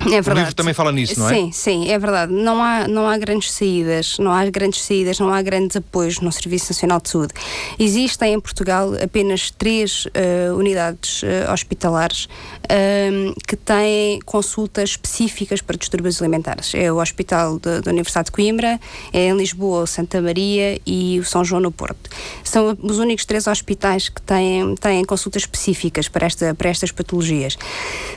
É 0.00 0.20
verdade. 0.22 0.30
O 0.30 0.34
livro 0.34 0.54
também 0.54 0.74
fala 0.74 0.92
nisso, 0.92 1.18
não 1.18 1.28
é? 1.28 1.34
Sim, 1.34 1.52
sim, 1.52 1.90
é 1.90 1.98
verdade. 1.98 2.32
Não 2.32 2.62
há, 2.62 2.86
não 2.86 3.08
há 3.08 3.18
grandes 3.18 3.50
saídas, 3.50 4.18
não 4.18 4.32
há 4.32 4.44
grandes 4.48 4.82
saídas, 4.82 5.18
não 5.18 5.32
há 5.32 5.42
grandes 5.42 5.76
apoios 5.76 6.20
no 6.20 6.30
Serviço 6.30 6.72
Nacional 6.72 7.00
de 7.00 7.10
Saúde. 7.10 7.34
Existem 7.78 8.34
em 8.34 8.40
Portugal 8.40 8.92
apenas 9.02 9.50
três 9.50 10.06
uh, 10.06 10.56
unidades 10.56 11.22
uh, 11.22 11.52
hospitalares 11.52 12.24
uh, 12.24 13.34
que 13.46 13.56
têm 13.56 14.20
consultas 14.20 14.90
específicas 14.90 15.60
para 15.60 15.76
distúrbios 15.76 16.22
alimentares. 16.22 16.74
É 16.74 16.92
o 16.92 17.00
Hospital 17.00 17.58
da 17.58 17.90
Universidade 17.90 18.26
de 18.26 18.32
Coimbra, 18.32 18.80
é 19.12 19.28
em 19.28 19.36
Lisboa 19.36 19.82
o 19.82 19.86
Santa 19.86 20.20
Maria 20.20 20.80
e 20.86 21.18
o 21.18 21.24
São 21.24 21.44
João 21.44 21.60
no 21.60 21.72
Porto. 21.72 22.08
São 22.44 22.76
os 22.82 22.98
únicos 22.98 23.24
três 23.24 23.46
hospitais 23.46 24.08
que 24.08 24.22
têm, 24.22 24.74
têm 24.76 25.04
consultas 25.04 25.42
específicas 25.42 26.08
para, 26.08 26.26
esta, 26.26 26.54
para 26.54 26.68
estas 26.68 26.92
patologias. 26.92 27.56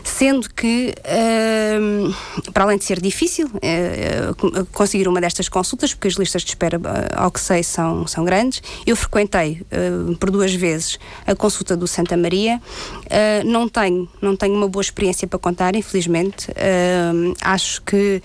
Sendo 0.03 0.49
que 0.49 0.93
para 2.53 2.63
além 2.63 2.77
de 2.77 2.85
ser 2.85 2.99
difícil 2.99 3.47
uh, 3.47 4.65
conseguir 4.71 5.07
uma 5.07 5.21
destas 5.21 5.49
consultas, 5.49 5.93
porque 5.93 6.07
as 6.07 6.15
listas 6.15 6.43
de 6.43 6.49
espera, 6.49 6.77
uh, 6.77 6.81
ao 7.15 7.31
que 7.31 7.39
sei, 7.39 7.63
são, 7.63 8.07
são 8.07 8.23
grandes, 8.23 8.61
eu 8.85 8.95
frequentei 8.95 9.61
por 10.19 10.29
duas 10.31 10.53
vezes 10.53 10.99
a 11.25 11.35
consulta 11.35 11.75
do 11.75 11.87
Santa 11.87 12.15
Maria. 12.17 12.61
não, 13.45 13.67
tenho, 13.67 14.07
não 14.21 14.35
tenho 14.35 14.55
uma 14.55 14.67
boa 14.67 14.81
experiência 14.81 15.27
para 15.27 15.39
contar, 15.39 15.75
infelizmente. 15.75 16.47
acho 17.41 17.81
que 17.83 18.21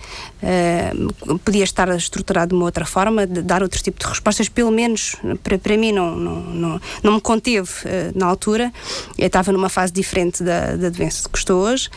podia 1.43 1.63
estar 1.63 1.89
estruturado 1.95 2.49
de 2.49 2.55
uma 2.55 2.65
outra 2.65 2.85
forma, 2.85 3.25
de 3.25 3.41
dar 3.41 3.63
outro 3.63 3.81
tipo 3.81 3.99
de 3.99 4.05
respostas, 4.05 4.49
pelo 4.49 4.71
menos 4.71 5.15
para, 5.43 5.57
para 5.57 5.77
mim 5.77 5.91
não, 5.91 6.15
não, 6.15 6.41
não, 6.41 6.81
não 7.03 7.13
me 7.13 7.21
conteve 7.21 7.71
na 8.15 8.25
altura. 8.25 8.71
Eu 9.17 9.27
estava 9.27 9.51
numa 9.51 9.69
fase 9.69 9.93
diferente 9.93 10.43
da, 10.43 10.75
da 10.75 10.89
doença 10.89 11.27
que 11.29 11.37
estou 11.37 11.61
hoje. 11.61 11.89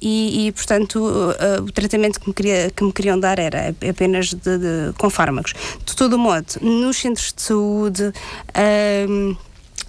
E, 0.00 0.46
e, 0.46 0.52
portanto, 0.52 0.96
uh, 0.96 1.62
o 1.62 1.72
tratamento 1.72 2.20
que 2.20 2.28
me, 2.28 2.34
queria, 2.34 2.70
que 2.70 2.84
me 2.84 2.92
queriam 2.92 3.18
dar 3.18 3.38
era 3.38 3.74
apenas 3.88 4.32
de, 4.32 4.58
de, 4.58 4.92
com 4.96 5.10
fármacos. 5.10 5.54
De 5.84 5.94
todo 5.94 6.18
modo, 6.18 6.46
nos 6.60 6.96
centros 6.96 7.32
de 7.32 7.42
saúde. 7.42 8.12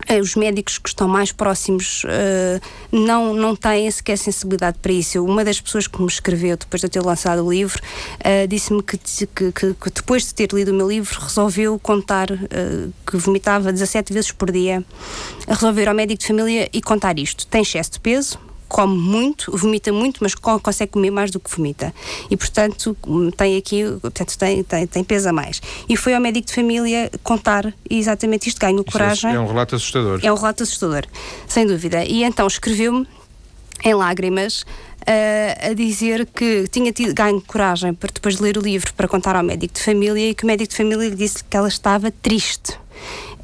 Eh, 0.08 0.20
os 0.20 0.36
médicos 0.36 0.78
que 0.78 0.90
estão 0.90 1.08
mais 1.08 1.32
próximos 1.32 2.04
uh, 2.06 2.62
não, 2.92 3.34
não 3.34 3.56
têm 3.56 3.90
sequer 3.92 4.18
sensibilidade 4.18 4.78
para 4.82 4.92
isso. 4.92 5.24
Uma 5.24 5.44
das 5.44 5.60
pessoas 5.60 5.88
que 5.88 6.02
me 6.02 6.08
escreveu 6.08 6.58
depois 6.58 6.80
de 6.80 6.88
eu 6.88 6.90
ter 6.90 7.02
lançado 7.02 7.46
o 7.46 7.52
livro 7.52 7.82
uh, 8.20 8.48
disse-me 8.48 8.82
que, 8.82 8.98
que, 8.98 9.52
que, 9.52 9.74
que, 9.74 9.90
depois 9.94 10.24
de 10.24 10.34
ter 10.34 10.52
lido 10.54 10.72
o 10.72 10.74
meu 10.74 10.90
livro 10.90 11.20
resolveu 11.20 11.78
contar 11.80 12.32
uh, 12.32 12.94
que 13.06 13.18
vomitava 13.18 13.72
17 13.72 14.14
vezes 14.14 14.32
por 14.32 14.52
dia, 14.52 14.84
resolveu 15.48 15.84
ir 15.84 15.90
ao 15.90 15.96
médico 15.96 16.22
de 16.22 16.28
família 16.28 16.70
e 16.72 16.82
contar 16.82 17.20
isto. 17.20 17.46
Tem 17.46 17.62
excesso 17.62 17.92
de 17.92 18.00
peso, 18.00 18.40
come 18.70 18.96
muito, 18.96 19.52
vomita 19.58 19.92
muito, 19.92 20.20
mas 20.22 20.36
consegue 20.36 20.92
comer 20.92 21.10
mais 21.10 21.32
do 21.32 21.40
que 21.40 21.50
vomita. 21.54 21.94
E, 22.30 22.38
portanto, 22.38 22.96
tem 23.36 23.58
aqui, 23.58 23.84
portanto, 24.00 24.38
tem, 24.38 24.64
tem, 24.64 24.88
tem 24.88 25.04
peso 25.04 25.28
a 25.28 25.34
mais. 25.34 25.60
E 25.90 25.98
foi 25.98 26.14
ao 26.14 26.22
médico 26.22 26.48
de 26.48 26.54
família 26.54 27.12
contar 27.24 27.74
exatamente 27.90 28.48
isto, 28.48 28.62
ganho 28.62 28.80
é 28.80 28.92
coragem. 28.92 29.34
É 29.34 29.40
um 29.40 29.48
relato 29.48 29.76
assustador. 29.76 30.20
É 30.24 30.32
um 30.32 30.36
relato 30.36 30.64
assustador, 30.64 31.04
sem 31.48 31.66
dúvida. 31.66 32.06
E 32.06 32.24
então 32.24 32.46
escreveu-me 32.46 33.08
em 33.84 33.94
lágrimas 33.94 34.62
uh, 34.62 35.72
a 35.72 35.74
dizer 35.74 36.28
que 36.28 36.68
tinha 36.70 36.92
tido 36.92 37.14
ganho 37.14 37.42
coragem 37.42 37.94
para 37.94 38.12
depois 38.14 38.36
de 38.36 38.44
ler 38.44 38.58
o 38.58 38.62
livro 38.62 38.94
para 38.94 39.08
contar 39.08 39.36
ao 39.36 39.44
médico 39.44 39.74
de 39.74 39.82
família 39.82 40.30
e 40.30 40.36
que 40.36 40.44
o 40.44 40.48
médico 40.48 40.70
de 40.70 40.78
família 40.78 41.10
lhe 41.10 41.16
disse 41.16 41.44
que 41.44 41.58
ela 41.58 41.68
estava 41.68 42.12
triste 42.12 42.78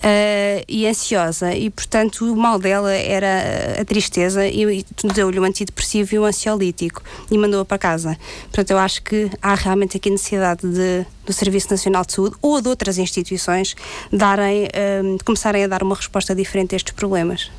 uh, 0.06 0.64
e 0.68 0.88
ansiosa 0.88 1.53
e, 1.53 1.70
portanto, 1.70 2.32
o 2.32 2.36
mal 2.36 2.60
dela 2.60 2.93
era 2.93 3.82
a 3.82 3.86
tristeza 3.86 4.47
e, 4.47 4.80
e 4.80 4.86
deu-lhe 5.14 5.39
um 5.39 5.43
antidepressivo 5.43 6.16
e 6.16 6.20
um 6.20 6.26
ansiolítico 6.26 7.01
e 7.32 7.38
mandou-a 7.38 7.66
para 7.66 7.78
casa. 7.78 8.18
Portanto, 8.43 8.72
eu 8.72 8.78
acho 8.78 9.01
que 9.01 9.30
há 9.41 9.56
realmente 9.56 9.97
aqui 9.97 10.10
necessidade 10.10 10.62
de, 10.62 11.06
do 11.26 11.34
Serviço 11.34 11.72
Nacional 11.72 12.06
de 12.06 12.14
Saúde 12.14 12.36
ou 12.41 12.62
de 12.62 12.70
outras 12.70 12.97
instituições 12.97 13.76
darem, 14.12 14.66
uh, 14.66 15.24
começarem 15.26 15.64
a 15.64 15.68
dar 15.68 15.82
uma 15.82 15.95
resposta 15.95 16.36
diferente 16.36 16.76
a 16.76 16.78
estes 16.78 16.93
problemas. 16.93 17.49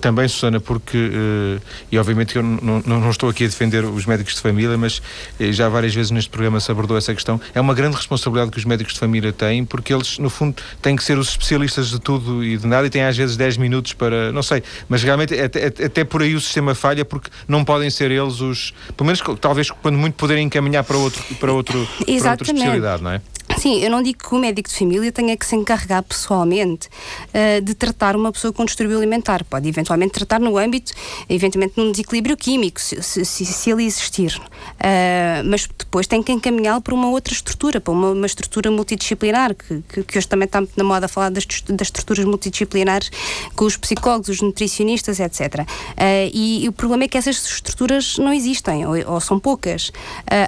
Também, 0.00 0.26
Susana, 0.28 0.60
porque, 0.60 0.96
uh, 0.96 1.60
e 1.90 1.98
obviamente 1.98 2.32
que 2.32 2.38
eu 2.38 2.42
não, 2.42 2.82
não, 2.84 3.00
não, 3.00 3.10
estou 3.10 3.28
aqui 3.28 3.44
a 3.44 3.46
defender 3.46 3.84
os 3.84 4.06
médicos 4.06 4.34
de 4.34 4.40
família, 4.40 4.76
mas 4.78 4.98
uh, 4.98 5.52
já 5.52 5.68
várias 5.68 5.94
vezes 5.94 6.10
neste 6.10 6.30
programa 6.30 6.58
se 6.60 6.70
abordou 6.70 6.96
essa 6.96 7.14
questão. 7.14 7.40
É 7.54 7.60
uma 7.60 7.74
grande 7.74 7.96
responsabilidade 7.96 8.50
que 8.50 8.58
os 8.58 8.64
médicos 8.64 8.94
de 8.94 9.00
família 9.00 9.32
têm, 9.32 9.64
porque 9.64 9.92
eles, 9.92 10.18
no 10.18 10.30
fundo, 10.30 10.56
têm 10.80 10.96
que 10.96 11.04
ser 11.04 11.18
os 11.18 11.28
especialistas 11.28 11.90
de 11.90 12.00
tudo 12.00 12.44
e 12.44 12.56
de 12.56 12.66
nada 12.66 12.86
e 12.86 12.90
têm 12.90 13.02
às 13.02 13.16
vezes 13.16 13.36
10 13.36 13.56
minutos 13.56 13.92
para. 13.92 14.32
Não 14.32 14.42
sei, 14.42 14.62
mas 14.88 15.02
realmente 15.02 15.38
até, 15.38 15.66
até 15.66 16.04
por 16.04 16.22
aí 16.22 16.34
o 16.34 16.40
sistema 16.40 16.74
falha, 16.74 17.04
porque 17.04 17.30
não 17.46 17.64
podem 17.64 17.90
ser 17.90 18.10
eles 18.10 18.40
os. 18.40 18.72
Pelo 18.96 19.06
menos, 19.06 19.22
talvez, 19.40 19.70
quando 19.70 19.98
muito, 19.98 20.14
poderem 20.14 20.46
encaminhar 20.46 20.84
para, 20.84 20.96
outro, 20.96 21.22
para, 21.36 21.52
outro, 21.52 21.86
para 21.86 22.30
outra 22.30 22.44
especialidade, 22.44 23.02
não 23.02 23.10
é? 23.10 23.20
Sim, 23.58 23.78
eu 23.82 23.90
não 23.90 24.02
digo 24.02 24.18
que 24.18 24.34
o 24.34 24.38
médico 24.38 24.68
de 24.68 24.74
família 24.74 25.12
tenha 25.12 25.36
que 25.36 25.46
se 25.46 25.54
encarregar 25.54 26.02
pessoalmente 26.02 26.88
uh, 27.28 27.60
de 27.62 27.74
tratar 27.74 28.16
uma 28.16 28.32
pessoa 28.32 28.52
com 28.52 28.64
distúrbio 28.64 28.96
alimentar. 28.96 29.44
Pode 29.44 29.68
eventualmente 29.68 30.12
tratar 30.12 30.40
no 30.40 30.58
âmbito, 30.58 30.92
eventualmente, 31.28 31.74
num 31.76 31.90
desequilíbrio 31.90 32.36
químico, 32.36 32.80
se, 32.80 33.02
se, 33.02 33.24
se 33.24 33.70
ele 33.70 33.84
existir. 33.84 34.36
Uh, 34.36 35.44
mas 35.44 35.68
depois 35.78 36.06
tem 36.06 36.22
que 36.22 36.32
encaminhá-lo 36.32 36.80
para 36.80 36.94
uma 36.94 37.08
outra 37.08 37.32
estrutura, 37.32 37.80
para 37.80 37.92
uma, 37.92 38.10
uma 38.10 38.26
estrutura 38.26 38.70
multidisciplinar, 38.70 39.54
que, 39.54 39.82
que, 39.88 40.02
que, 40.02 40.18
hoje 40.18 40.28
também 40.28 40.46
está 40.46 40.60
muito 40.60 40.76
na 40.76 40.84
moda 40.84 41.06
falar 41.06 41.30
das, 41.30 41.46
das 41.46 41.88
estruturas 41.88 42.24
multidisciplinares 42.24 43.10
com 43.54 43.64
os 43.64 43.76
psicólogos, 43.76 44.28
os 44.28 44.40
nutricionistas, 44.40 45.20
etc. 45.20 45.60
Uh, 45.60 45.64
e, 46.32 46.64
e, 46.64 46.68
o 46.68 46.72
problema 46.72 47.04
é 47.04 47.08
que 47.08 47.16
essas 47.16 47.36
estruturas 47.36 48.18
não 48.18 48.32
existem, 48.32 48.84
ou, 48.84 48.94
ou 49.14 49.20
são 49.20 49.38
poucas. 49.38 49.92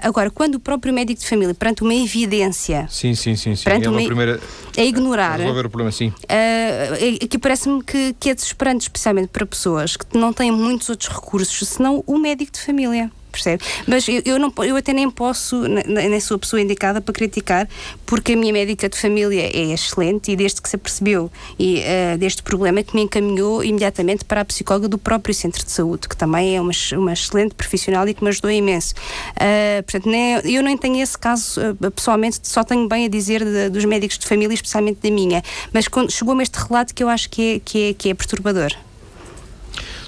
agora, 0.03 0.31
quando 0.31 0.57
o 0.57 0.61
próprio 0.61 0.93
médico 0.93 1.21
de 1.21 1.29
família, 1.29 1.55
perante 1.55 1.83
uma 1.83 1.95
evidência 1.95 2.89
Sim, 2.97 3.15
sim, 3.15 3.37
sim. 3.37 3.55
sim. 3.55 3.65
Perante 3.65 3.87
é 3.87 3.91
uma, 3.91 4.03
primeira. 4.03 4.41
A 4.75 4.83
ignorar. 4.83 5.39
resolver 5.39 5.67
o 5.67 5.69
problema, 5.69 5.93
sim. 5.93 6.09
Uh, 6.09 7.23
aqui 7.23 7.37
parece-me 7.37 7.85
que, 7.85 8.17
que 8.19 8.31
é 8.31 8.35
desesperante, 8.35 8.85
especialmente 8.85 9.29
para 9.29 9.45
pessoas 9.45 9.99
que 9.99 10.17
não 10.17 10.33
têm 10.33 10.51
muitos 10.51 10.89
outros 10.89 11.15
recursos, 11.15 11.69
senão 11.69 12.03
o 12.07 12.19
médico 12.19 12.53
de 12.53 12.61
família 12.61 13.13
percebe? 13.37 13.63
Mas 13.87 14.09
eu, 14.09 14.23
eu, 14.25 14.39
não, 14.39 14.53
eu 14.65 14.77
até 14.77 14.93
nem 14.93 15.11
posso, 15.11 15.63
nem 15.69 16.21
sou 16.21 16.37
a 16.37 16.39
pessoa 16.39 16.61
indicada 16.61 17.01
para 17.01 17.13
criticar, 17.13 17.69
porque 18.05 18.33
a 18.33 18.37
minha 18.37 18.53
médica 18.53 18.89
de 18.89 18.99
família 18.99 19.43
é 19.43 19.73
excelente 19.73 20.33
e 20.33 20.37
desde 20.37 20.61
que 20.61 20.69
se 20.69 20.77
apercebeu 20.77 21.31
e, 21.59 21.81
uh, 21.81 22.19
deste 22.19 22.43
problema 22.43 22.83
que 22.83 22.95
me 22.95 23.03
encaminhou 23.03 23.63
imediatamente 23.63 24.25
para 24.25 24.41
a 24.41 24.45
psicóloga 24.45 24.89
do 24.89 24.99
próprio 24.99 25.35
centro 25.35 25.65
de 25.65 25.71
saúde, 25.71 26.09
que 26.09 26.17
também 26.17 26.57
é 26.57 26.61
uma, 26.61 26.73
uma 26.95 27.13
excelente 27.13 27.55
profissional 27.55 28.09
e 28.09 28.15
que 28.15 28.23
me 28.23 28.31
ajudou 28.31 28.51
imenso. 28.51 28.95
Uh, 29.33 29.83
portanto, 29.83 30.09
nem, 30.09 30.35
eu 30.45 30.63
nem 30.63 30.77
tenho 30.77 31.01
esse 31.03 31.19
caso 31.19 31.61
uh, 31.61 31.91
pessoalmente, 31.91 32.41
só 32.43 32.65
tenho 32.65 32.89
bem 32.89 33.07
a 33.07 33.09
dizer 33.09 33.45
de, 33.45 33.69
dos 33.69 33.85
médicos 33.85 34.19
de 34.19 34.27
família, 34.27 34.55
especialmente 34.55 35.01
da 35.03 35.11
minha, 35.11 35.43
mas 35.73 35.87
chegou-me 36.11 36.43
este 36.43 36.57
relato 36.57 36.95
que 36.95 37.03
eu 37.03 37.09
acho 37.09 37.29
que 37.29 37.57
é, 37.57 37.61
que 37.65 37.91
é, 37.91 37.95
que 37.95 38.09
é 38.11 38.15
perturbador. 38.15 38.86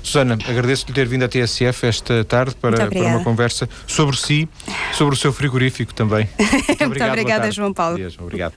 Susana, 0.09 0.39
agradeço-lhe 0.49 0.95
ter 0.95 1.07
vindo 1.07 1.25
à 1.25 1.29
TSF 1.29 1.87
esta 1.87 2.25
tarde 2.25 2.55
para, 2.55 2.87
para 2.87 2.99
uma 3.01 3.23
conversa 3.23 3.69
sobre 3.87 4.17
si, 4.17 4.49
sobre 4.95 5.15
o 5.15 5.19
seu 5.19 5.33
frigorífico 5.35 5.93
também. 5.93 6.27
Muito, 6.39 6.89
Muito 6.89 7.05
obrigada, 7.05 7.51
João 7.53 7.75
Paulo. 7.75 7.99
obrigado. 8.19 8.55